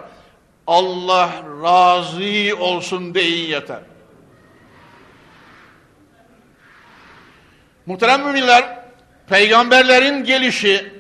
Allah 0.67 1.31
razı 1.63 2.57
olsun 2.61 3.15
deyin 3.15 3.49
yeter. 3.49 3.81
Muhterem 7.89 8.27
müminler, 8.27 8.79
peygamberlerin 9.29 10.25
gelişi, 10.25 10.93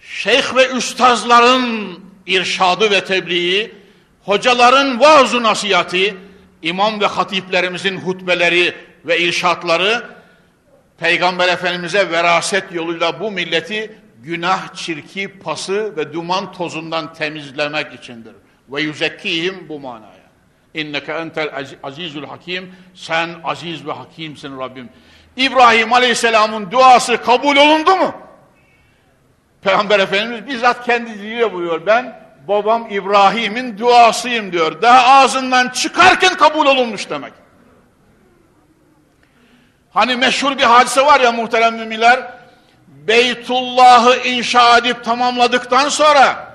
şeyh 0.00 0.54
ve 0.56 0.68
üstazların 0.68 1.98
irşadı 2.26 2.90
ve 2.90 3.04
tebliği, 3.04 3.74
hocaların 4.24 5.00
vaaz 5.00 5.34
nasihati, 5.34 6.16
imam 6.62 7.00
ve 7.00 7.06
hatiplerimizin 7.06 7.96
hutbeleri 7.96 8.74
ve 9.04 9.20
irşatları, 9.20 10.04
Peygamber 10.98 11.48
Efendimiz'e 11.48 12.10
veraset 12.10 12.72
yoluyla 12.72 13.20
bu 13.20 13.30
milleti 13.30 13.92
günah, 14.22 14.74
çirki, 14.74 15.28
pası 15.28 15.96
ve 15.96 16.12
duman 16.12 16.52
tozundan 16.52 17.14
temizlemek 17.14 17.94
içindir. 17.94 18.32
Ve 18.68 18.82
yüzekkihim 18.82 19.68
bu 19.68 19.80
manaya. 19.80 20.20
İnneke 20.74 21.12
entel 21.12 21.66
azizül 21.82 22.24
hakim, 22.24 22.74
sen 22.94 23.30
aziz 23.44 23.86
ve 23.86 23.92
hakimsin 23.92 24.58
Rabbim. 24.58 24.88
İbrahim 25.40 25.92
Aleyhisselam'ın 25.92 26.70
duası 26.70 27.22
kabul 27.22 27.56
olundu 27.56 27.96
mu? 27.96 28.14
Peygamber 29.62 30.00
Efendimiz 30.00 30.46
bizzat 30.46 30.86
kendi 30.86 31.14
diliyle 31.14 31.52
buyuruyor. 31.52 31.86
Ben 31.86 32.20
babam 32.48 32.86
İbrahim'in 32.90 33.78
duasıyım 33.78 34.52
diyor. 34.52 34.82
Daha 34.82 35.20
ağzından 35.22 35.68
çıkarken 35.68 36.34
kabul 36.34 36.66
olunmuş 36.66 37.10
demek. 37.10 37.32
Hani 39.92 40.16
meşhur 40.16 40.58
bir 40.58 40.62
hadise 40.62 41.06
var 41.06 41.20
ya 41.20 41.32
muhterem 41.32 41.76
müminler. 41.76 42.32
Beytullah'ı 42.86 44.16
inşa 44.16 44.78
edip 44.78 45.04
tamamladıktan 45.04 45.88
sonra 45.88 46.50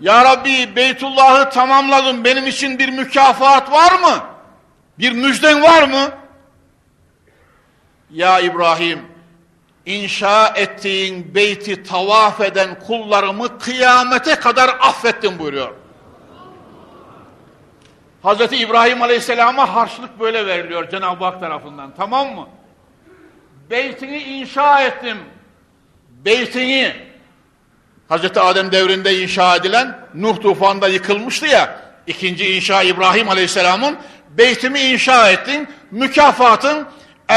Ya 0.00 0.24
Rabbi 0.24 0.76
Beytullah'ı 0.76 1.50
tamamladım 1.50 2.24
benim 2.24 2.46
için 2.46 2.78
bir 2.78 2.88
mükafat 2.88 3.72
var 3.72 3.92
mı? 3.92 4.24
Bir 4.98 5.12
müjden 5.12 5.62
var 5.62 5.82
mı? 5.82 6.21
Ya 8.12 8.40
İbrahim, 8.40 9.00
inşa 9.86 10.48
ettiğin 10.48 11.34
beyti 11.34 11.82
tavaf 11.82 12.40
eden 12.40 12.78
kullarımı 12.86 13.58
kıyamete 13.58 14.34
kadar 14.34 14.68
affettim 14.80 15.38
buyuruyor. 15.38 15.74
Hazreti 18.22 18.56
İbrahim 18.56 19.02
Aleyhisselam'a 19.02 19.74
harçlık 19.74 20.20
böyle 20.20 20.46
veriliyor 20.46 20.90
Cenab-ı 20.90 21.24
Hak 21.24 21.40
tarafından. 21.40 21.92
Tamam 21.96 22.34
mı? 22.34 22.48
Beytini 23.70 24.18
inşa 24.18 24.82
ettim. 24.82 25.18
Beytini 26.24 26.92
Hazreti 28.08 28.40
Adem 28.40 28.72
devrinde 28.72 29.22
inşa 29.22 29.56
edilen 29.56 29.98
Nuh 30.14 30.40
tufanında 30.40 30.88
yıkılmıştı 30.88 31.46
ya. 31.46 31.80
ikinci 32.06 32.56
inşa 32.56 32.82
İbrahim 32.82 33.28
Aleyhisselam'ın 33.28 33.98
beytimi 34.30 34.80
inşa 34.80 35.30
ettin. 35.30 35.68
Mükafatın 35.90 36.86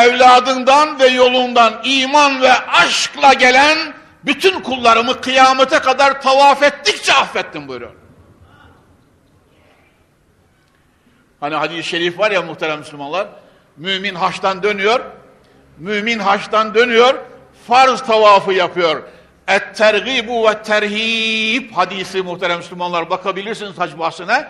evladından 0.04 1.00
ve 1.00 1.08
yolundan 1.08 1.82
iman 1.84 2.42
ve 2.42 2.54
aşkla 2.54 3.34
gelen 3.34 3.78
bütün 4.26 4.60
kullarımı 4.60 5.22
kıyamete 5.22 5.80
kadar 5.80 6.22
tavaf 6.22 6.64
ettikçe 6.64 7.14
affettim 7.14 7.68
buyuruyor. 7.68 7.92
Hani 11.40 11.56
hadis-i 11.56 11.84
şerif 11.84 12.20
var 12.20 12.32
ya 12.32 12.42
muhterem 12.42 12.80
Müslümanlar, 12.80 13.28
mümin 13.78 14.16
haçtan 14.16 14.64
dönüyor, 14.64 15.00
mümin 15.78 16.20
haçtan 16.20 16.76
dönüyor, 16.76 17.14
farz 17.68 18.02
tavafı 18.02 18.54
yapıyor. 18.54 19.04
Et-tergibu 19.48 20.50
ve 20.50 20.64
terhib 20.64 21.72
hadisi 21.76 22.22
muhterem 22.22 22.58
Müslümanlar 22.58 23.10
bakabilirsiniz 23.10 23.78
hac 23.78 23.98
bahsine. 23.98 24.48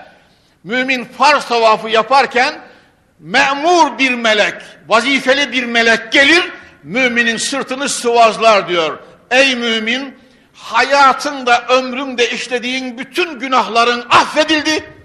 Mümin 0.63 1.05
farz 1.05 1.45
tavafı 1.45 1.89
yaparken 1.89 2.61
memur 3.19 3.97
bir 3.97 4.13
melek, 4.13 4.53
vazifeli 4.87 5.51
bir 5.51 5.63
melek 5.63 6.11
gelir, 6.11 6.51
müminin 6.83 7.37
sırtını 7.37 7.89
sıvazlar 7.89 8.67
diyor. 8.67 8.99
Ey 9.31 9.55
mümin 9.55 10.17
hayatında 10.53 11.67
ömründe 11.67 12.29
işlediğin 12.29 12.97
bütün 12.97 13.39
günahların 13.39 14.05
affedildi. 14.09 14.95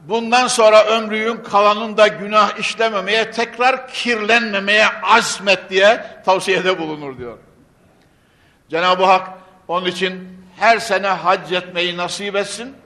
Bundan 0.00 0.48
sonra 0.48 0.84
ömrünün 0.84 1.36
kalanında 1.36 2.06
günah 2.06 2.58
işlememeye, 2.58 3.30
tekrar 3.30 3.88
kirlenmemeye 3.88 4.86
azmet 5.02 5.70
diye 5.70 6.04
tavsiyede 6.24 6.78
bulunur 6.78 7.18
diyor. 7.18 7.38
Cenab-ı 8.70 9.04
Hak 9.04 9.28
onun 9.68 9.86
için 9.86 10.28
her 10.58 10.78
sene 10.78 11.06
hac 11.06 11.52
etmeyi 11.52 11.96
nasip 11.96 12.36
etsin. 12.36 12.76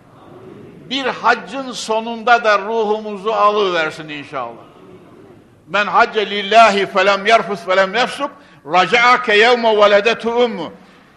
Bir 0.91 1.05
haccın 1.05 1.73
sonunda 1.73 2.45
da 2.45 2.59
ruhumuzu 2.59 3.31
alıversin 3.31 4.09
inşallah. 4.09 4.63
Men 5.69 5.87
hacce 5.87 6.31
lillahi 6.31 6.87
felem 6.87 7.27
yerfus 7.27 7.65
felem 7.65 7.95
yefsuk 7.95 8.31
raca'a 8.67 9.23
ke 9.23 9.37
yevme 9.37 9.77
veledetu 9.77 10.31
ummu. 10.31 10.73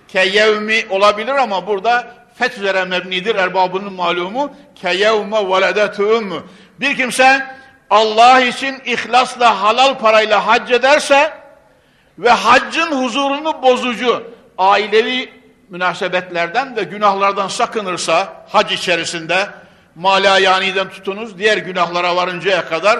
Ke 0.08 0.20
yevmi 0.20 0.86
olabilir 0.90 1.36
ama 1.36 1.68
burada 1.68 2.08
feth 2.36 2.58
üzere 2.58 2.86
mebnidir 2.86 3.36
erbabının 3.36 3.94
malumu. 3.94 4.54
Ke 4.82 4.94
yevme 4.94 5.50
veledetu 5.50 6.04
ummu. 6.04 6.44
Bir 6.80 6.98
kimse 6.98 7.46
Allah 7.90 8.42
için 8.42 8.82
ihlasla 8.86 9.62
halal 9.62 9.98
parayla 9.98 10.48
hac 10.48 10.72
ederse 10.72 11.34
ve 12.18 12.30
haccın 12.30 12.92
huzurunu 12.92 13.62
bozucu 13.62 14.24
ailevi 14.58 15.43
münasebetlerden 15.74 16.76
ve 16.76 16.84
günahlardan 16.84 17.48
sakınırsa 17.48 18.46
hac 18.50 18.72
içerisinde 18.72 19.50
mala 19.96 20.40
yaniden 20.40 20.90
tutunuz 20.90 21.38
diğer 21.38 21.58
günahlara 21.58 22.16
varıncaya 22.16 22.70
kadar 22.70 23.00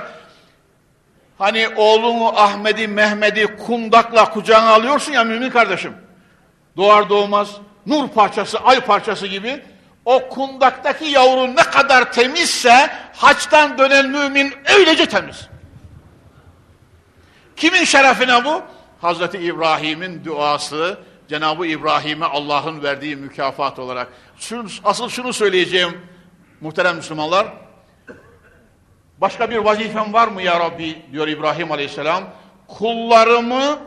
hani 1.38 1.70
oğlunu 1.76 2.40
Ahmet'i 2.40 2.88
Mehmet'i 2.88 3.58
kundakla 3.58 4.30
kucağına 4.30 4.70
alıyorsun 4.70 5.12
ya 5.12 5.24
mümin 5.24 5.50
kardeşim 5.50 5.94
doğar 6.78 7.10
doğmaz 7.10 7.50
nur 7.86 8.08
parçası 8.08 8.60
ay 8.60 8.80
parçası 8.80 9.28
gibi 9.28 9.64
o 10.06 10.30
kundaktaki 10.30 11.06
yavru 11.06 11.56
ne 11.56 11.64
kadar 11.64 12.12
temizse 12.12 12.90
haçtan 13.16 13.78
dönen 13.78 14.10
mümin 14.10 14.54
öylece 14.78 15.06
temiz. 15.06 15.48
Kimin 17.56 17.84
şerefine 17.84 18.46
bu? 18.46 18.62
Hazreti 19.02 19.38
İbrahim'in 19.38 20.26
duası, 20.26 20.98
Cenab-ı 21.30 21.68
İbrahim'e 21.68 22.26
Allah'ın 22.26 22.84
verdiği 22.84 23.16
mükafat 23.16 23.80
olarak. 23.80 24.08
Asıl 24.84 25.10
şunu 25.10 25.34
söyleyeceğim 25.34 25.98
muhterem 26.62 26.96
Müslümanlar. 26.96 27.48
Başka 29.22 29.50
bir 29.50 29.58
vazifem 29.58 30.14
var 30.14 30.28
mı 30.28 30.42
ya 30.42 30.60
Rabbi 30.60 31.02
diyor 31.12 31.28
İbrahim 31.28 31.72
Aleyhisselam. 31.72 32.24
Kullarımı 32.68 33.80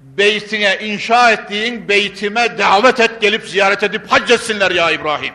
beytine 0.00 0.78
inşa 0.80 1.30
ettiğin 1.30 1.88
beytime 1.88 2.58
davet 2.58 3.00
et 3.00 3.20
gelip 3.20 3.48
ziyaret 3.48 3.82
edip 3.82 4.12
hac 4.12 4.30
etsinler 4.30 4.70
ya 4.70 4.90
İbrahim. 4.90 5.34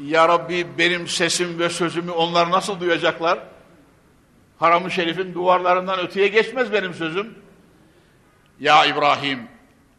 Ya 0.00 0.28
Rabbi 0.28 0.66
benim 0.78 1.08
sesim 1.08 1.58
ve 1.58 1.68
sözümü 1.68 2.10
onlar 2.10 2.50
nasıl 2.50 2.80
duyacaklar? 2.80 3.38
Haram-ı 4.58 4.90
Şerif'in 4.90 5.34
duvarlarından 5.34 5.98
öteye 5.98 6.28
geçmez 6.28 6.72
benim 6.72 6.94
sözüm. 6.94 7.34
Ya 8.60 8.84
İbrahim, 8.84 9.48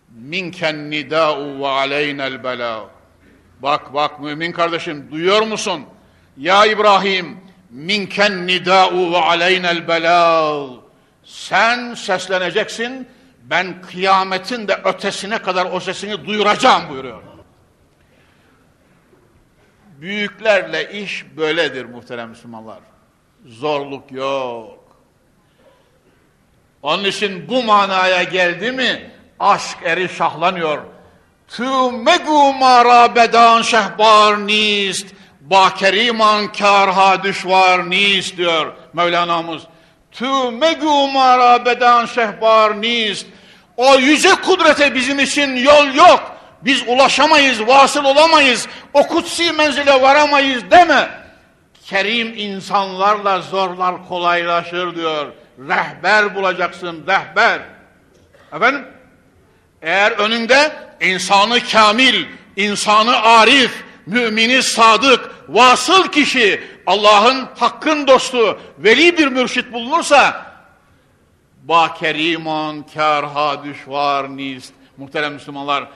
minken 0.09 0.91
nida'u 0.91 1.59
ve 1.59 1.67
aleynel 1.67 2.43
bela. 2.43 2.89
Bak 3.59 3.93
bak 3.93 4.19
mümin 4.19 4.51
kardeşim 4.51 5.11
duyuyor 5.11 5.41
musun? 5.41 5.85
Ya 6.37 6.65
İbrahim, 6.65 7.37
minken 7.69 8.47
nida'u 8.47 9.11
ve 9.11 9.17
aleynel 9.17 9.87
bela. 9.87 10.55
Sen 11.23 11.93
sesleneceksin, 11.93 13.07
ben 13.43 13.81
kıyametin 13.81 14.67
de 14.67 14.81
ötesine 14.83 15.37
kadar 15.37 15.67
o 15.71 15.79
sesini 15.79 16.25
duyuracağım 16.25 16.89
buyuruyor. 16.89 17.23
Büyüklerle 20.01 20.91
iş 20.91 21.25
böyledir 21.37 21.85
muhterem 21.85 22.29
Müslümanlar. 22.29 22.79
Zorluk 23.45 24.11
yok. 24.11 24.76
Onun 26.81 27.03
için 27.03 27.49
bu 27.49 27.63
manaya 27.63 28.23
geldi 28.23 28.71
mi 28.71 29.11
aşk 29.39 29.77
eri 29.83 30.09
şahlanıyor. 30.09 30.81
Tu 31.47 31.91
megu 31.91 32.53
marabedan 32.53 33.61
şehbar 33.61 34.47
nist, 34.47 35.07
bakeriman 35.41 36.51
karha 36.51 37.23
düşvar 37.23 37.89
nist 37.89 38.37
diyor 38.37 38.73
Mevlana'mız. 38.93 39.63
Tu 40.11 40.51
megu 40.51 41.07
marabedan 41.07 42.05
şehbar 42.05 42.81
nist. 42.81 43.27
O 43.77 43.95
yüce 43.95 44.29
kudrete 44.29 44.95
bizim 44.95 45.19
için 45.19 45.55
yol 45.55 45.93
yok. 45.93 46.37
Biz 46.61 46.83
ulaşamayız, 46.87 47.67
vasıl 47.67 48.05
olamayız. 48.05 48.67
O 48.93 49.07
kutsi 49.07 49.51
menzile 49.51 50.01
varamayız 50.01 50.71
deme. 50.71 51.09
Kerim 51.85 52.33
insanlarla 52.37 53.41
zorlar 53.41 54.07
kolaylaşır 54.07 54.95
diyor. 54.95 55.27
Rehber 55.57 56.35
bulacaksın, 56.35 57.03
rehber. 57.07 57.61
Efendim? 58.53 58.85
Eğer 59.81 60.11
önünde 60.11 60.71
insanı 61.01 61.59
kamil, 61.71 62.25
insanı 62.55 63.21
arif, 63.21 63.83
mümini 64.05 64.63
sadık, 64.63 65.31
vasıl 65.49 66.07
kişi, 66.07 66.63
Allah'ın 66.87 67.47
hakkın 67.57 68.07
dostu, 68.07 68.59
veli 68.79 69.17
bir 69.17 69.27
mürşit 69.27 69.73
bulunursa, 69.73 70.47
ba 71.63 71.93
keriman 71.93 72.85
kârha 72.93 73.63
düşvar 73.63 74.37
nist. 74.37 74.73
Muhterem 74.97 75.33
Müslümanlar, 75.33 75.87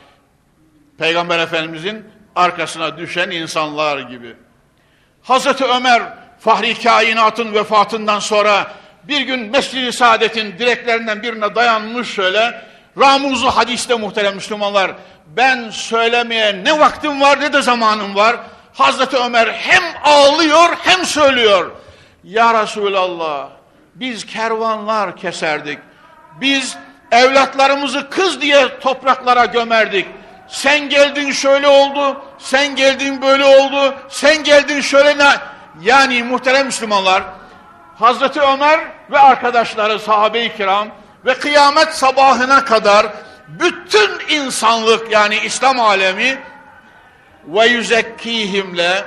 Peygamber 0.98 1.40
Efendimizin 1.40 2.06
arkasına 2.36 2.98
düşen 2.98 3.32
insanlar 3.32 4.00
gibi. 4.00 4.36
Hazreti 5.22 5.66
Ömer, 5.66 6.04
Fahri 6.40 6.84
Kainat'ın 6.84 7.54
vefatından 7.54 8.20
sonra 8.20 8.72
bir 9.04 9.22
gün 9.22 9.52
Mescid-i 9.52 9.94
Saadet'in 9.94 10.60
direklerinden 10.60 11.24
birine 11.24 11.56
dayanmış 11.56 12.14
şöyle, 12.14 12.62
Ramuzu 13.00 13.48
hadiste 13.48 13.96
muhterem 13.96 14.36
Müslümanlar, 14.36 14.92
ben 15.28 15.70
söylemeye 15.70 16.64
ne 16.64 16.80
vaktim 16.80 17.22
var 17.22 17.40
ne 17.40 17.54
de 17.54 17.62
zamanım 17.62 18.16
var. 18.16 18.36
Hazreti 18.74 19.18
Ömer 19.18 19.48
hem 19.48 19.84
ağlıyor 20.04 20.70
hem 20.84 21.06
söylüyor. 21.06 21.72
Ya 22.24 22.64
Resulallah, 22.64 23.48
biz 23.96 24.26
kervanlar 24.26 25.18
keserdik. 25.18 25.80
Biz 26.42 26.78
evlatlarımızı 27.12 28.10
kız 28.10 28.42
diye 28.42 28.80
topraklara 28.80 29.46
gömerdik. 29.46 30.08
Sen 30.48 30.90
geldin 30.90 31.32
şöyle 31.32 31.68
oldu, 31.68 32.22
sen 32.40 32.76
geldin 32.76 33.22
böyle 33.22 33.46
oldu, 33.46 33.96
sen 34.10 34.44
geldin 34.44 34.82
şöyle 34.82 35.18
ne... 35.18 35.32
Yani 35.82 36.24
muhterem 36.24 36.66
Müslümanlar, 36.66 37.24
Hazreti 38.00 38.42
Ömer 38.42 38.80
ve 39.12 39.20
arkadaşları 39.20 40.00
sahabe-i 40.00 40.58
kiram 40.58 40.88
ve 41.26 41.34
kıyamet 41.34 41.94
sabahına 41.94 42.66
kadar 42.66 43.08
bütün 43.48 44.10
insanlık 44.30 45.12
yani 45.12 45.38
İslam 45.46 45.80
alemi 45.80 46.40
ve 47.48 47.66
yüzekkihimle 47.66 49.04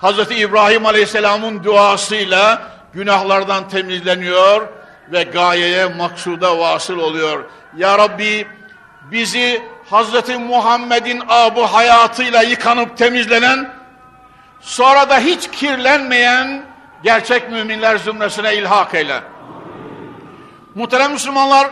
Hazreti 0.00 0.34
İbrahim 0.34 0.86
Aleyhisselam'ın 0.86 1.64
duasıyla 1.64 2.62
günahlardan 2.92 3.68
temizleniyor 3.68 4.68
ve 5.12 5.22
gayeye 5.22 5.86
maksuda 5.86 6.58
vasıl 6.58 6.98
oluyor. 6.98 7.44
Ya 7.76 7.98
Rabbi 7.98 8.46
bizi 9.10 9.62
Hazreti 9.90 10.36
Muhammed'in 10.38 11.22
abu 11.28 11.66
hayatıyla 11.66 12.42
yıkanıp 12.42 12.96
temizlenen 12.96 13.74
sonra 14.60 15.10
da 15.10 15.18
hiç 15.18 15.50
kirlenmeyen 15.50 16.73
gerçek 17.04 17.50
müminler 17.50 17.96
zümresine 17.96 18.56
ilhak 18.56 18.94
eyle. 18.94 19.20
Muhterem 20.74 21.12
Müslümanlar, 21.12 21.70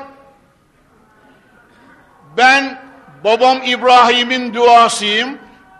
ben 2.37 2.83
babam 3.25 3.63
İbrahim'in 3.65 4.55
duasıyım, 4.55 5.39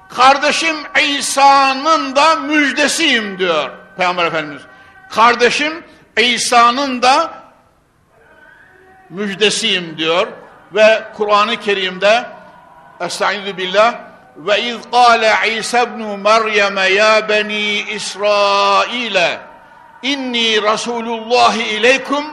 kardeşim 0.09 0.77
İsa'nın 1.19 2.17
da 2.17 2.37
müjdesiyim 2.37 3.39
diyor 3.39 3.71
Peygamber 3.97 4.27
Efendimiz. 4.27 4.63
Kardeşim 5.11 5.85
İsa'nın 6.21 7.03
da 7.03 7.31
müjdesiyim 9.09 9.99
diyor 9.99 10.27
ve 10.75 11.05
Kur'an-ı 11.17 11.57
Kerim'de 11.57 12.25
Estaizu 13.01 13.57
billah 13.57 14.12
ve 14.37 14.63
iz 14.63 14.77
kâle 14.91 15.57
İsa 15.59 15.83
ibn 15.83 16.03
Meryem 16.03 16.95
ya 16.97 17.29
beni 17.29 17.81
İsrail 17.81 19.17
inni 20.03 20.63
Resulullah 20.63 21.55
ileykum 21.55 22.25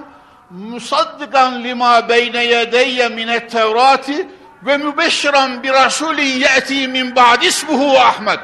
musaddikan 0.50 1.64
lima 1.64 2.10
beyne 2.10 2.43
yedeyye 2.43 3.10
minet 3.10 3.52
tevrati 3.52 4.28
ve 4.64 4.78
mübeşşiran 4.78 5.64
bir 5.64 5.74
rasulin 5.74 6.39
ye'ti 6.39 6.88
min 6.88 7.16
ba'd 7.16 7.41
ismuhu 7.41 8.00
Ahmet 8.00 8.39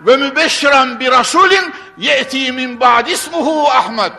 ve 0.00 0.16
mübeşşiran 0.16 1.00
bir 1.00 1.10
rasulin 1.10 1.74
ye'ti 1.98 2.52
min 2.52 2.80
ba'd 2.80 3.06
ismuhu 3.06 3.68
Ahmet 3.70 4.12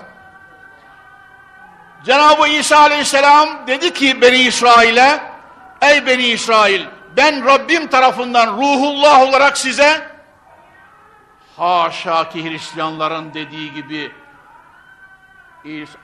Cenab-ı 2.06 2.48
İsa 2.48 2.80
aleyhisselam 2.80 3.50
dedi 3.68 3.94
ki 3.94 4.22
Beni 4.22 4.38
İsrail'e, 4.38 5.20
ey 5.82 6.06
Beni 6.06 6.24
İsrail 6.24 6.82
ben 7.18 7.46
Rabbim 7.46 7.88
tarafından 7.88 8.58
ruhullah 8.58 9.22
olarak 9.22 9.58
size 9.58 10.08
haşa 11.58 12.30
ki 12.30 12.50
Hristiyanların 12.50 13.34
dediği 13.34 13.74
gibi 13.74 14.12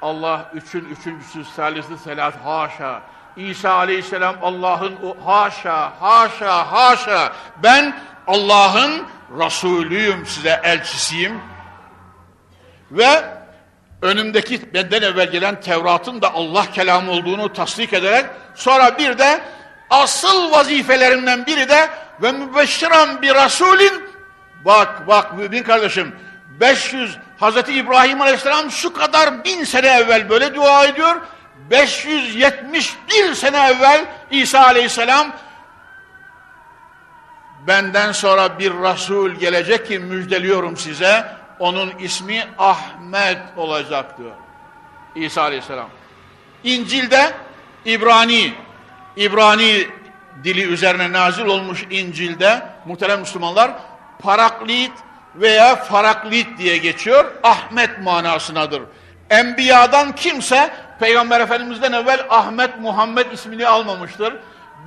Allah 0.01 0.51
üçün 0.53 0.85
üçüncüsü, 0.85 1.45
salisi 1.45 1.97
selat 1.97 2.33
haşa. 2.45 3.01
İsa 3.37 3.71
aleyhisselam 3.71 4.35
Allah'ın 4.41 4.95
haşa, 5.25 6.01
haşa, 6.01 6.71
haşa. 6.71 7.33
Ben 7.63 7.99
Allah'ın 8.27 9.07
Resulüyüm 9.39 10.25
size 10.25 10.61
elçisiyim. 10.63 11.41
Ve 12.91 13.23
önümdeki 14.01 14.73
benden 14.73 15.01
evvel 15.01 15.31
gelen 15.31 15.61
Tevrat'ın 15.61 16.21
da 16.21 16.33
Allah 16.33 16.71
kelamı 16.71 17.11
olduğunu 17.11 17.53
tasdik 17.53 17.93
ederek 17.93 18.25
sonra 18.55 18.97
bir 18.97 19.17
de 19.17 19.41
asıl 19.89 20.51
vazifelerimden 20.51 21.45
biri 21.45 21.69
de 21.69 21.89
ve 22.21 22.31
mübeşşiran 22.31 23.21
bir 23.21 23.35
Resulin 23.35 24.03
bak 24.65 25.07
bak 25.07 25.37
mümin 25.37 25.63
kardeşim 25.63 26.15
500 26.59 27.17
Hazreti 27.39 27.73
İbrahim 27.73 28.21
Aleyhisselam 28.21 28.71
şu 28.71 28.93
kadar 28.93 29.43
bin 29.43 29.63
sene 29.63 29.87
evvel 29.87 30.29
böyle 30.29 30.55
dua 30.55 30.85
ediyor 30.85 31.15
571 31.69 33.33
sene 33.33 33.57
evvel 33.57 34.05
İsa 34.31 34.63
Aleyhisselam 34.63 35.31
benden 37.67 38.11
sonra 38.11 38.59
bir 38.59 38.71
Resul 38.71 39.31
gelecek 39.31 39.87
ki 39.87 39.99
müjdeliyorum 39.99 40.77
size 40.77 41.25
onun 41.59 41.93
ismi 41.99 42.47
Ahmet 42.57 43.37
olacak 43.57 44.17
diyor 44.17 44.31
İsa 45.15 45.41
Aleyhisselam. 45.41 45.89
İncil'de 46.63 47.33
İbrani 47.85 48.53
İbrani 49.19 49.87
dili 50.43 50.63
üzerine 50.63 51.11
nazil 51.11 51.45
olmuş 51.45 51.85
İncil'de 51.89 52.61
muhterem 52.85 53.19
Müslümanlar 53.19 53.71
paraklit 54.19 54.91
veya 55.35 55.75
faraklit 55.75 56.57
diye 56.57 56.77
geçiyor. 56.77 57.25
Ahmet 57.43 57.99
manasınadır. 58.03 58.81
Enbiyadan 59.29 60.15
kimse 60.15 60.73
Peygamber 60.99 61.41
Efendimiz'den 61.41 61.93
evvel 61.93 62.25
Ahmet 62.29 62.79
Muhammed 62.79 63.31
ismini 63.31 63.67
almamıştır. 63.67 64.35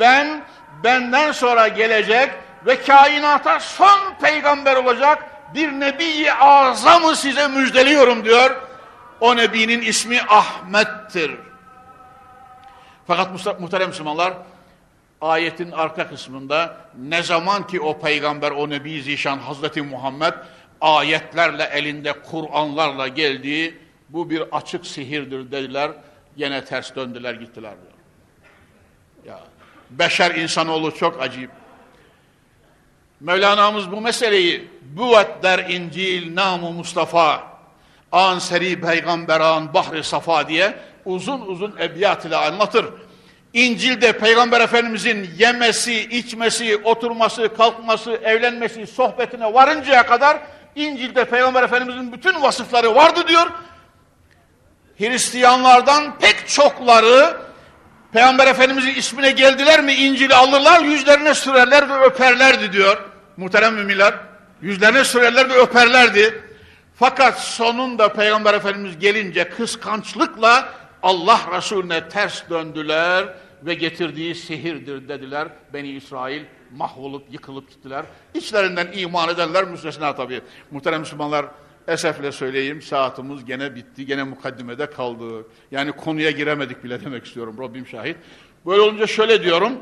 Ben 0.00 0.44
benden 0.84 1.32
sonra 1.32 1.68
gelecek 1.68 2.30
ve 2.66 2.82
kainata 2.82 3.60
son 3.60 3.98
peygamber 4.22 4.76
olacak 4.76 5.18
bir 5.54 5.72
nebi 5.72 6.32
azamı 6.32 7.16
size 7.16 7.48
müjdeliyorum 7.48 8.24
diyor. 8.24 8.50
O 9.20 9.36
nebinin 9.36 9.80
ismi 9.80 10.20
Ahmet'tir. 10.28 11.51
Fakat 13.06 13.60
muhterem 13.60 13.88
Müslümanlar 13.88 14.34
ayetin 15.20 15.70
arka 15.70 16.08
kısmında 16.08 16.76
ne 16.98 17.22
zaman 17.22 17.66
ki 17.66 17.80
o 17.80 18.00
peygamber, 18.00 18.50
o 18.50 18.70
Nebi 18.70 19.02
Zişan 19.02 19.38
Hazreti 19.38 19.82
Muhammed 19.82 20.32
ayetlerle 20.80 21.64
elinde 21.64 22.12
Kur'anlarla 22.12 23.08
geldiği 23.08 23.78
bu 24.08 24.30
bir 24.30 24.42
açık 24.52 24.86
sihirdir 24.86 25.50
dediler. 25.52 25.90
Gene 26.36 26.64
ters 26.64 26.96
döndüler 26.96 27.34
gittiler 27.34 27.74
diyor. 27.82 27.92
Ya, 29.26 29.40
beşer 29.90 30.34
insanoğlu 30.34 30.94
çok 30.94 31.22
acayip. 31.22 31.50
Mevlana'mız 33.20 33.92
bu 33.92 34.00
meseleyi 34.00 34.68
büvet 34.82 35.42
der 35.42 35.58
İncil 35.58 36.34
namu 36.34 36.72
Mustafa 36.72 37.52
an 38.12 38.38
seri 38.38 38.80
peygamberan 38.80 39.74
bahri 39.74 40.04
safa 40.04 40.48
diye 40.48 40.78
uzun 41.04 41.40
uzun 41.40 41.74
ebiyat 41.80 42.24
ile 42.24 42.36
anlatır. 42.36 42.86
İncil'de 43.52 44.12
Peygamber 44.12 44.60
Efendimizin 44.60 45.30
yemesi, 45.38 45.94
içmesi, 45.94 46.76
oturması, 46.76 47.54
kalkması, 47.56 48.12
evlenmesi, 48.12 48.86
sohbetine 48.86 49.54
varıncaya 49.54 50.06
kadar 50.06 50.38
İncil'de 50.76 51.24
Peygamber 51.24 51.62
Efendimizin 51.62 52.12
bütün 52.12 52.42
vasıfları 52.42 52.94
vardı 52.94 53.28
diyor. 53.28 53.46
Hristiyanlardan 54.98 56.18
pek 56.18 56.48
çokları 56.48 57.36
Peygamber 58.12 58.46
Efendimizin 58.46 58.94
ismine 58.94 59.30
geldiler 59.30 59.84
mi 59.84 59.92
İncil'i 59.92 60.34
alırlar, 60.34 60.80
yüzlerine 60.80 61.34
sürerler 61.34 61.88
ve 61.88 61.94
öperlerdi 61.94 62.72
diyor. 62.72 62.96
Muhterem 63.36 63.74
müminler, 63.74 64.14
yüzlerine 64.62 65.04
sürerler 65.04 65.50
ve 65.50 65.54
öperlerdi. 65.54 66.42
Fakat 66.98 67.40
sonunda 67.40 68.12
Peygamber 68.12 68.54
Efendimiz 68.54 68.98
gelince 68.98 69.48
kıskançlıkla 69.48 70.68
Allah 71.02 71.40
Resulüne 71.56 72.08
ters 72.08 72.50
döndüler 72.50 73.34
ve 73.62 73.74
getirdiği 73.74 74.34
sihirdir 74.34 75.08
dediler. 75.08 75.48
Beni 75.74 75.88
İsrail 75.88 76.42
mahvolup 76.76 77.32
yıkılıp 77.32 77.70
gittiler. 77.70 78.04
İçlerinden 78.34 78.88
iman 78.94 79.28
edenler 79.28 79.64
müstesna 79.64 80.14
tabii. 80.14 80.40
Muhterem 80.70 81.00
Müslümanlar 81.00 81.46
esefle 81.88 82.32
söyleyeyim 82.32 82.82
saatimiz 82.82 83.44
gene 83.44 83.74
bitti. 83.74 84.06
Gene 84.06 84.22
mukaddimede 84.22 84.90
kaldı. 84.90 85.46
Yani 85.70 85.92
konuya 85.92 86.30
giremedik 86.30 86.84
bile 86.84 87.04
demek 87.04 87.24
istiyorum. 87.26 87.56
Rabbim 87.60 87.86
şahit. 87.86 88.16
Böyle 88.66 88.80
olunca 88.80 89.06
şöyle 89.06 89.42
diyorum. 89.42 89.72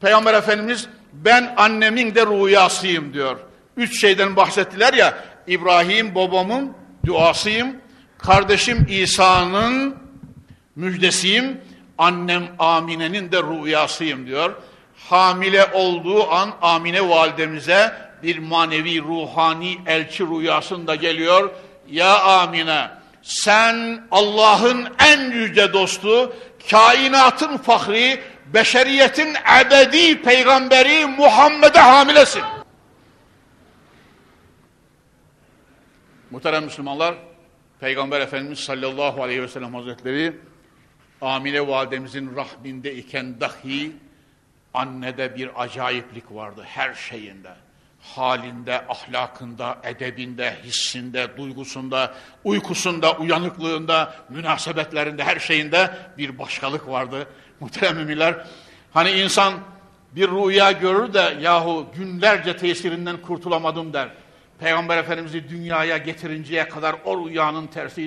Peygamber 0.00 0.34
Efendimiz 0.34 0.88
ben 1.12 1.54
annemin 1.56 2.14
de 2.14 2.26
rüyasıyım 2.26 3.14
diyor. 3.14 3.36
Üç 3.76 4.00
şeyden 4.00 4.36
bahsettiler 4.36 4.94
ya. 4.94 5.24
İbrahim 5.46 6.14
babamın 6.14 6.72
duasıyım. 7.06 7.76
Kardeşim 8.18 8.86
İsa'nın 8.90 9.96
müjdesiyim 10.76 11.60
annem 11.98 12.48
Amine'nin 12.58 13.32
de 13.32 13.42
rüyasıyım 13.42 14.26
diyor. 14.26 14.54
Hamile 15.08 15.64
olduğu 15.72 16.30
an 16.30 16.52
Amine 16.62 17.08
validemize 17.08 18.10
bir 18.22 18.38
manevi 18.38 19.02
ruhani 19.02 19.78
elçi 19.86 20.26
rüyasında 20.26 20.94
geliyor. 20.94 21.50
Ya 21.88 22.20
Amine 22.20 22.90
sen 23.22 24.06
Allah'ın 24.10 24.88
en 24.98 25.30
yüce 25.30 25.72
dostu, 25.72 26.36
kainatın 26.70 27.56
fahri, 27.56 28.20
beşeriyetin 28.54 29.34
ebedi 29.60 30.22
peygamberi 30.22 31.06
Muhammed'e 31.06 31.80
hamilesin. 31.80 32.42
Muhterem 36.30 36.64
Müslümanlar, 36.64 37.14
Peygamber 37.80 38.20
Efendimiz 38.20 38.58
sallallahu 38.58 39.22
aleyhi 39.22 39.42
ve 39.42 39.48
sellem 39.48 39.74
hazretleri 39.74 40.36
Amine 41.20 41.68
validemizin 41.68 42.36
rahminde 42.36 42.94
iken 42.94 43.40
dahi 43.40 43.92
annede 44.74 45.36
bir 45.36 45.62
acayiplik 45.62 46.24
vardı 46.30 46.62
her 46.66 46.94
şeyinde. 46.94 47.50
Halinde, 48.00 48.84
ahlakında, 48.88 49.78
edebinde, 49.84 50.56
hissinde, 50.64 51.28
duygusunda, 51.36 52.14
uykusunda, 52.44 53.16
uyanıklığında, 53.16 54.14
münasebetlerinde, 54.28 55.24
her 55.24 55.38
şeyinde 55.38 55.96
bir 56.18 56.38
başkalık 56.38 56.88
vardı. 56.88 57.26
Muhterem 57.60 58.08
hani 58.92 59.10
insan 59.10 59.54
bir 60.12 60.28
rüya 60.28 60.72
görür 60.72 61.14
de 61.14 61.36
yahu 61.40 61.86
günlerce 61.96 62.56
tesirinden 62.56 63.16
kurtulamadım 63.16 63.92
der. 63.92 64.08
Peygamber 64.58 64.98
Efendimiz'i 64.98 65.48
dünyaya 65.48 65.96
getirinceye 65.96 66.68
kadar 66.68 66.96
o 67.04 67.28
rüyanın 67.28 67.66
tersi 67.66 68.02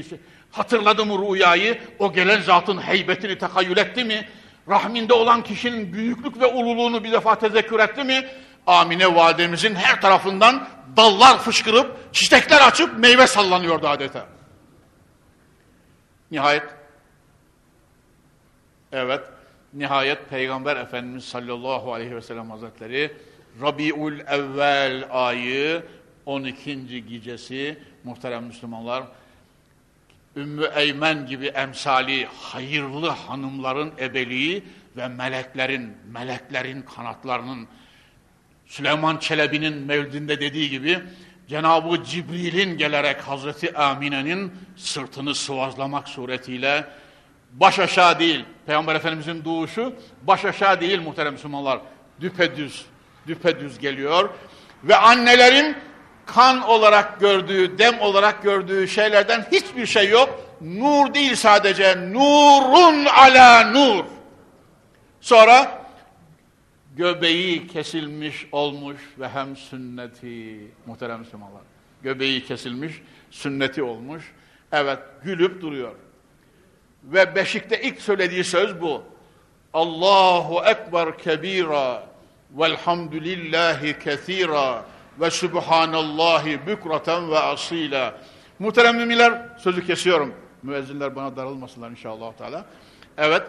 Hatırladı 0.54 1.06
mı 1.06 1.34
rüyayı? 1.34 1.82
O 2.00 2.14
gelen 2.14 2.42
zatın 2.42 2.78
heybetini 2.78 3.38
tekayyül 3.38 3.78
etti 3.78 4.04
mi? 4.04 4.28
Rahminde 4.70 5.14
olan 5.14 5.44
kişinin 5.44 5.94
büyüklük 5.94 6.42
ve 6.42 6.46
ululuğunu 6.46 7.04
bir 7.04 7.12
defa 7.12 7.40
tezekkür 7.40 7.80
etti 7.80 8.04
mi? 8.04 8.28
Amine 8.68 9.16
validemizin 9.16 9.76
her 9.76 10.02
tarafından 10.02 10.68
dallar 10.98 11.40
fışkırıp, 11.40 12.14
çiçekler 12.14 12.68
açıp 12.68 13.00
meyve 13.00 13.28
sallanıyordu 13.28 13.88
adeta. 13.88 14.26
Nihayet, 16.32 16.64
evet, 18.92 19.22
nihayet 19.74 20.30
Peygamber 20.30 20.78
Efendimiz 20.78 21.24
sallallahu 21.24 21.94
aleyhi 21.94 22.16
ve 22.16 22.22
sellem 22.22 22.52
hazretleri 22.52 23.12
Rabiul 23.62 24.20
evvel 24.20 25.08
ayı 25.10 25.84
12. 26.26 27.06
gecesi 27.06 27.80
muhterem 28.04 28.44
Müslümanlar 28.44 29.04
Ümmü 30.36 30.70
Eymen 30.76 31.26
gibi 31.26 31.48
emsali 31.48 32.26
hayırlı 32.26 33.10
hanımların 33.10 33.94
ebeliği 34.00 34.64
ve 34.98 35.08
meleklerin, 35.08 35.98
meleklerin 36.12 36.82
kanatlarının 36.82 37.68
Süleyman 38.66 39.18
Çelebi'nin 39.18 39.78
mevlidinde 39.78 40.42
dediği 40.42 40.70
gibi 40.70 41.00
Cenab-ı 41.48 42.04
Cibril'in 42.04 42.78
gelerek 42.78 43.22
Hazreti 43.22 43.78
Amine'nin 43.78 44.54
sırtını 44.76 45.36
sıvazlamak 45.36 46.10
suretiyle 46.10 46.88
baş 47.52 47.80
aşağı 47.80 48.20
değil, 48.20 48.46
Peygamber 48.66 48.96
Efendimizin 48.96 49.46
doğuşu 49.46 49.96
baş 50.22 50.46
aşağı 50.46 50.82
değil 50.82 51.02
muhterem 51.02 51.34
Müslümanlar, 51.34 51.80
düpedüz, 52.22 52.86
düpedüz 53.28 53.80
geliyor. 53.80 54.30
Ve 54.84 54.96
annelerin 54.96 55.76
kan 56.26 56.62
olarak 56.62 57.20
gördüğü, 57.20 57.78
dem 57.78 58.00
olarak 58.00 58.44
gördüğü 58.44 58.88
şeylerden 58.88 59.46
hiçbir 59.52 59.86
şey 59.86 60.10
yok. 60.10 60.40
Nur 60.62 61.14
değil 61.14 61.36
sadece, 61.36 62.12
nurun 62.12 63.06
ala 63.06 63.72
nur. 63.72 64.06
Sonra 65.22 65.86
göbeği 66.96 67.68
kesilmiş 67.68 68.48
olmuş 68.52 68.98
ve 69.20 69.30
hem 69.30 69.56
sünneti, 69.58 70.60
muhterem 70.86 71.20
Müslümanlar, 71.20 71.62
göbeği 72.04 72.46
kesilmiş, 72.46 73.02
sünneti 73.32 73.84
olmuş. 73.84 74.34
Evet, 74.72 75.00
gülüp 75.24 75.62
duruyor. 75.62 75.92
Ve 77.04 77.36
beşikte 77.36 77.82
ilk 77.82 78.02
söylediği 78.02 78.44
söz 78.44 78.82
bu. 78.82 79.04
Allahu 79.74 80.64
Ekber 80.66 81.18
kebira 81.18 82.04
velhamdülillahi 82.52 84.00
kethira 84.00 84.86
ve 85.20 85.32
subhanallahi 85.32 86.68
bükraten 86.68 87.32
ve 87.32 87.40
asila. 87.40 88.14
Muhterem 88.60 88.96
müminler, 88.96 89.42
sözü 89.58 89.88
kesiyorum. 89.88 90.34
Müezzinler 90.64 91.16
bana 91.16 91.36
darılmasınlar 91.36 91.90
inşallah 91.90 92.34
Teala. 92.34 92.66
Evet, 93.18 93.44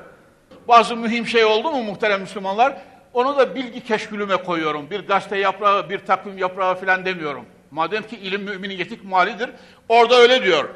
bazı 0.69 0.97
mühim 0.97 1.27
şey 1.27 1.45
oldu 1.45 1.71
mu 1.71 1.83
muhterem 1.83 2.21
Müslümanlar? 2.21 2.77
Onu 3.13 3.39
da 3.39 3.55
bilgi 3.55 3.85
keşkülüme 3.85 4.37
koyuyorum. 4.37 4.91
Bir 4.91 5.01
gazete 5.01 5.39
yaprağı, 5.39 5.91
bir 5.91 5.99
takvim 5.99 6.39
yaprağı 6.39 6.75
falan 6.75 7.05
demiyorum. 7.05 7.45
Madem 7.71 8.03
ki 8.03 8.17
ilim 8.17 8.43
müminin 8.43 8.77
yetik 8.77 9.05
malidir. 9.05 9.51
Orada 9.89 10.17
öyle 10.17 10.43
diyor. 10.43 10.69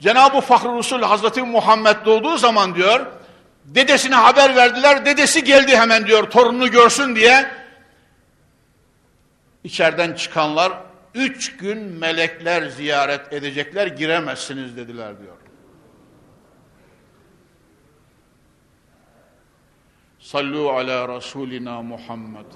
Cenab-ı 0.00 0.40
Fahri 0.40 0.78
Resul 0.78 1.02
Hazreti 1.02 1.42
Muhammed 1.42 1.96
doğduğu 2.04 2.36
zaman 2.36 2.74
diyor, 2.74 3.06
dedesine 3.64 4.14
haber 4.14 4.56
verdiler, 4.56 5.06
dedesi 5.06 5.44
geldi 5.44 5.76
hemen 5.76 6.06
diyor, 6.06 6.30
torununu 6.30 6.70
görsün 6.70 7.16
diye. 7.16 7.59
İçeriden 9.64 10.12
çıkanlar, 10.12 10.72
üç 11.14 11.56
gün 11.56 11.78
melekler 11.78 12.68
ziyaret 12.68 13.32
edecekler, 13.32 13.86
giremezsiniz 13.86 14.76
dediler 14.76 15.20
diyor. 15.20 15.36
Sallu 20.18 20.70
ala 20.70 21.16
Resulina 21.16 21.82
Muhammed. 21.82 22.46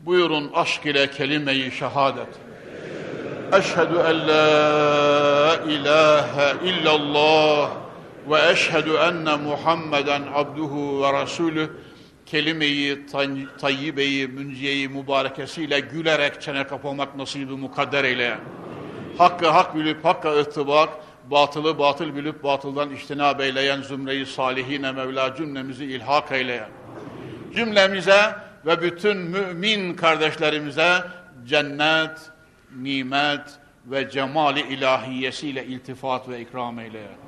Buyurun 0.00 0.50
aşk 0.54 0.86
ile 0.86 1.10
kelime-i 1.10 1.70
şehadet. 1.70 2.28
Eşhedü 3.52 3.94
en 3.94 4.28
la 4.28 5.56
ilahe 5.68 6.68
illallah 6.68 7.70
ve 8.30 8.50
eşhedü 8.50 8.90
enne 8.90 9.36
Muhammeden 9.36 10.22
abduhu 10.34 11.02
ve 11.02 11.12
rasulü 11.12 11.70
kelime-i 12.30 13.06
münziyeyi 14.26 14.88
mübarekesiyle 14.88 15.80
gülerek 15.80 16.42
çene 16.42 16.66
kapamak 16.66 17.16
nasibi 17.16 17.52
mukadder 17.52 18.04
eyle. 18.04 18.38
Hakkı 19.18 19.48
hak 19.48 19.76
bilip 19.76 20.04
hakka 20.04 20.40
ıhtibak, 20.40 20.88
batılı 21.30 21.78
batıl 21.78 22.16
bilip 22.16 22.44
batıldan 22.44 22.90
iştinab 22.90 23.40
eyleyen 23.40 23.82
zümreyi 23.82 24.26
salihine 24.26 24.92
Mevla 24.92 25.36
cümlemizi 25.36 25.84
ilhak 25.84 26.32
eyleyen. 26.32 26.68
Cümlemize 27.54 28.34
ve 28.66 28.82
bütün 28.82 29.16
mümin 29.16 29.94
kardeşlerimize 29.94 31.02
cennet, 31.46 32.18
nimet 32.76 33.58
ve 33.86 34.10
cemali 34.10 34.60
ilahiyesiyle 34.60 35.66
iltifat 35.66 36.28
ve 36.28 36.40
ikram 36.40 36.78
eyleyen. 36.78 37.27